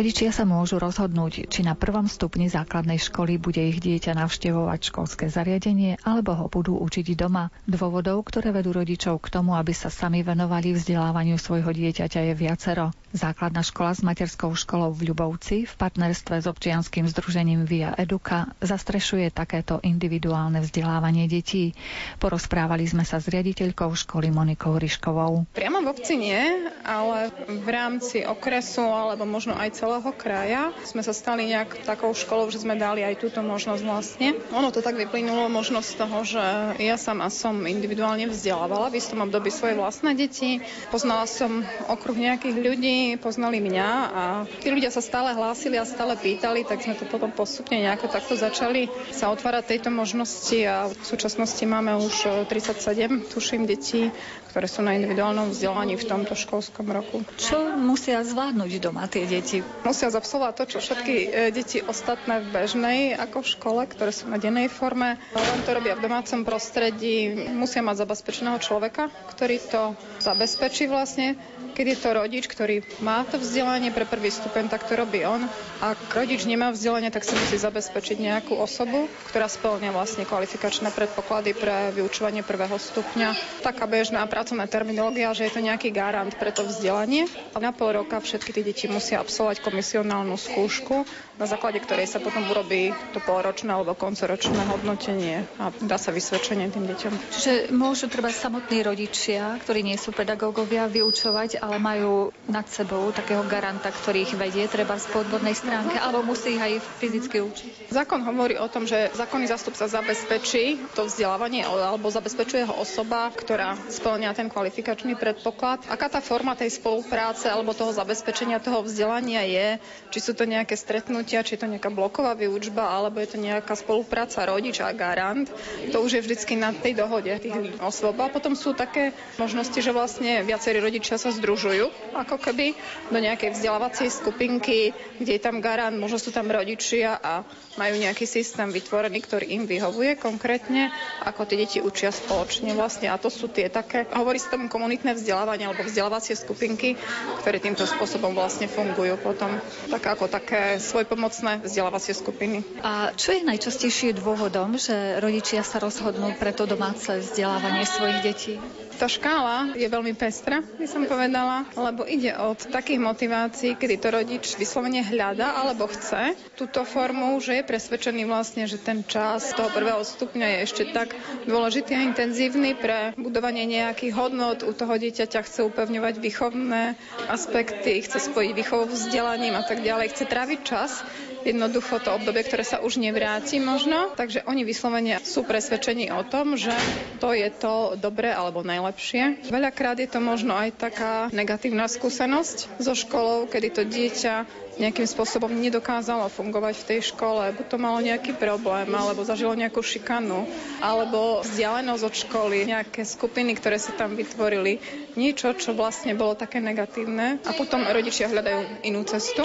Rodičia 0.00 0.32
sa 0.32 0.48
môžu 0.48 0.80
rozhodnúť, 0.80 1.44
či 1.52 1.60
na 1.60 1.76
prvom 1.76 2.08
stupni 2.08 2.48
základnej 2.48 2.96
školy 2.96 3.36
bude 3.36 3.60
ich 3.60 3.84
dieťa 3.84 4.16
navštevovať 4.16 4.80
školské 4.88 5.28
zariadenie 5.28 6.00
alebo 6.00 6.32
ho 6.40 6.48
budú 6.48 6.80
učiť 6.80 7.12
doma. 7.20 7.52
Dôvodov, 7.68 8.24
ktoré 8.24 8.48
vedú 8.48 8.72
rodičov 8.72 9.20
k 9.20 9.28
tomu, 9.28 9.60
aby 9.60 9.76
sa 9.76 9.92
sami 9.92 10.24
venovali 10.24 10.72
vzdelávaniu 10.72 11.36
svojho 11.36 11.68
dieťaťa 11.68 12.16
je 12.16 12.32
viacero. 12.32 12.96
Základná 13.10 13.66
škola 13.66 13.90
s 13.90 14.06
materskou 14.06 14.54
školou 14.54 14.94
v 14.94 15.10
Ľubovci 15.10 15.66
v 15.66 15.74
partnerstve 15.74 16.38
s 16.38 16.46
občianským 16.46 17.10
združením 17.10 17.66
Via 17.66 17.90
Eduka 17.98 18.54
zastrešuje 18.62 19.34
takéto 19.34 19.82
individuálne 19.82 20.62
vzdelávanie 20.62 21.26
detí. 21.26 21.74
Porozprávali 22.22 22.86
sme 22.86 23.02
sa 23.02 23.18
s 23.18 23.26
riaditeľkou 23.26 23.90
školy 23.98 24.30
Monikou 24.30 24.78
Ryškovou. 24.78 25.42
Priamo 25.50 25.82
v 25.82 25.90
obci 25.90 26.22
nie, 26.22 26.38
ale 26.86 27.34
v 27.50 27.66
rámci 27.66 28.22
okresu 28.22 28.86
alebo 28.86 29.26
možno 29.26 29.58
aj 29.58 29.74
celého 29.74 30.10
kraja. 30.14 30.70
Sme 30.86 31.02
sa 31.02 31.10
stali 31.10 31.50
nejak 31.50 31.82
takou 31.82 32.14
školou, 32.14 32.46
že 32.54 32.62
sme 32.62 32.78
dali 32.78 33.02
aj 33.02 33.18
túto 33.18 33.42
možnosť 33.42 33.82
vlastne. 33.82 34.38
Ono 34.54 34.70
to 34.70 34.86
tak 34.86 34.94
vyplynulo 34.94 35.50
možnosť 35.50 35.88
z 35.90 35.98
toho, 35.98 36.18
že 36.22 36.44
ja 36.78 36.94
sama 36.94 37.26
som 37.26 37.66
individuálne 37.66 38.30
vzdelávala 38.30 38.86
v 38.94 39.02
istom 39.02 39.26
období 39.26 39.50
svoje 39.50 39.74
vlastné 39.74 40.14
deti. 40.14 40.62
Poznala 40.94 41.26
som 41.26 41.66
okruh 41.90 42.14
nejakých 42.14 42.54
ľudí, 42.54 42.99
poznali 43.16 43.58
mňa 43.62 43.88
a 44.10 44.24
tí 44.60 44.68
ľudia 44.68 44.92
sa 44.92 45.02
stále 45.02 45.32
hlásili 45.32 45.76
a 45.76 45.84
stále 45.88 46.14
pýtali, 46.18 46.66
tak 46.66 46.82
sme 46.82 46.94
to 46.96 47.06
potom 47.06 47.32
postupne 47.32 47.80
nejako 47.80 48.10
takto 48.10 48.34
začali 48.34 48.90
sa 49.10 49.30
otvárať 49.30 49.76
tejto 49.76 49.90
možnosti 49.90 50.58
a 50.66 50.90
v 50.90 51.04
súčasnosti 51.04 51.62
máme 51.64 51.96
už 51.98 52.46
37, 52.46 53.30
tuším, 53.30 53.64
detí, 53.64 54.10
ktoré 54.50 54.66
sú 54.66 54.82
na 54.82 54.98
individuálnom 54.98 55.54
vzdelaní 55.54 55.94
v 55.94 56.04
tomto 56.10 56.34
školskom 56.34 56.90
roku. 56.90 57.22
Čo 57.38 57.78
musia 57.78 58.26
zvládnuť 58.26 58.70
doma 58.82 59.06
tie 59.06 59.22
deti? 59.24 59.62
Musia 59.86 60.10
zabsolvovať 60.10 60.54
to, 60.58 60.64
čo 60.76 60.78
všetky 60.82 61.14
e, 61.14 61.26
deti 61.54 61.78
ostatné 61.78 62.42
v 62.42 62.50
bežnej 62.50 62.98
ako 63.14 63.46
v 63.46 63.50
škole, 63.54 63.80
ktoré 63.86 64.10
sú 64.10 64.26
na 64.26 64.42
dennej 64.42 64.66
forme. 64.66 65.22
Len 65.30 65.60
to 65.62 65.70
robia 65.70 65.94
v 65.94 66.04
domácom 66.10 66.42
prostredí. 66.42 67.30
Musia 67.54 67.78
mať 67.86 68.02
zabezpečeného 68.02 68.58
človeka, 68.58 69.06
ktorý 69.30 69.56
to 69.70 69.82
zabezpečí 70.18 70.90
vlastne 70.90 71.38
keď 71.80 71.96
je 71.96 72.04
to 72.04 72.10
rodič, 72.12 72.44
ktorý 72.44 72.84
má 73.00 73.24
to 73.24 73.40
vzdelanie 73.40 73.88
pre 73.88 74.04
prvý 74.04 74.28
stupeň, 74.28 74.68
tak 74.68 74.84
to 74.84 75.00
robí 75.00 75.24
on. 75.24 75.48
Ak 75.80 75.96
rodič 76.12 76.44
nemá 76.44 76.68
vzdelanie, 76.76 77.08
tak 77.08 77.24
si 77.24 77.32
musí 77.32 77.56
zabezpečiť 77.56 78.20
nejakú 78.20 78.52
osobu, 78.52 79.08
ktorá 79.32 79.48
splňa 79.48 79.88
vlastne 79.88 80.28
kvalifikačné 80.28 80.92
predpoklady 80.92 81.56
pre 81.56 81.88
vyučovanie 81.96 82.44
prvého 82.44 82.76
stupňa. 82.76 83.32
Taká 83.64 83.88
bežná 83.88 84.20
pracovná 84.28 84.68
terminológia, 84.68 85.32
že 85.32 85.48
je 85.48 85.56
to 85.56 85.64
nejaký 85.64 85.88
garant 85.88 86.36
pre 86.36 86.52
to 86.52 86.68
vzdelanie. 86.68 87.24
A 87.56 87.64
na 87.64 87.72
pol 87.72 87.96
roka 87.96 88.20
všetky 88.20 88.52
tie 88.52 88.60
deti 88.60 88.84
musia 88.84 89.24
absolvovať 89.24 89.64
komisionálnu 89.64 90.36
skúšku, 90.36 91.08
na 91.40 91.48
základe 91.48 91.80
ktorej 91.80 92.12
sa 92.12 92.20
potom 92.20 92.44
urobí 92.52 92.92
to 93.16 93.24
polročné 93.24 93.72
alebo 93.72 93.96
koncoročné 93.96 94.68
hodnotenie 94.68 95.48
a 95.56 95.72
dá 95.80 95.96
sa 95.96 96.12
vysvedčenie 96.12 96.68
tým 96.68 96.84
deťom. 96.84 97.12
Čiže 97.32 97.52
môžu 97.72 98.12
treba 98.12 98.28
samotní 98.28 98.84
rodičia, 98.84 99.56
ktorí 99.64 99.80
nie 99.80 99.96
sú 99.96 100.12
pedagógovia, 100.12 100.84
vyučovať 100.84 101.62
ale 101.62 101.69
majú 101.78 102.34
nad 102.50 102.66
sebou 102.66 103.14
takého 103.14 103.46
garanta, 103.46 103.94
ktorý 103.94 104.26
ich 104.26 104.34
vedie, 104.34 104.66
treba 104.66 104.98
z 104.98 105.06
podvodnej 105.14 105.54
stránke, 105.54 105.94
alebo 106.02 106.26
musí 106.26 106.58
ich 106.58 106.62
aj 106.62 106.82
fyzicky 106.98 107.38
učiť. 107.38 107.72
Zákon 107.94 108.26
hovorí 108.26 108.58
o 108.58 108.66
tom, 108.66 108.88
že 108.90 109.14
zákonný 109.14 109.46
zástupca 109.46 109.86
zabezpečí 109.86 110.94
to 110.98 111.06
vzdelávanie 111.06 111.62
alebo 111.62 112.10
zabezpečuje 112.10 112.66
ho 112.66 112.74
osoba, 112.82 113.30
ktorá 113.30 113.78
splňa 113.90 114.34
ten 114.34 114.50
kvalifikačný 114.50 115.14
predpoklad. 115.14 115.86
Aká 115.86 116.10
tá 116.10 116.18
forma 116.18 116.58
tej 116.58 116.74
spolupráce 116.74 117.46
alebo 117.46 117.76
toho 117.76 117.94
zabezpečenia 117.94 118.58
toho 118.58 118.82
vzdelania 118.82 119.46
je, 119.46 119.68
či 120.10 120.18
sú 120.18 120.32
to 120.34 120.48
nejaké 120.48 120.74
stretnutia, 120.74 121.46
či 121.46 121.54
je 121.54 121.62
to 121.62 121.70
nejaká 121.70 121.90
bloková 121.94 122.34
výučba, 122.34 122.90
alebo 122.90 123.22
je 123.22 123.36
to 123.36 123.38
nejaká 123.38 123.78
spolupráca 123.78 124.42
rodič 124.48 124.82
a 124.82 124.90
garant, 124.90 125.46
to 125.90 125.98
už 126.02 126.18
je 126.18 126.24
vždycky 126.24 126.58
na 126.58 126.74
tej 126.74 126.98
dohode 126.98 127.30
tých 127.38 127.78
osôb. 127.78 128.18
A 128.18 128.32
potom 128.32 128.58
sú 128.58 128.74
také 128.74 129.14
možnosti, 129.38 129.76
že 129.76 129.94
vlastne 129.94 130.42
viacerí 130.42 130.80
rodičia 130.82 131.20
sa 131.20 131.30
združujú 131.30 131.59
združujú 131.60 131.92
ako 132.16 132.40
keby 132.40 132.72
do 133.12 133.20
nejakej 133.20 133.52
vzdelávacej 133.52 134.08
skupinky, 134.08 134.88
kde 135.20 135.36
je 135.36 135.44
tam 135.44 135.60
garant, 135.60 135.92
možno 135.92 136.16
sú 136.16 136.32
tam 136.32 136.48
rodičia 136.48 137.20
a 137.20 137.44
majú 137.80 137.96
nejaký 137.96 138.28
systém 138.28 138.68
vytvorený, 138.68 139.24
ktorý 139.24 139.56
im 139.56 139.64
vyhovuje 139.64 140.20
konkrétne, 140.20 140.92
ako 141.24 141.48
tie 141.48 141.64
deti 141.64 141.78
učia 141.80 142.12
spoločne 142.12 142.76
vlastne. 142.76 143.08
A 143.08 143.16
to 143.16 143.32
sú 143.32 143.48
tie 143.48 143.72
také, 143.72 144.04
hovorí 144.12 144.36
sa 144.36 144.52
tomu 144.52 144.68
komunitné 144.68 145.16
vzdelávanie 145.16 145.64
alebo 145.64 145.88
vzdelávacie 145.88 146.36
skupinky, 146.36 147.00
ktoré 147.40 147.56
týmto 147.56 147.88
spôsobom 147.88 148.36
vlastne 148.36 148.68
fungujú 148.68 149.16
potom 149.16 149.56
tak 149.88 150.04
ako 150.04 150.28
také 150.28 150.76
svojpomocné 150.76 151.64
vzdelávacie 151.64 152.12
skupiny. 152.12 152.60
A 152.84 153.16
čo 153.16 153.32
je 153.32 153.48
najčastejšie 153.48 154.12
dôvodom, 154.20 154.76
že 154.76 155.16
rodičia 155.24 155.64
sa 155.64 155.80
rozhodnú 155.80 156.36
pre 156.36 156.52
to 156.52 156.68
domáce 156.68 157.08
vzdelávanie 157.08 157.88
svojich 157.88 158.20
detí? 158.20 158.54
Tá 159.00 159.08
škála 159.08 159.72
je 159.80 159.88
veľmi 159.88 160.12
pestrá, 160.12 160.60
by 160.60 160.84
som 160.84 161.08
povedala, 161.08 161.64
lebo 161.72 162.04
ide 162.04 162.36
od 162.36 162.60
takých 162.68 163.00
motivácií, 163.00 163.72
kedy 163.80 163.96
to 163.96 164.08
rodič 164.12 164.44
vyslovene 164.60 165.00
hľada 165.00 165.56
alebo 165.56 165.88
chce 165.88 166.36
túto 166.52 166.84
formu, 166.84 167.40
že 167.40 167.56
je 167.56 167.64
presvedčený 167.70 168.26
vlastne, 168.26 168.66
že 168.66 168.82
ten 168.82 169.06
čas 169.06 169.54
toho 169.54 169.70
prvého 169.70 170.02
stupňa 170.02 170.42
je 170.42 170.58
ešte 170.66 170.82
tak 170.90 171.14
dôležitý 171.46 171.94
a 171.94 172.02
intenzívny 172.02 172.74
pre 172.74 173.14
budovanie 173.14 173.62
nejakých 173.62 174.10
hodnot. 174.10 174.66
U 174.66 174.74
toho 174.74 174.98
dieťaťa 174.98 175.46
chce 175.46 175.62
upevňovať 175.70 176.18
výchovné 176.18 176.98
aspekty, 177.30 178.02
chce 178.02 178.26
spojiť 178.26 178.50
výchovu 178.52 178.90
vzdelaním 178.90 179.54
a 179.54 179.62
tak 179.62 179.86
ďalej. 179.86 180.10
Chce 180.10 180.24
tráviť 180.26 180.58
čas 180.66 181.06
jednoducho 181.44 182.00
to 182.00 182.12
obdobie, 182.14 182.44
ktoré 182.44 182.64
sa 182.64 182.82
už 182.82 183.00
nevráti 183.00 183.58
možno. 183.62 184.12
Takže 184.14 184.44
oni 184.44 184.62
vyslovene 184.64 185.20
sú 185.22 185.44
presvedčení 185.44 186.12
o 186.12 186.22
tom, 186.26 186.54
že 186.56 186.72
to 187.18 187.32
je 187.32 187.48
to 187.52 187.96
dobré 187.96 188.32
alebo 188.32 188.64
najlepšie. 188.64 189.46
Veľakrát 189.48 189.98
je 190.00 190.08
to 190.08 190.20
možno 190.22 190.56
aj 190.56 190.76
taká 190.76 191.12
negatívna 191.30 191.86
skúsenosť 191.88 192.80
so 192.80 192.92
školou, 192.96 193.48
kedy 193.48 193.68
to 193.72 193.82
dieťa 193.86 194.34
nejakým 194.80 195.04
spôsobom 195.04 195.52
nedokázalo 195.52 196.32
fungovať 196.32 196.74
v 196.80 196.86
tej 196.88 197.00
škole, 197.12 197.52
buď 197.52 197.66
to 197.68 197.76
malo 197.76 198.00
nejaký 198.00 198.32
problém, 198.32 198.88
alebo 198.88 199.20
zažilo 199.28 199.52
nejakú 199.52 199.84
šikanu, 199.84 200.48
alebo 200.80 201.44
vzdialenosť 201.44 202.02
od 202.08 202.14
školy, 202.16 202.58
nejaké 202.64 203.04
skupiny, 203.04 203.52
ktoré 203.60 203.76
sa 203.76 203.92
tam 203.92 204.16
vytvorili, 204.16 204.80
niečo, 205.20 205.52
čo 205.52 205.76
vlastne 205.76 206.16
bolo 206.16 206.32
také 206.32 206.64
negatívne. 206.64 207.44
A 207.44 207.52
potom 207.52 207.84
rodičia 207.84 208.32
hľadajú 208.32 208.88
inú 208.88 209.04
cestu 209.04 209.44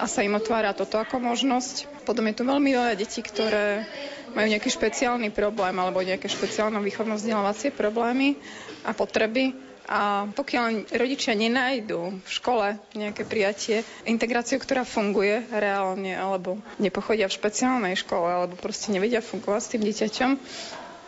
a 0.00 0.08
sa 0.08 0.24
im 0.24 0.32
otvára 0.32 0.72
toto 0.72 0.96
ako 0.96 1.20
možnosť. 1.20 1.84
Potom 2.08 2.24
je 2.24 2.34
tu 2.34 2.42
veľmi 2.48 2.72
veľa 2.72 2.96
detí, 2.96 3.20
ktoré 3.20 3.84
majú 4.32 4.46
nejaký 4.48 4.72
špeciálny 4.72 5.28
problém 5.28 5.76
alebo 5.76 6.00
nejaké 6.00 6.24
špeciálne 6.24 6.80
výchovno 6.80 7.20
vzdelávacie 7.20 7.68
problémy 7.68 8.40
a 8.88 8.96
potreby. 8.96 9.52
A 9.90 10.22
pokiaľ 10.30 10.86
rodičia 10.94 11.34
nenajdu 11.34 12.22
v 12.22 12.30
škole 12.30 12.78
nejaké 12.94 13.26
prijatie, 13.26 13.82
integráciu, 14.06 14.62
ktorá 14.62 14.86
funguje 14.86 15.42
reálne, 15.50 16.14
alebo 16.14 16.62
nepochodia 16.78 17.26
v 17.26 17.34
špeciálnej 17.34 17.94
škole, 17.98 18.30
alebo 18.30 18.54
proste 18.54 18.94
nevedia 18.94 19.18
fungovať 19.18 19.60
s 19.60 19.70
tým 19.74 19.82
dieťaťom, 19.82 20.30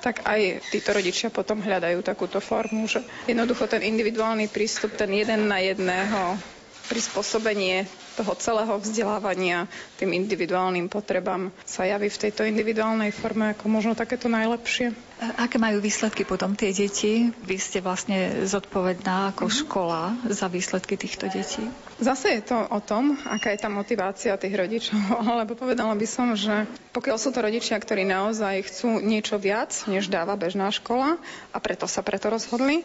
tak 0.03 0.27
aj 0.27 0.67
títo 0.75 0.91
rodičia 0.99 1.31
potom 1.31 1.63
hľadajú 1.63 2.03
takúto 2.03 2.43
formu, 2.43 2.91
že 2.91 3.07
jednoducho 3.31 3.71
ten 3.71 3.87
individuálny 3.87 4.51
prístup, 4.51 4.99
ten 4.99 5.15
jeden 5.15 5.47
na 5.47 5.63
jedného, 5.63 6.35
prispôsobenie 6.91 7.87
toho 8.15 8.33
celého 8.37 8.75
vzdelávania 8.79 9.67
tým 9.97 10.13
individuálnym 10.13 10.87
potrebám 10.93 11.49
sa 11.65 11.89
javí 11.89 12.13
v 12.13 12.21
tejto 12.29 12.45
individuálnej 12.45 13.11
forme 13.11 13.57
ako 13.57 13.69
možno 13.69 13.93
takéto 13.97 14.29
najlepšie. 14.29 14.93
Aké 15.39 15.57
majú 15.57 15.79
výsledky 15.79 16.27
potom 16.27 16.59
tie 16.59 16.75
deti? 16.75 17.31
Vy 17.47 17.57
ste 17.57 17.79
vlastne 17.79 18.43
zodpovedná 18.43 19.31
ako 19.33 19.47
mm-hmm. 19.47 19.61
škola 19.65 20.03
za 20.27 20.51
výsledky 20.51 20.99
týchto 20.99 21.31
detí. 21.31 21.63
Zase 22.03 22.35
je 22.35 22.43
to 22.43 22.59
o 22.59 22.81
tom, 22.83 23.15
aká 23.23 23.55
je 23.55 23.63
tá 23.63 23.71
motivácia 23.71 24.35
tých 24.35 24.59
rodičov, 24.59 24.99
lebo 25.41 25.55
povedala 25.55 25.95
by 25.95 26.07
som, 26.11 26.35
že 26.35 26.67
pokiaľ 26.91 27.17
sú 27.23 27.31
to 27.31 27.39
rodičia, 27.39 27.79
ktorí 27.79 28.03
naozaj 28.03 28.67
chcú 28.67 28.99
niečo 28.99 29.39
viac, 29.39 29.71
než 29.87 30.11
dáva 30.11 30.35
bežná 30.35 30.75
škola 30.75 31.23
a 31.55 31.59
preto 31.63 31.87
sa 31.87 32.03
preto 32.03 32.27
rozhodli, 32.27 32.83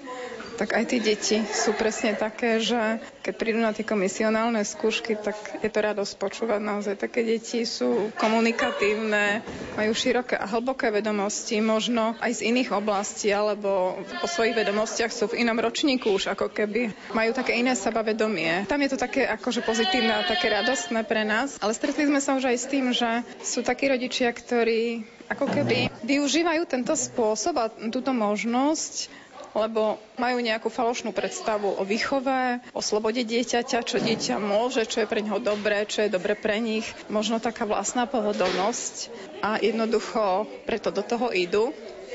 tak 0.58 0.74
aj 0.74 0.84
tie 0.90 1.00
deti 1.00 1.38
sú 1.46 1.72
presne 1.78 2.18
také, 2.18 2.58
že 2.60 3.00
keď 3.22 3.34
prídu 3.38 3.60
na 3.62 3.72
tie 3.72 3.86
komisionálne 3.86 4.66
skúšky, 4.66 5.16
tak 5.16 5.38
je 5.62 5.70
to 5.70 5.80
radosť 5.80 6.14
počúvať. 6.18 6.60
Naozaj 6.60 6.96
také 6.98 7.22
deti 7.22 7.64
sú 7.64 8.10
komunikatívne, 8.18 9.46
majú 9.78 9.92
široké 9.94 10.36
a 10.36 10.50
hlboké 10.50 10.90
vedomosti, 10.90 11.62
možno 11.62 12.18
aj 12.20 12.42
z 12.42 12.50
iných 12.50 12.74
oblastí, 12.74 13.30
alebo 13.30 14.02
po 14.20 14.28
svojich 14.28 14.58
vedomostiach 14.58 15.14
sú 15.14 15.30
v 15.30 15.46
inom 15.46 15.62
ročníku 15.62 16.10
už 16.10 16.34
ako 16.34 16.50
keby 16.50 16.90
majú 17.14 17.32
také 17.38 17.54
iné 17.62 17.78
sebavedomie. 17.78 18.66
Tam 18.66 18.82
je 18.82 18.90
to 18.90 18.98
také 18.98 19.30
akože 19.30 19.62
pozitívne 19.62 20.18
a 20.18 20.26
také 20.26 20.50
radostné 20.50 21.06
pre 21.06 21.22
nás, 21.22 21.62
ale 21.62 21.78
stretli 21.78 22.10
sme 22.10 22.18
sa 22.18 22.34
už 22.34 22.50
aj 22.50 22.58
s 22.58 22.66
tým, 22.66 22.86
že 22.90 23.22
sú 23.46 23.62
takí 23.62 23.86
rodičia, 23.86 24.34
ktorí 24.34 25.06
ako 25.28 25.46
keby 25.52 25.92
využívajú 26.08 26.64
tento 26.66 26.96
spôsob 26.96 27.60
a 27.60 27.68
túto 27.92 28.16
možnosť 28.16 29.27
lebo 29.58 29.98
majú 30.22 30.38
nejakú 30.38 30.70
falošnú 30.70 31.10
predstavu 31.10 31.82
o 31.82 31.84
výchove, 31.84 32.62
o 32.78 32.82
slobode 32.86 33.26
dieťaťa, 33.26 33.82
čo 33.82 33.98
dieťa 33.98 34.38
môže, 34.38 34.86
čo 34.86 35.02
je 35.02 35.10
pre 35.10 35.26
neho 35.26 35.42
dobré, 35.42 35.90
čo 35.90 36.06
je 36.06 36.14
dobre 36.14 36.38
pre 36.38 36.62
nich, 36.62 36.86
možno 37.10 37.42
taká 37.42 37.66
vlastná 37.66 38.06
pohodlnosť. 38.06 39.10
A 39.42 39.58
jednoducho 39.58 40.46
preto 40.70 40.94
do 40.94 41.02
toho 41.02 41.34
idú 41.34 41.74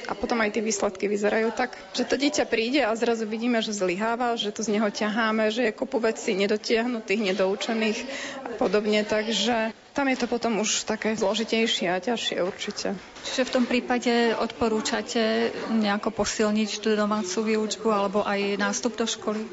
a 0.08 0.12
potom 0.18 0.38
aj 0.42 0.58
tie 0.58 0.62
výsledky 0.62 1.06
vyzerajú 1.06 1.54
tak, 1.54 1.74
že 1.94 2.06
to 2.06 2.18
dieťa 2.18 2.44
príde 2.48 2.80
a 2.82 2.92
zrazu 2.94 3.26
vidíme, 3.26 3.62
že 3.62 3.74
zlyháva, 3.74 4.34
že 4.34 4.50
to 4.50 4.62
z 4.66 4.78
neho 4.78 4.88
ťaháme, 4.90 5.50
že 5.54 5.70
je 5.70 5.72
kopu 5.76 6.02
vecí 6.02 6.34
nedotiahnutých, 6.34 7.34
nedoučených 7.34 7.98
a 8.42 8.48
podobne, 8.58 9.02
takže 9.06 9.70
tam 9.92 10.08
je 10.08 10.16
to 10.16 10.26
potom 10.26 10.56
už 10.64 10.88
také 10.88 11.12
zložitejšie 11.12 11.92
a 11.92 12.00
ťažšie 12.00 12.40
určite. 12.40 12.96
Čiže 13.28 13.42
v 13.44 13.54
tom 13.54 13.64
prípade 13.68 14.32
odporúčate 14.34 15.52
nejako 15.68 16.10
posilniť 16.16 16.70
tú 16.80 16.96
domácu 16.96 17.38
výučbu 17.44 17.88
alebo 17.92 18.24
aj 18.24 18.56
nástup 18.56 18.96
do 18.96 19.04
školy? 19.04 19.44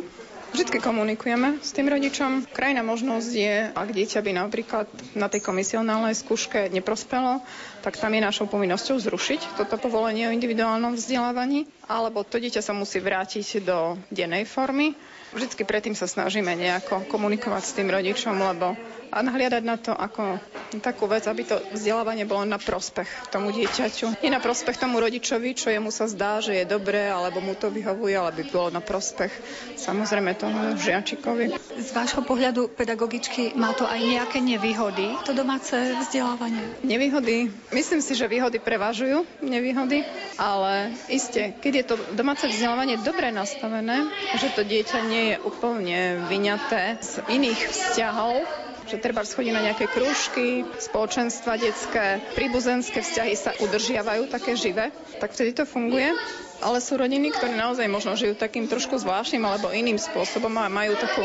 Vždy 0.49 0.81
komunikujeme 0.81 1.61
s 1.61 1.69
tým 1.71 1.85
rodičom. 1.87 2.49
Krajná 2.49 2.81
možnosť 2.81 3.29
je, 3.31 3.55
ak 3.69 3.89
dieťa 3.93 4.19
by 4.19 4.31
napríklad 4.33 4.87
na 5.13 5.29
tej 5.29 5.45
komisionálnej 5.45 6.17
skúške 6.17 6.73
neprospelo, 6.73 7.45
tak 7.79 7.95
tam 7.95 8.09
je 8.11 8.25
našou 8.25 8.49
povinnosťou 8.49 8.97
zrušiť 8.97 9.61
toto 9.61 9.77
povolenie 9.77 10.25
o 10.25 10.33
individuálnom 10.33 10.97
vzdelávaní, 10.97 11.69
alebo 11.85 12.25
to 12.25 12.41
dieťa 12.41 12.65
sa 12.65 12.73
musí 12.73 12.97
vrátiť 12.97 13.61
do 13.61 13.93
dennej 14.09 14.43
formy. 14.43 14.97
Vždycky 15.29 15.61
predtým 15.61 15.93
sa 15.93 16.09
snažíme 16.09 16.49
nejako 16.57 17.05
komunikovať 17.05 17.63
s 17.63 17.75
tým 17.77 17.93
rodičom, 17.93 18.33
lebo 18.33 18.73
a 19.09 19.25
nahliadať 19.25 19.63
na 19.65 19.75
to 19.81 19.91
ako 19.91 20.37
takú 20.77 21.09
vec, 21.09 21.25
aby 21.25 21.41
to 21.45 21.57
vzdelávanie 21.73 22.29
bolo 22.29 22.45
na 22.45 22.61
prospech 22.61 23.33
tomu 23.33 23.49
dieťaťu. 23.49 24.21
Nie 24.21 24.29
na 24.29 24.41
prospech 24.41 24.77
tomu 24.77 25.01
rodičovi, 25.01 25.57
čo 25.57 25.73
jemu 25.73 25.89
sa 25.89 26.05
zdá, 26.05 26.37
že 26.39 26.61
je 26.61 26.65
dobré, 26.69 27.09
alebo 27.09 27.41
mu 27.41 27.57
to 27.57 27.73
vyhovuje, 27.73 28.13
ale 28.13 28.31
by 28.37 28.43
bolo 28.53 28.69
na 28.69 28.81
prospech 28.81 29.33
samozrejme 29.81 30.37
tomu 30.37 30.77
žiačikovi. 30.77 31.57
Z 31.81 31.89
vášho 31.91 32.21
pohľadu 32.21 32.69
pedagogičky 32.77 33.57
má 33.57 33.73
to 33.73 33.89
aj 33.89 33.97
nejaké 33.97 34.37
nevýhody, 34.39 35.17
to 35.25 35.33
domáce 35.33 35.73
vzdelávanie? 35.73 36.61
Nevýhody? 36.85 37.49
Myslím 37.73 38.05
si, 38.05 38.13
že 38.13 38.29
výhody 38.29 38.61
prevažujú 38.61 39.25
nevýhody, 39.41 40.05
ale 40.37 40.93
iste, 41.09 41.57
keď 41.57 41.73
je 41.73 41.85
to 41.89 41.95
domáce 42.13 42.45
vzdelávanie 42.45 43.01
dobre 43.01 43.33
nastavené, 43.33 44.05
že 44.37 44.53
to 44.53 44.61
dieťa 44.61 44.99
nie 45.09 45.23
je 45.33 45.35
úplne 45.41 46.29
vyňaté 46.29 47.01
z 47.01 47.13
iných 47.25 47.61
vzťahov, 47.73 48.68
že 48.89 48.97
treba 48.97 49.21
schodí 49.21 49.53
na 49.53 49.61
nejaké 49.61 49.85
krúžky, 49.85 50.65
spoločenstva 50.81 51.61
detské, 51.61 52.25
príbuzenské 52.33 53.05
vzťahy 53.05 53.33
sa 53.37 53.53
udržiavajú 53.61 54.25
také 54.25 54.57
živé, 54.57 54.89
tak 55.21 55.29
vtedy 55.31 55.53
to 55.53 55.63
funguje. 55.63 56.17
Ale 56.59 56.83
sú 56.83 56.99
rodiny, 56.99 57.31
ktoré 57.31 57.55
naozaj 57.55 57.87
možno 57.87 58.19
žijú 58.19 58.35
takým 58.35 58.67
trošku 58.67 58.99
zvláštnym 58.99 59.43
alebo 59.47 59.71
iným 59.71 59.95
spôsobom 59.95 60.51
a 60.59 60.67
majú 60.67 60.91
takú 60.99 61.23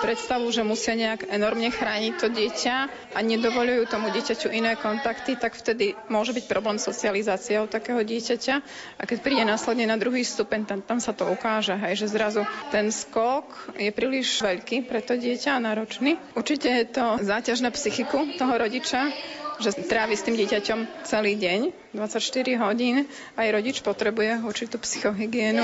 predstavu, 0.00 0.48
že 0.48 0.64
musia 0.64 0.96
nejak 0.96 1.28
enormne 1.28 1.68
chrániť 1.68 2.14
to 2.16 2.32
dieťa 2.32 2.76
a 3.12 3.18
nedovolujú 3.20 3.84
tomu 3.86 4.08
dieťaťu 4.08 4.48
iné 4.48 4.72
kontakty, 4.80 5.36
tak 5.36 5.52
vtedy 5.52 5.92
môže 6.08 6.32
byť 6.32 6.44
problém 6.48 6.80
socializáciou 6.80 7.68
takého 7.68 8.00
dieťaťa. 8.00 8.54
A 8.96 9.02
keď 9.04 9.18
príde 9.20 9.44
následne 9.44 9.84
na 9.84 10.00
druhý 10.00 10.24
stupeň, 10.24 10.64
tam, 10.64 10.80
tam 10.80 10.98
sa 10.98 11.12
to 11.12 11.28
ukáže, 11.28 11.76
hej, 11.76 12.00
že 12.00 12.16
zrazu 12.16 12.48
ten 12.72 12.88
skok 12.88 13.76
je 13.76 13.92
príliš 13.92 14.40
veľký 14.40 14.88
pre 14.88 15.04
to 15.04 15.20
dieťa 15.20 15.60
a 15.60 15.64
náročný. 15.64 16.16
Určite 16.32 16.68
je 16.72 16.86
to 16.88 17.20
záťaž 17.20 17.60
na 17.60 17.70
psychiku 17.70 18.24
toho 18.40 18.56
rodiča, 18.56 19.12
že 19.60 19.76
trávi 19.76 20.16
s 20.16 20.24
tým 20.24 20.36
dieťaťom 20.36 21.04
celý 21.04 21.36
deň, 21.36 21.92
24 21.92 22.62
hodín. 22.62 23.04
Aj 23.34 23.48
rodič 23.50 23.82
potrebuje 23.82 24.40
určitú 24.42 24.78
psychohygienu. 24.78 25.62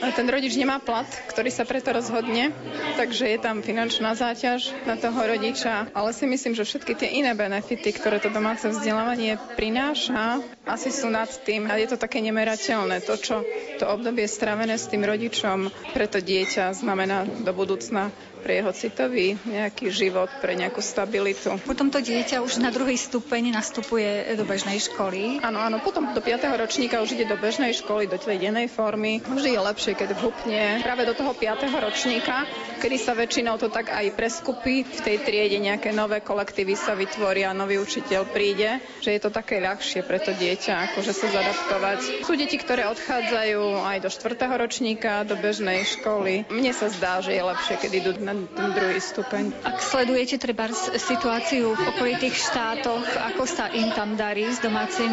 A 0.00 0.10
ten 0.14 0.26
rodič 0.26 0.54
nemá 0.54 0.78
plat, 0.78 1.06
ktorý 1.28 1.50
sa 1.50 1.66
preto 1.66 1.90
rozhodne, 1.90 2.54
takže 2.96 3.28
je 3.28 3.38
tam 3.38 3.60
finančná 3.60 4.14
záťaž 4.14 4.72
na 4.86 4.94
toho 4.94 5.18
rodiča. 5.18 5.90
Ale 5.92 6.10
si 6.14 6.24
myslím, 6.24 6.54
že 6.54 6.64
všetky 6.66 6.92
tie 6.94 7.08
iné 7.20 7.34
benefity, 7.34 7.90
ktoré 7.92 8.22
to 8.22 8.32
domáce 8.32 8.64
vzdelávanie 8.64 9.36
prináša, 9.58 10.40
asi 10.64 10.88
sú 10.88 11.10
nad 11.12 11.28
tým. 11.44 11.68
A 11.68 11.76
je 11.76 11.92
to 11.92 12.00
také 12.00 12.24
nemerateľné. 12.24 13.04
To, 13.04 13.18
čo 13.20 13.44
to 13.76 13.84
obdobie 13.84 14.24
stravené 14.30 14.78
s 14.78 14.88
tým 14.88 15.04
rodičom 15.04 15.68
pre 15.92 16.06
to 16.08 16.22
dieťa 16.22 16.72
znamená 16.72 17.26
do 17.26 17.52
budúcna 17.52 18.08
pre 18.44 18.60
jeho 18.60 18.76
citový 18.76 19.40
nejaký 19.48 19.88
život, 19.88 20.28
pre 20.44 20.52
nejakú 20.52 20.84
stabilitu. 20.84 21.56
Potom 21.64 21.88
to 21.88 22.04
dieťa 22.04 22.44
už 22.44 22.60
na 22.60 22.68
druhý 22.68 23.00
stupeň 23.00 23.56
nastupuje 23.56 24.36
do 24.36 24.44
bežnej 24.44 24.76
školy. 24.84 25.40
Áno, 25.40 25.64
áno, 25.64 25.80
potom 25.80 26.12
do 26.12 26.20
5. 26.20 26.44
ročníka 26.60 27.00
už 27.00 27.16
ide 27.16 27.24
do 27.24 27.40
bežnej 27.40 27.72
školy, 27.72 28.04
do 28.04 28.20
tej 28.20 28.36
dennej 28.36 28.68
formy. 28.68 29.24
Vždy 29.24 29.56
je 29.56 29.60
lepšie, 29.64 29.92
keď 29.96 30.12
vhupne 30.20 30.84
práve 30.84 31.08
do 31.08 31.16
toho 31.16 31.32
5. 31.32 31.72
ročníka, 31.72 32.44
kedy 32.84 32.96
sa 33.00 33.16
väčšinou 33.16 33.56
to 33.56 33.72
tak 33.72 33.88
aj 33.88 34.12
preskupí. 34.12 34.84
V 34.84 35.00
tej 35.00 35.16
triede 35.24 35.56
nejaké 35.56 35.96
nové 35.96 36.20
kolektívy 36.20 36.76
sa 36.76 36.92
vytvoria, 36.92 37.56
nový 37.56 37.80
učiteľ 37.80 38.28
príde, 38.28 38.84
že 39.00 39.16
je 39.16 39.20
to 39.24 39.32
také 39.32 39.64
ľahšie 39.64 40.04
pre 40.04 40.20
to 40.20 40.36
dieťa, 40.36 40.92
akože 40.92 41.12
sa 41.16 41.32
zadaptovať. 41.32 42.28
Sú 42.28 42.36
deti, 42.36 42.60
ktoré 42.60 42.84
odchádzajú 42.92 43.88
aj 43.88 43.98
do 44.04 44.10
4. 44.12 44.60
ročníka, 44.60 45.24
do 45.24 45.40
bežnej 45.40 45.88
školy. 45.88 46.44
Mne 46.52 46.76
sa 46.76 46.92
zdá, 46.92 47.24
že 47.24 47.32
je 47.32 47.40
lepšie, 47.40 47.80
keď 47.80 47.90
idú 47.94 48.10
na 48.20 48.33
ten 48.52 48.68
druhý 48.74 48.98
stupeň. 48.98 49.54
Ak 49.62 49.78
sledujete 49.78 50.36
treba 50.42 50.66
situáciu 50.98 51.78
v 51.78 51.82
okolitých 51.94 52.34
štátoch, 52.34 53.06
ako 53.32 53.46
sa 53.46 53.70
im 53.70 53.94
tam 53.94 54.18
darí 54.18 54.50
s 54.50 54.58
domácim 54.58 55.08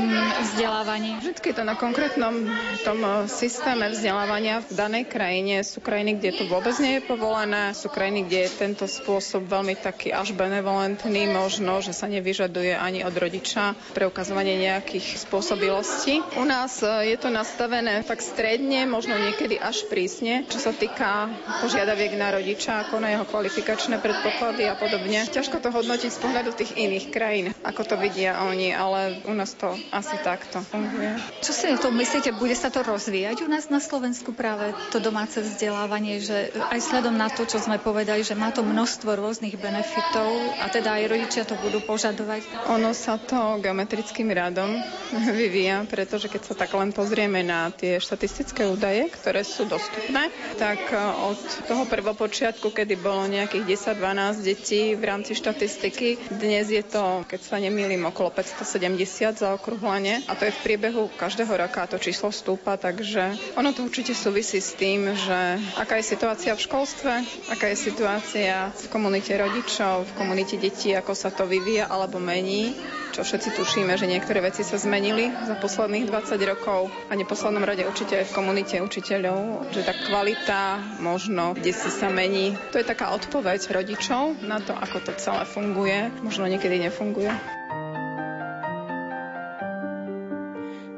vzdelávaním? 0.49 1.22
Vždy 1.22 1.53
to 1.53 1.61
na 1.61 1.78
konkrétnom 1.78 2.34
tom 2.82 2.99
eh, 3.05 3.30
systéme 3.30 3.93
vzdelávania 3.93 4.65
v 4.65 4.72
danej 4.74 5.05
krajine. 5.05 5.61
Sú 5.61 5.80
krajiny, 5.84 6.17
kde 6.17 6.41
to 6.41 6.43
vôbec 6.49 6.74
nie 6.82 6.97
je 6.97 7.03
povolené, 7.05 7.78
sú 7.78 7.93
krajiny, 7.93 8.26
kde 8.26 8.49
je 8.49 8.57
tento 8.57 8.86
spôsob 8.89 9.45
veľmi 9.45 9.78
taký 9.78 10.09
až 10.09 10.34
benevolentný, 10.34 11.30
možno, 11.30 11.80
že 11.86 11.93
sa 11.93 12.09
nevyžaduje 12.09 12.74
ani 12.74 13.05
od 13.05 13.13
rodiča 13.13 13.78
preukazovanie 13.93 14.57
nejakých 14.57 15.22
spôsobilostí. 15.30 16.26
U 16.41 16.45
nás 16.47 16.82
eh, 16.82 17.13
je 17.13 17.17
to 17.22 17.30
nastavené 17.30 18.01
tak 18.01 18.24
stredne, 18.26 18.89
možno 18.89 19.13
niekedy 19.22 19.61
až 19.61 19.86
prísne, 19.86 20.43
čo 20.49 20.57
sa 20.57 20.74
týka 20.74 21.30
požiadaviek 21.61 22.17
na 22.17 22.34
rodiča, 22.34 22.88
ako 22.88 22.97
na 23.03 23.11
jeho 23.12 23.26
kvalifikačné 23.28 23.99
predpoklady 23.99 24.72
a 24.72 24.80
podobne. 24.80 25.28
Ťažko 25.28 25.59
to 25.59 25.70
hodnotiť 25.70 26.12
z 26.12 26.20
pohľadu 26.24 26.51
tých 26.55 26.72
iných 26.80 27.05
krajín, 27.12 27.45
ako 27.62 27.82
to 27.84 27.95
vidia 27.99 28.39
oni, 28.47 28.72
ale 28.72 29.20
u 29.28 29.34
nás 29.36 29.51
to 29.53 29.76
asi 29.91 30.16
takto 30.24 30.64
funguje. 30.64 31.20
Čo 31.43 31.51
si 31.51 31.66
o 31.68 31.78
tom 31.78 31.93
myslíte, 31.99 32.32
bude 32.39 32.55
sa 32.55 32.72
to 32.72 32.82
rozvíjať 32.82 33.43
u 33.43 33.49
nás 33.49 33.68
na 33.68 33.82
Slovensku 33.82 34.32
práve 34.32 34.72
to 34.93 35.01
domáce 35.01 35.36
vzdelávanie, 35.36 36.22
že 36.22 36.53
aj 36.70 36.80
sledom 36.80 37.18
na 37.18 37.28
to, 37.28 37.43
čo 37.43 37.57
sme 37.57 37.82
povedali, 37.82 38.22
že 38.22 38.38
má 38.38 38.53
to 38.53 38.62
množstvo 38.62 39.18
rôznych 39.18 39.57
benefitov 39.57 40.30
a 40.62 40.70
teda 40.70 41.01
aj 41.01 41.09
rodičia 41.09 41.43
to 41.43 41.57
budú 41.59 41.82
požadovať? 41.82 42.45
Ono 42.70 42.93
sa 42.93 43.18
to 43.18 43.57
geometrickým 43.59 44.30
radom 44.30 44.78
vyvíja, 45.41 45.84
pretože 45.89 46.30
keď 46.30 46.41
sa 46.47 46.53
tak 46.53 46.72
len 46.78 46.93
pozrieme 46.93 47.41
na 47.41 47.74
tie 47.74 47.97
štatistické 47.97 48.70
údaje, 48.70 49.09
ktoré 49.09 49.41
sú 49.41 49.66
dostupné, 49.66 50.30
tak 50.62 50.80
e, 50.93 50.95
od 51.01 51.39
toho 51.66 51.84
prvopočiatku, 51.89 52.70
kedy 52.70 53.01
bolo 53.02 53.26
nejakých 53.26 53.97
10-12 53.97 54.45
detí 54.45 54.93
v 54.93 55.04
rámci 55.04 55.34
štatistiky. 55.34 56.30
Dnes 56.30 56.70
je 56.70 56.86
to, 56.86 57.26
keď 57.26 57.39
sa 57.41 57.58
nemýlim, 57.58 58.06
okolo 58.06 58.30
570 58.30 59.41
za 59.41 59.49
okruhlenie 59.58 60.22
a 60.30 60.38
to 60.38 60.45
je 60.45 60.54
v 60.54 60.64
priebehu 60.64 61.10
každého 61.18 61.49
roka 61.49 61.89
to 61.89 61.97
číslo 61.97 62.30
stúpa, 62.30 62.78
takže 62.78 63.34
ono 63.58 63.74
to 63.74 63.82
určite 63.84 64.14
súvisí 64.14 64.62
s 64.62 64.78
tým, 64.78 65.12
že 65.18 65.58
aká 65.76 65.97
je 65.97 66.06
situácia 66.06 66.54
v 66.54 66.62
školstve, 66.62 67.14
aká 67.49 67.74
je 67.74 67.78
situácia 67.82 68.70
v 68.70 68.86
komunite 68.93 69.34
rodičov, 69.34 70.06
v 70.06 70.16
komunite 70.16 70.56
detí, 70.62 70.93
ako 70.93 71.18
sa 71.18 71.34
to 71.34 71.49
vyvíja 71.49 71.89
alebo 71.89 72.22
mení 72.22 72.78
čo 73.12 73.28
všetci 73.28 73.60
tušíme, 73.60 73.99
že 73.99 74.08
niektoré 74.08 74.39
veci 74.39 74.64
sa 74.64 74.80
zmenili 74.80 75.28
za 75.43 75.60
posledných 75.60 76.08
20 76.08 76.32
rokov 76.47 76.88
a 77.12 77.14
neposlednom 77.14 77.60
rade 77.60 77.84
určite 77.84 78.24
aj 78.24 78.32
v 78.32 78.36
komunite 78.39 78.80
učiteľov, 78.80 79.68
že 79.76 79.84
tá 79.84 79.91
kvalita 79.91 80.80
možno 81.04 81.52
kde 81.52 81.76
si 81.76 81.91
sa 81.91 82.08
mení. 82.08 82.56
To 82.72 82.80
je 82.80 82.88
taká 82.92 83.16
odpoveď 83.16 83.72
rodičov 83.72 84.44
na 84.44 84.60
to, 84.60 84.76
ako 84.76 85.00
to 85.00 85.12
celé 85.16 85.48
funguje. 85.48 86.12
Možno 86.28 86.44
niekedy 86.44 86.76
nefunguje. 86.76 87.32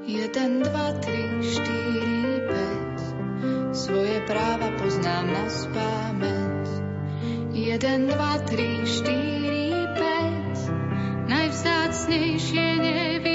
Jeden, 0.10 0.66
dva, 0.66 0.98
tri, 0.98 1.42
štyri, 1.46 2.42
päť 2.50 2.98
Svoje 3.74 4.18
práva 4.26 4.74
poznám 4.78 5.26
na 5.26 5.46
spámeť 5.48 6.66
Jeden, 7.54 8.10
dva, 8.10 8.42
tri, 8.46 8.84
štyri, 8.90 9.74
päť 9.94 10.58
Najvzácnejšie 11.30 12.68
nevidieť 12.82 13.33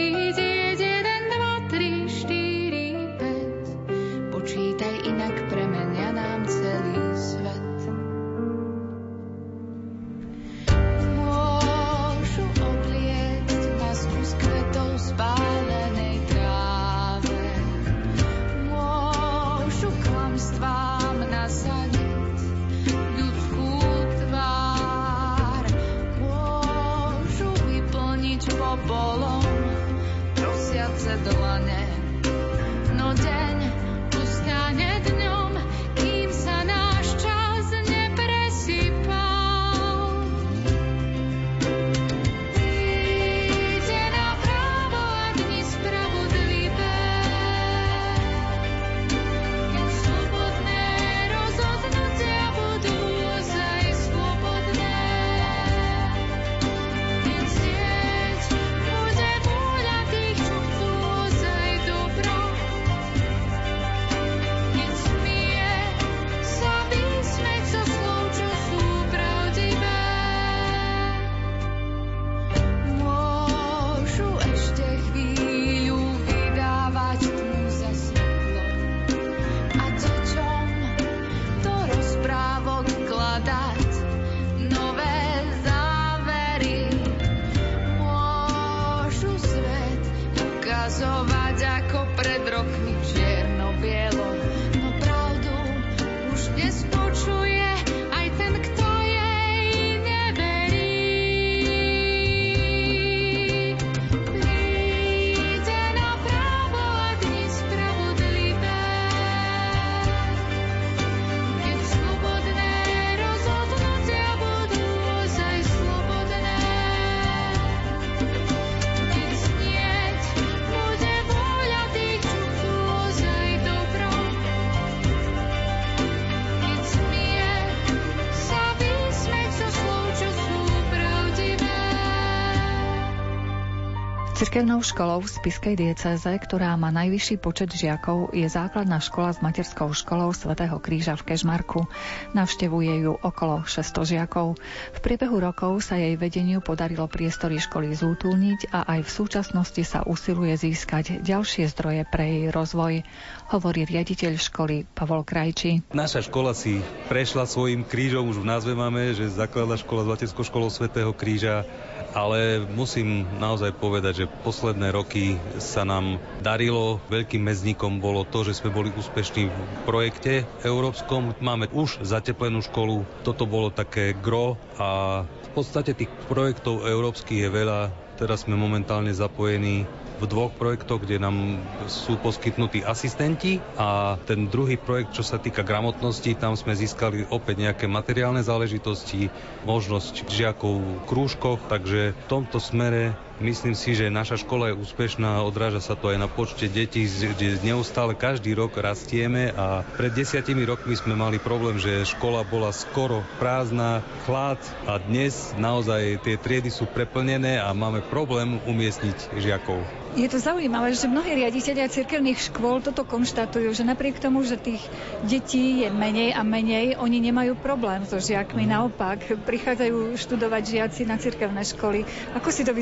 second 134.59 134.68
Cirkevnou 134.79 134.95
školou 134.95 135.21
v 135.27 135.35
Spiskej 135.43 135.75
diecéze, 135.75 136.31
ktorá 136.31 136.79
má 136.79 136.95
najvyšší 136.95 137.43
počet 137.43 137.75
žiakov, 137.75 138.31
je 138.31 138.47
základná 138.47 139.03
škola 139.03 139.35
s 139.35 139.43
materskou 139.43 139.91
školou 139.91 140.31
svätého 140.31 140.79
Kríža 140.79 141.19
v 141.19 141.35
Kežmarku. 141.35 141.91
Navštevuje 142.31 143.03
ju 143.03 143.19
okolo 143.19 143.67
600 143.67 144.07
žiakov. 144.07 144.55
V 144.95 144.99
priebehu 145.03 145.43
rokov 145.43 145.83
sa 145.83 145.99
jej 145.99 146.15
vedeniu 146.15 146.63
podarilo 146.63 147.11
priestory 147.11 147.59
školy 147.59 147.91
zútulniť 147.91 148.71
a 148.71 148.87
aj 148.87 149.01
v 149.03 149.11
súčasnosti 149.11 149.83
sa 149.83 150.07
usiluje 150.07 150.55
získať 150.55 151.27
ďalšie 151.27 151.67
zdroje 151.75 152.07
pre 152.07 152.31
jej 152.31 152.47
rozvoj, 152.55 153.03
hovorí 153.51 153.83
riaditeľ 153.83 154.39
školy 154.39 154.87
Pavol 154.95 155.27
Krajčí. 155.27 155.91
Naša 155.91 156.23
škola 156.23 156.55
si 156.55 156.79
prešla 157.11 157.51
svojim 157.51 157.83
krížom, 157.83 158.31
už 158.31 158.47
v 158.47 158.51
názve 158.55 158.79
máme, 158.79 159.11
že 159.11 159.27
základná 159.27 159.75
škola 159.75 160.07
s 160.07 160.11
materskou 160.15 160.47
školou 160.47 160.71
Svetého 160.71 161.11
Kríža, 161.11 161.67
ale 162.15 162.63
musím 162.73 163.27
naozaj 163.43 163.77
povedať, 163.77 164.25
že 164.25 164.31
posledné 164.69 164.93
roky 164.93 165.25
sa 165.57 165.81
nám 165.81 166.21
darilo, 166.45 167.01
veľkým 167.09 167.41
mezníkom 167.41 168.05
bolo 168.05 168.29
to, 168.29 168.45
že 168.45 168.61
sme 168.61 168.69
boli 168.69 168.93
úspešní 168.93 169.49
v 169.49 169.57
projekte 169.89 170.45
európskom. 170.61 171.33
Máme 171.41 171.73
už 171.73 172.05
zateplenú 172.05 172.61
školu, 172.61 173.01
toto 173.25 173.49
bolo 173.49 173.73
také 173.73 174.13
gro 174.13 174.61
a 174.77 175.25
v 175.25 175.51
podstate 175.57 175.97
tých 175.97 176.13
projektov 176.29 176.85
európskych 176.85 177.41
je 177.41 177.49
veľa. 177.49 177.89
Teraz 178.21 178.45
sme 178.45 178.61
momentálne 178.61 179.09
zapojení 179.09 179.89
v 180.21 180.25
dvoch 180.29 180.53
projektoch, 180.53 181.01
kde 181.01 181.17
nám 181.17 181.65
sú 181.89 182.21
poskytnutí 182.21 182.85
asistenti 182.85 183.65
a 183.81 184.21
ten 184.29 184.53
druhý 184.53 184.77
projekt, 184.77 185.17
čo 185.17 185.25
sa 185.25 185.41
týka 185.41 185.65
gramotnosti, 185.65 186.29
tam 186.37 186.61
sme 186.61 186.77
získali 186.77 187.25
opäť 187.33 187.65
nejaké 187.65 187.89
materiálne 187.89 188.45
záležitosti, 188.45 189.33
možnosť 189.65 190.29
žiakov 190.29 190.77
v 190.77 191.01
krúžkoch, 191.09 191.73
takže 191.73 192.13
v 192.13 192.25
tomto 192.29 192.61
smere 192.61 193.17
Myslím 193.39 193.79
si, 193.79 193.95
že 193.95 194.11
naša 194.11 194.43
škola 194.43 194.75
je 194.75 194.83
úspešná, 194.83 195.47
odráža 195.47 195.79
sa 195.79 195.95
to 195.95 196.11
aj 196.11 196.19
na 196.19 196.27
počte 196.27 196.67
detí, 196.67 197.07
kde 197.07 197.63
neustále 197.63 198.19
každý 198.19 198.51
rok 198.59 198.75
rastieme 198.75 199.55
a 199.55 199.87
pred 199.95 200.11
desiatimi 200.11 200.67
rokmi 200.67 200.99
sme 200.99 201.15
mali 201.15 201.39
problém, 201.39 201.79
že 201.79 202.03
škola 202.03 202.43
bola 202.43 202.75
skoro 202.75 203.23
prázdna, 203.39 204.03
chlad 204.27 204.59
a 204.91 204.99
dnes 204.99 205.55
naozaj 205.55 206.19
tie 206.27 206.35
triedy 206.35 206.67
sú 206.67 206.91
preplnené 206.91 207.63
a 207.63 207.71
máme 207.71 208.03
problém 208.11 208.59
umiestniť 208.67 209.39
žiakov. 209.39 209.87
Je 210.19 210.27
to 210.27 210.43
zaujímavé, 210.43 210.97
že 210.99 211.07
mnohí 211.07 211.31
riaditeľia 211.37 211.87
cirkevných 211.87 212.51
škôl 212.51 212.83
toto 212.83 213.07
konštatujú, 213.07 213.71
že 213.71 213.87
napriek 213.87 214.19
tomu, 214.19 214.41
že 214.43 214.59
tých 214.59 214.83
detí 215.23 215.85
je 215.85 215.89
menej 215.93 216.35
a 216.35 216.43
menej, 216.43 216.99
oni 216.99 217.23
nemajú 217.23 217.55
problém 217.61 218.03
so 218.03 218.19
žiakmi. 218.19 218.67
Naopak, 218.67 219.21
prichádzajú 219.47 220.17
študovať 220.17 220.63
žiaci 220.65 221.03
na 221.07 221.21
cirkevné 221.21 221.63
školy. 221.63 222.03
Ako 222.35 222.49
si 222.49 222.65
to 222.65 222.73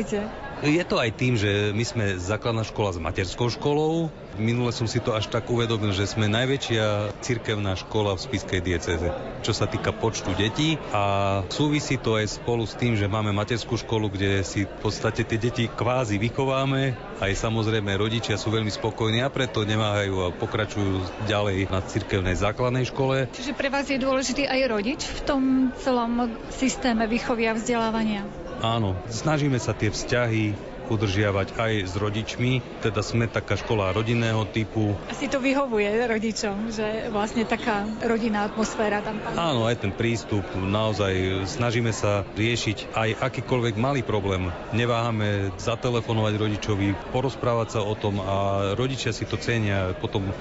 vysvetľujete? 0.00 0.48
Je 0.60 0.84
to 0.84 1.00
aj 1.00 1.10
tým, 1.16 1.40
že 1.40 1.72
my 1.72 1.84
sme 1.88 2.04
základná 2.20 2.68
škola 2.68 2.92
s 2.92 3.00
materskou 3.00 3.48
školou. 3.48 4.12
Minule 4.36 4.76
som 4.76 4.84
si 4.84 5.00
to 5.00 5.16
až 5.16 5.32
tak 5.32 5.48
uvedomil, 5.48 5.96
že 5.96 6.04
sme 6.04 6.28
najväčšia 6.28 7.16
cirkevná 7.24 7.80
škola 7.80 8.12
v 8.12 8.20
Spiskej 8.28 8.60
dieceze, 8.60 9.08
čo 9.40 9.56
sa 9.56 9.64
týka 9.64 9.96
počtu 9.96 10.36
detí 10.36 10.76
a 10.92 11.40
súvisí 11.48 11.96
to 11.96 12.20
aj 12.20 12.44
spolu 12.44 12.68
s 12.68 12.76
tým, 12.76 12.92
že 12.92 13.08
máme 13.08 13.32
materskú 13.32 13.80
školu, 13.80 14.12
kde 14.12 14.44
si 14.44 14.68
v 14.68 14.76
podstate 14.84 15.24
tie 15.24 15.40
deti 15.40 15.64
kvázi 15.64 16.20
vychováme. 16.20 16.92
Aj 17.24 17.32
samozrejme 17.32 17.96
rodičia 17.96 18.36
sú 18.36 18.52
veľmi 18.52 18.68
spokojní 18.68 19.24
a 19.24 19.32
preto 19.32 19.64
nemáhajú 19.64 20.28
a 20.28 20.32
pokračujú 20.36 21.24
ďalej 21.24 21.72
na 21.72 21.80
cirkevnej 21.80 22.36
základnej 22.36 22.84
škole. 22.84 23.32
Čiže 23.32 23.56
pre 23.56 23.72
vás 23.72 23.88
je 23.88 23.96
dôležitý 23.96 24.44
aj 24.44 24.60
rodič 24.68 25.00
v 25.08 25.20
tom 25.24 25.42
celom 25.80 26.36
systéme 26.52 27.08
výchovy 27.08 27.48
a 27.48 27.56
vzdelávania? 27.56 28.49
Áno, 28.60 28.92
snažíme 29.08 29.56
sa 29.56 29.72
tie 29.72 29.88
vzťahy 29.88 30.70
udržiavať 30.90 31.54
aj 31.54 31.72
s 31.86 31.94
rodičmi, 31.94 32.82
teda 32.82 33.00
sme 33.00 33.30
taká 33.30 33.54
škola 33.54 33.94
rodinného 33.94 34.42
typu. 34.50 34.98
Asi 35.06 35.30
to 35.30 35.38
vyhovuje 35.38 35.86
rodičom, 35.86 36.74
že 36.74 37.08
vlastne 37.14 37.46
taká 37.46 37.86
rodinná 38.02 38.50
atmosféra 38.50 38.98
tam 38.98 39.22
panuje. 39.22 39.38
Áno, 39.38 39.70
aj 39.70 39.86
ten 39.86 39.94
prístup, 39.94 40.42
naozaj 40.58 41.46
snažíme 41.46 41.94
sa 41.94 42.26
riešiť 42.34 42.90
aj 42.90 43.22
akýkoľvek 43.22 43.74
malý 43.78 44.02
problém. 44.02 44.50
Neváhame 44.74 45.54
zatelefonovať 45.62 46.34
rodičovi, 46.34 47.14
porozprávať 47.14 47.78
sa 47.78 47.80
o 47.86 47.94
tom 47.94 48.18
a 48.18 48.36
rodičia 48.74 49.14
si 49.14 49.22
to 49.30 49.38
cenia, 49.38 49.94
potom 49.94 50.26
e, 50.26 50.34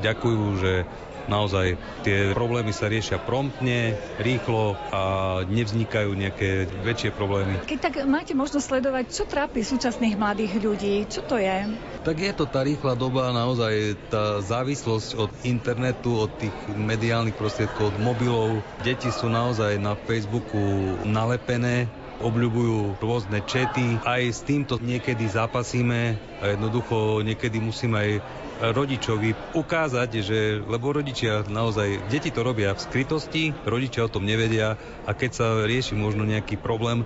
ďakujú, 0.00 0.42
že 0.64 0.72
naozaj 1.26 1.76
tie 2.04 2.32
problémy 2.36 2.70
sa 2.74 2.90
riešia 2.90 3.20
promptne, 3.20 3.96
rýchlo 4.20 4.76
a 4.92 5.02
nevznikajú 5.48 6.12
nejaké 6.14 6.68
väčšie 6.84 7.10
problémy. 7.14 7.60
Keď 7.64 7.78
tak 7.80 7.94
máte 8.04 8.36
možnosť 8.36 8.64
sledovať, 8.64 9.04
čo 9.10 9.24
trápi 9.24 9.64
súčasných 9.64 10.14
mladých 10.16 10.52
ľudí, 10.60 10.94
čo 11.08 11.24
to 11.24 11.40
je? 11.40 11.76
Tak 12.04 12.16
je 12.20 12.32
to 12.36 12.44
tá 12.44 12.60
rýchla 12.60 12.94
doba, 12.94 13.32
naozaj 13.32 13.96
tá 14.12 14.44
závislosť 14.44 15.08
od 15.16 15.30
internetu, 15.48 16.28
od 16.28 16.30
tých 16.36 16.52
mediálnych 16.76 17.36
prostriedkov, 17.36 17.96
od 17.96 17.98
mobilov. 18.00 18.60
Deti 18.84 19.08
sú 19.08 19.32
naozaj 19.32 19.80
na 19.80 19.96
Facebooku 19.96 20.60
nalepené, 21.08 21.88
obľubujú 22.24 23.04
rôzne 23.04 23.44
čety. 23.44 24.00
Aj 24.00 24.24
s 24.24 24.40
týmto 24.40 24.80
niekedy 24.80 25.28
zápasíme 25.28 26.16
a 26.40 26.44
jednoducho 26.56 27.20
niekedy 27.20 27.60
musíme 27.60 27.96
aj 28.00 28.10
rodičovi 28.72 29.34
ukázať, 29.52 30.10
že, 30.24 30.40
lebo 30.64 30.94
rodičia 30.94 31.44
naozaj, 31.44 32.08
deti 32.08 32.30
to 32.32 32.40
robia 32.40 32.72
v 32.72 32.80
skrytosti, 32.80 33.52
rodičia 33.66 34.06
o 34.06 34.12
tom 34.12 34.24
nevedia 34.24 34.78
a 35.04 35.10
keď 35.12 35.30
sa 35.34 35.46
rieši 35.66 35.98
možno 35.98 36.24
nejaký 36.24 36.56
problém, 36.56 37.04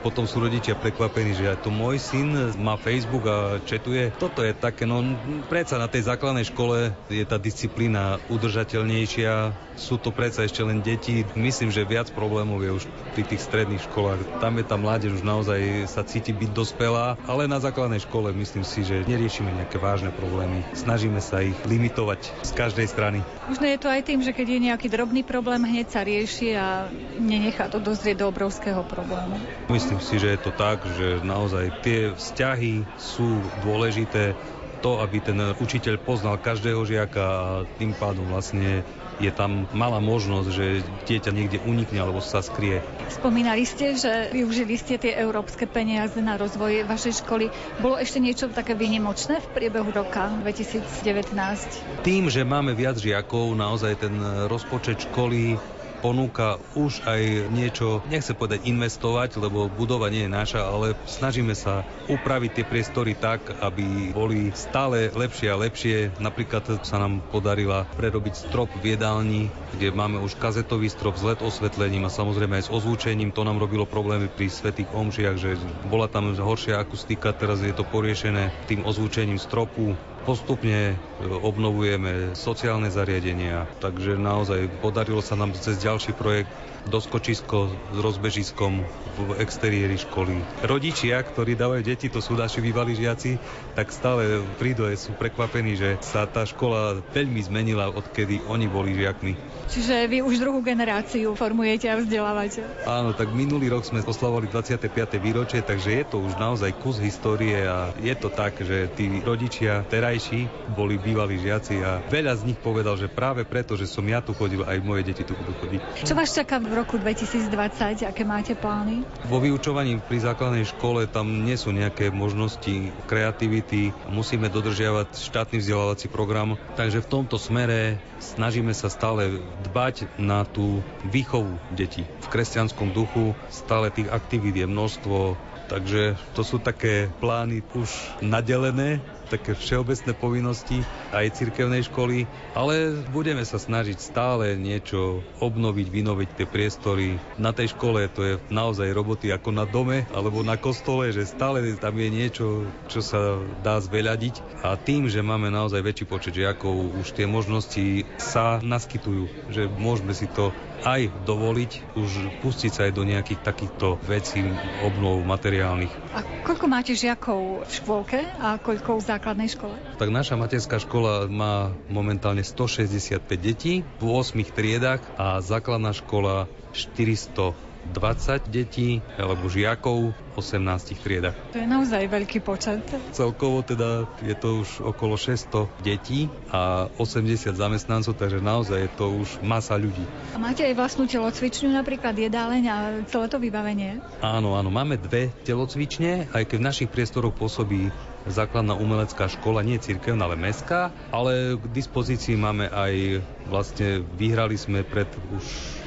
potom 0.00 0.24
sú 0.24 0.40
rodičia 0.40 0.76
prekvapení, 0.76 1.36
že 1.36 1.52
aj 1.52 1.64
to 1.64 1.70
môj 1.70 2.00
syn 2.00 2.56
má 2.56 2.76
Facebook 2.80 3.24
a 3.28 3.60
četuje. 3.64 4.12
Toto 4.16 4.40
je 4.40 4.56
také, 4.56 4.88
no 4.88 5.04
predsa 5.46 5.76
na 5.76 5.88
tej 5.88 6.08
základnej 6.08 6.48
škole 6.48 6.92
je 7.12 7.24
tá 7.24 7.36
disciplína 7.36 8.20
udržateľnejšia, 8.32 9.52
sú 9.80 9.96
to 9.96 10.12
predsa 10.12 10.44
ešte 10.44 10.60
len 10.60 10.84
deti. 10.84 11.24
Myslím, 11.32 11.72
že 11.72 11.88
viac 11.88 12.12
problémov 12.12 12.60
je 12.60 12.70
už 12.76 12.84
pri 13.16 13.24
tých 13.24 13.40
stredných 13.40 13.80
školách. 13.88 14.40
Tam 14.44 14.60
je 14.60 14.64
tá 14.68 14.76
mládež 14.76 15.16
už 15.16 15.24
naozaj 15.24 15.88
sa 15.88 16.04
cíti 16.04 16.36
byť 16.36 16.50
dospelá, 16.52 17.16
ale 17.24 17.48
na 17.48 17.56
základnej 17.56 18.04
škole 18.04 18.28
myslím 18.36 18.60
si, 18.60 18.84
že 18.84 19.08
neriešime 19.08 19.48
nejaké 19.48 19.80
vážne 19.80 20.12
problémy. 20.12 20.60
Snažíme 20.76 21.24
sa 21.24 21.40
ich 21.40 21.56
limitovať 21.64 22.44
z 22.44 22.50
každej 22.52 22.86
strany. 22.92 23.24
Možno 23.48 23.64
je 23.64 23.80
to 23.80 23.88
aj 23.88 24.04
tým, 24.04 24.20
že 24.20 24.36
keď 24.36 24.46
je 24.52 24.60
nejaký 24.68 24.88
drobný 24.92 25.24
problém, 25.24 25.64
hneď 25.64 25.86
sa 25.88 26.04
rieši 26.04 26.48
a 26.60 26.92
nenechá 27.16 27.72
to 27.72 27.80
dozrieť 27.80 28.20
do 28.20 28.28
obrovského 28.28 28.84
problému. 28.84 29.40
Myslím 29.72 29.89
si, 29.98 30.22
že 30.22 30.38
je 30.38 30.40
to 30.44 30.54
tak, 30.54 30.86
že 30.94 31.18
naozaj 31.26 31.82
tie 31.82 32.14
vzťahy 32.14 32.86
sú 32.94 33.42
dôležité 33.64 34.38
to, 34.80 35.02
aby 35.02 35.18
ten 35.18 35.36
učiteľ 35.58 35.98
poznal 36.00 36.38
každého 36.38 36.86
žiaka 36.86 37.20
a 37.20 37.44
tým 37.76 37.92
pádom 37.96 38.30
vlastne 38.30 38.86
je 39.20 39.28
tam 39.28 39.68
malá 39.76 40.00
možnosť, 40.00 40.48
že 40.48 40.80
dieťa 41.04 41.30
niekde 41.30 41.58
unikne 41.60 42.00
alebo 42.00 42.24
sa 42.24 42.40
skrie. 42.40 42.80
Spomínali 43.12 43.68
ste, 43.68 43.92
že 43.92 44.32
využili 44.32 44.80
ste 44.80 44.96
tie 44.96 45.12
európske 45.12 45.68
peniaze 45.68 46.16
na 46.24 46.40
rozvoj 46.40 46.88
vašej 46.88 47.20
školy. 47.20 47.52
Bolo 47.84 48.00
ešte 48.00 48.16
niečo 48.16 48.48
také 48.48 48.72
výnimočné 48.72 49.44
v 49.44 49.48
priebehu 49.52 49.92
roka 49.92 50.32
2019? 50.40 52.00
Tým, 52.00 52.32
že 52.32 52.48
máme 52.48 52.72
viac 52.72 52.96
žiakov, 52.96 53.52
naozaj 53.52 54.08
ten 54.08 54.16
rozpočet 54.48 55.04
školy 55.12 55.60
ponúka 56.00 56.56
už 56.74 57.04
aj 57.04 57.52
niečo, 57.52 58.00
nechce 58.08 58.32
povedať 58.32 58.64
investovať, 58.64 59.36
lebo 59.36 59.68
budova 59.68 60.08
nie 60.08 60.26
je 60.26 60.32
naša, 60.32 60.60
ale 60.64 60.96
snažíme 61.04 61.52
sa 61.52 61.84
upraviť 62.08 62.50
tie 62.56 62.64
priestory 62.64 63.12
tak, 63.14 63.44
aby 63.60 64.10
boli 64.16 64.50
stále 64.56 65.12
lepšie 65.12 65.48
a 65.52 65.60
lepšie. 65.60 65.96
Napríklad 66.18 66.82
sa 66.82 66.96
nám 66.96 67.20
podarila 67.28 67.84
prerobiť 68.00 68.34
strop 68.34 68.72
v 68.80 68.96
jedálni, 68.96 69.52
kde 69.76 69.92
máme 69.92 70.18
už 70.24 70.40
kazetový 70.40 70.88
strop 70.88 71.20
s 71.20 71.22
LED 71.22 71.44
osvetlením 71.44 72.08
a 72.08 72.10
samozrejme 72.10 72.58
aj 72.58 72.64
s 72.66 72.72
ozvučením. 72.72 73.30
To 73.36 73.44
nám 73.44 73.60
robilo 73.60 73.84
problémy 73.84 74.32
pri 74.32 74.48
svetých 74.48 74.90
omžiach, 74.90 75.36
že 75.36 75.60
bola 75.86 76.08
tam 76.08 76.32
horšia 76.32 76.80
akustika, 76.80 77.36
teraz 77.36 77.60
je 77.60 77.76
to 77.76 77.84
poriešené 77.84 78.48
tým 78.66 78.82
ozvučením 78.82 79.36
stropu 79.36 79.94
postupne 80.22 80.94
e, 80.94 80.96
obnovujeme 81.22 82.36
sociálne 82.36 82.88
zariadenia, 82.88 83.66
takže 83.80 84.14
naozaj 84.14 84.68
podarilo 84.78 85.20
sa 85.20 85.34
nám 85.34 85.56
cez 85.56 85.80
ďalší 85.80 86.12
projekt 86.12 86.52
doskočisko 86.88 87.68
s 87.92 87.98
rozbežiskom 88.00 88.80
v 89.20 89.36
exteriéri 89.42 90.00
školy. 90.00 90.40
Rodičia, 90.64 91.20
ktorí 91.20 91.58
dávajú 91.58 91.82
deti, 91.84 92.08
to 92.08 92.24
sú 92.24 92.38
naši 92.38 92.64
bývalí 92.64 92.96
žiaci, 92.96 93.36
tak 93.76 93.92
stále 93.92 94.40
prídu 94.56 94.88
a 94.88 94.94
sú 94.96 95.12
prekvapení, 95.12 95.76
že 95.76 96.00
sa 96.00 96.24
tá 96.24 96.46
škola 96.48 97.04
veľmi 97.12 97.40
zmenila, 97.44 97.92
odkedy 97.92 98.40
oni 98.48 98.66
boli 98.70 98.96
žiakmi. 98.96 99.36
Čiže 99.68 100.08
vy 100.08 100.24
už 100.24 100.40
druhú 100.40 100.64
generáciu 100.64 101.36
formujete 101.36 101.90
a 101.90 102.00
vzdelávate. 102.00 102.64
Áno, 102.88 103.12
tak 103.12 103.30
minulý 103.34 103.68
rok 103.68 103.84
sme 103.84 104.00
oslavovali 104.00 104.48
25. 104.48 104.88
výročie, 105.20 105.60
takže 105.60 106.00
je 106.00 106.04
to 106.08 106.16
už 106.22 106.40
naozaj 106.40 106.72
kus 106.80 106.96
histórie 107.02 107.66
a 107.66 107.92
je 108.00 108.14
to 108.16 108.32
tak, 108.32 108.56
že 108.62 108.88
tí 108.96 109.20
rodičia 109.20 109.84
terajší 109.86 110.72
boli 110.72 110.96
bývalí 110.96 111.36
žiaci 111.38 111.82
a 111.82 112.00
veľa 112.08 112.40
z 112.40 112.42
nich 112.52 112.58
povedal, 112.58 112.96
že 112.96 113.10
práve 113.10 113.44
preto, 113.44 113.74
že 113.76 113.90
som 113.90 114.02
ja 114.06 114.22
tu 114.24 114.32
chodil, 114.32 114.62
aj 114.64 114.78
moje 114.82 115.06
deti 115.06 115.22
tu 115.26 115.34
budú 115.36 115.52
chodiť. 115.60 115.80
Čo 116.06 116.14
vás 116.14 116.30
čaká 116.30 116.62
v 116.62 116.69
roku 116.72 116.96
2020? 116.96 118.06
Aké 118.06 118.22
máte 118.22 118.54
plány? 118.54 119.02
Vo 119.26 119.42
vyučovaní 119.42 119.98
pri 119.98 120.22
základnej 120.22 120.66
škole 120.66 121.06
tam 121.10 121.44
nie 121.44 121.58
sú 121.58 121.74
nejaké 121.74 122.10
možnosti 122.14 122.90
kreativity. 123.06 123.94
Musíme 124.08 124.50
dodržiavať 124.50 125.18
štátny 125.18 125.60
vzdelávací 125.60 126.06
program. 126.10 126.54
Takže 126.74 127.02
v 127.02 127.10
tomto 127.10 127.36
smere 127.36 127.98
snažíme 128.20 128.72
sa 128.76 128.92
stále 128.92 129.42
dbať 129.66 130.10
na 130.20 130.46
tú 130.46 130.84
výchovu 131.08 131.56
detí. 131.74 132.06
V 132.24 132.26
kresťanskom 132.30 132.94
duchu 132.94 133.32
stále 133.50 133.90
tých 133.90 134.10
aktivít 134.10 134.56
je 134.60 134.66
množstvo, 134.66 135.34
takže 135.70 136.18
to 136.34 136.42
sú 136.42 136.58
také 136.58 137.06
plány 137.22 137.62
už 137.74 137.88
nadelené 138.24 138.98
také 139.30 139.54
všeobecné 139.54 140.12
povinnosti 140.18 140.82
aj 141.14 141.38
cirkevnej 141.38 141.86
školy, 141.86 142.26
ale 142.58 142.98
budeme 143.14 143.46
sa 143.46 143.62
snažiť 143.62 144.02
stále 144.02 144.58
niečo 144.58 145.22
obnoviť, 145.38 145.86
vynoviť 145.86 146.28
tie 146.34 146.46
priestory. 146.50 147.22
Na 147.38 147.54
tej 147.54 147.78
škole 147.78 148.10
to 148.10 148.20
je 148.26 148.34
naozaj 148.50 148.90
roboty 148.90 149.30
ako 149.30 149.54
na 149.54 149.64
dome 149.64 150.02
alebo 150.10 150.42
na 150.42 150.58
kostole, 150.58 151.14
že 151.14 151.30
stále 151.30 151.62
tam 151.78 151.94
je 151.94 152.08
niečo, 152.10 152.46
čo 152.90 152.98
sa 152.98 153.38
dá 153.62 153.78
zveľadiť 153.78 154.66
a 154.66 154.74
tým, 154.74 155.06
že 155.06 155.22
máme 155.22 155.48
naozaj 155.54 155.80
väčší 155.80 156.04
počet 156.10 156.34
žiakov, 156.34 156.98
už 156.98 157.14
tie 157.14 157.30
možnosti 157.30 158.02
sa 158.18 158.58
naskytujú, 158.58 159.52
že 159.54 159.70
môžeme 159.70 160.10
si 160.10 160.26
to 160.26 160.50
aj 160.84 161.12
dovoliť 161.28 161.96
už 161.96 162.40
pustiť 162.40 162.72
sa 162.72 162.88
aj 162.88 162.92
do 162.96 163.04
nejakých 163.04 163.40
takýchto 163.44 164.00
vecí, 164.08 164.40
obnov 164.80 165.20
materiálnych. 165.24 165.92
A 166.16 166.24
koľko 166.44 166.66
máte 166.66 166.96
žiakov 166.96 167.68
v 167.68 167.72
škôlke 167.72 168.20
a 168.40 168.56
koľko 168.56 169.00
v 169.00 169.08
základnej 169.20 169.52
škole? 169.52 169.76
Tak 170.00 170.08
naša 170.08 170.40
materská 170.40 170.80
škola 170.80 171.28
má 171.28 171.76
momentálne 171.92 172.40
165 172.40 173.20
detí 173.36 173.84
v 174.00 174.02
8 174.08 174.32
triedách 174.48 175.04
a 175.20 175.44
základná 175.44 175.92
škola 175.92 176.48
400 176.72 177.52
20 177.92 178.48
detí 178.48 179.00
alebo 179.16 179.48
žiakov 179.48 180.12
18 180.36 180.96
triedach. 181.00 181.34
To 181.54 181.58
je 181.58 181.66
naozaj 181.66 182.06
veľký 182.06 182.38
počet. 182.44 182.82
Celkovo 183.10 183.62
teda 183.66 184.06
je 184.22 184.34
to 184.36 184.62
už 184.62 184.82
okolo 184.82 185.18
600 185.18 185.70
detí 185.82 186.30
a 186.50 186.86
80 186.98 187.54
zamestnancov, 187.54 188.14
takže 188.14 188.38
naozaj 188.42 188.78
je 188.86 188.90
to 188.94 189.06
už 189.10 189.28
masa 189.42 189.74
ľudí. 189.78 190.02
A 190.34 190.38
máte 190.38 190.62
aj 190.66 190.74
vlastnú 190.76 191.10
telocvičňu, 191.10 191.74
napríklad 191.74 192.14
jedáleň 192.14 192.62
a 192.70 192.76
celé 193.06 193.26
to 193.26 193.38
vybavenie? 193.42 193.98
Áno, 194.22 194.54
áno, 194.54 194.70
máme 194.70 195.00
dve 195.00 195.32
telocvične, 195.42 196.30
aj 196.30 196.44
keď 196.46 196.56
v 196.58 196.66
našich 196.66 196.88
priestoroch 196.90 197.34
pôsobí 197.34 197.90
základná 198.28 198.76
umelecká 198.76 199.32
škola, 199.32 199.64
nie 199.64 199.80
cirkevná, 199.80 200.28
ale 200.28 200.36
mestská, 200.36 200.92
ale 201.08 201.56
k 201.56 201.64
dispozícii 201.72 202.36
máme 202.36 202.68
aj, 202.68 203.24
vlastne 203.48 204.04
vyhrali 204.04 204.60
sme 204.60 204.84
pred 204.84 205.08
už 205.32 205.44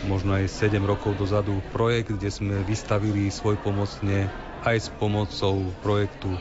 možno 0.10 0.34
aj 0.34 0.50
7 0.50 0.82
rokov 0.82 1.14
dozadu 1.16 1.62
projekt, 1.70 2.18
kde 2.18 2.30
sme 2.34 2.56
vystavili 2.66 3.30
svoj 3.30 3.62
pomocne 3.62 4.34
aj 4.64 4.78
s 4.80 4.89
pomocou 4.89 5.76
projektu 5.80 6.39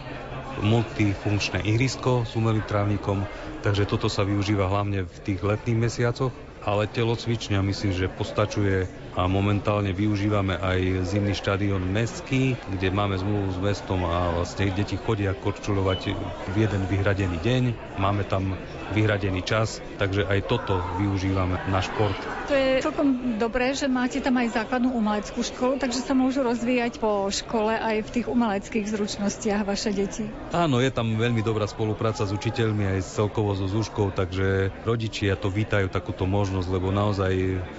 multifunkčné 0.54 1.64
ihrisko 1.64 2.28
s 2.28 2.36
umelým 2.36 2.62
trávnikom, 2.62 3.24
takže 3.64 3.88
toto 3.88 4.12
sa 4.12 4.22
využíva 4.22 4.68
hlavne 4.68 5.08
v 5.08 5.18
tých 5.24 5.40
letných 5.40 5.78
mesiacoch, 5.78 6.32
ale 6.60 6.86
telocvičňa 6.86 7.58
myslím, 7.64 7.92
že 7.96 8.12
postačuje 8.12 8.86
a 9.12 9.28
momentálne 9.28 9.92
využívame 9.92 10.56
aj 10.56 11.04
zimný 11.04 11.36
štadión 11.36 11.84
mestský, 11.84 12.56
kde 12.72 12.88
máme 12.88 13.20
zmluvu 13.20 13.52
s 13.52 13.58
mestom 13.60 14.00
a 14.08 14.32
vlastne 14.32 14.72
deti 14.72 14.96
chodia 14.96 15.36
korčulovať 15.36 16.16
v 16.52 16.54
jeden 16.56 16.82
vyhradený 16.88 17.36
deň. 17.44 17.62
Máme 18.00 18.24
tam 18.24 18.56
vyhradený 18.92 19.44
čas, 19.44 19.80
takže 19.96 20.28
aj 20.28 20.48
toto 20.48 20.80
využívame 21.00 21.56
na 21.72 21.80
šport. 21.80 22.16
To 22.48 22.54
je 22.56 22.84
celkom 22.84 23.38
dobré, 23.40 23.72
že 23.72 23.88
máte 23.88 24.20
tam 24.20 24.36
aj 24.40 24.52
základnú 24.64 24.92
umeleckú 24.92 25.40
školu, 25.40 25.80
takže 25.80 26.04
sa 26.04 26.12
môžu 26.12 26.44
rozvíjať 26.44 27.00
po 27.00 27.28
škole 27.32 27.72
aj 27.72 28.04
v 28.04 28.12
tých 28.12 28.26
umeleckých 28.28 28.86
zručnostiach 28.92 29.64
vaše 29.64 29.92
deti. 29.96 30.28
Áno, 30.52 30.80
je 30.80 30.92
tam 30.92 31.16
veľmi 31.16 31.40
dobrá 31.40 31.64
spolupráca 31.64 32.28
s 32.28 32.32
učiteľmi 32.32 32.96
aj 32.96 33.08
celkovo 33.08 33.56
so 33.56 33.64
zúškou, 33.68 34.12
takže 34.12 34.72
rodičia 34.84 35.40
to 35.40 35.48
vítajú 35.48 35.88
takúto 35.88 36.28
možnosť, 36.28 36.68
lebo 36.68 36.92
naozaj 36.92 37.32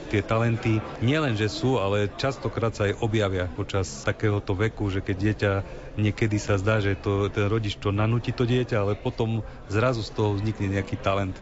tie 0.10 0.22
talenty 0.26 0.82
nie 1.02 1.18
nielen, 1.24 1.40
že 1.40 1.48
sú, 1.48 1.80
ale 1.80 2.12
častokrát 2.20 2.76
sa 2.76 2.92
aj 2.92 3.00
objavia 3.00 3.48
počas 3.48 3.88
takéhoto 4.04 4.60
veku, 4.60 4.92
že 4.92 5.00
keď 5.00 5.16
dieťa 5.16 5.52
niekedy 5.96 6.36
sa 6.36 6.60
zdá, 6.60 6.84
že 6.84 7.00
to, 7.00 7.32
ten 7.32 7.48
rodič 7.48 7.80
to 7.80 7.96
nanúti 7.96 8.36
to 8.36 8.44
dieťa, 8.44 8.84
ale 8.84 9.00
potom 9.00 9.40
zrazu 9.72 10.04
z 10.04 10.12
toho 10.12 10.36
vznikne 10.36 10.76
nejaký 10.76 11.00
talent. 11.00 11.40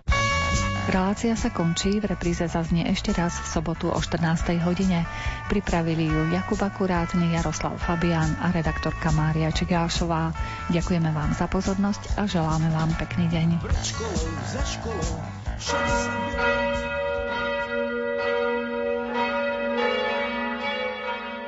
Relácia 0.86 1.34
sa 1.34 1.50
končí, 1.50 1.98
v 1.98 2.14
repríze 2.14 2.46
zaznie 2.46 2.86
ešte 2.94 3.10
raz 3.10 3.34
v 3.42 3.48
sobotu 3.58 3.90
o 3.90 3.98
14. 3.98 4.54
hodine. 4.62 5.10
Pripravili 5.50 6.06
ju 6.06 6.30
Jakub 6.30 6.62
Akurátny, 6.62 7.34
Jaroslav 7.34 7.82
Fabián 7.82 8.38
a 8.38 8.54
redaktorka 8.54 9.10
Mária 9.10 9.50
Čigášová. 9.50 10.38
Ďakujeme 10.70 11.10
vám 11.10 11.34
za 11.34 11.50
pozornosť 11.50 12.22
a 12.22 12.30
želáme 12.30 12.70
vám 12.70 12.94
pekný 13.02 13.34
deň. 13.34 13.66
školou, 13.82 14.30
za 14.46 14.62
školou, 14.62 15.18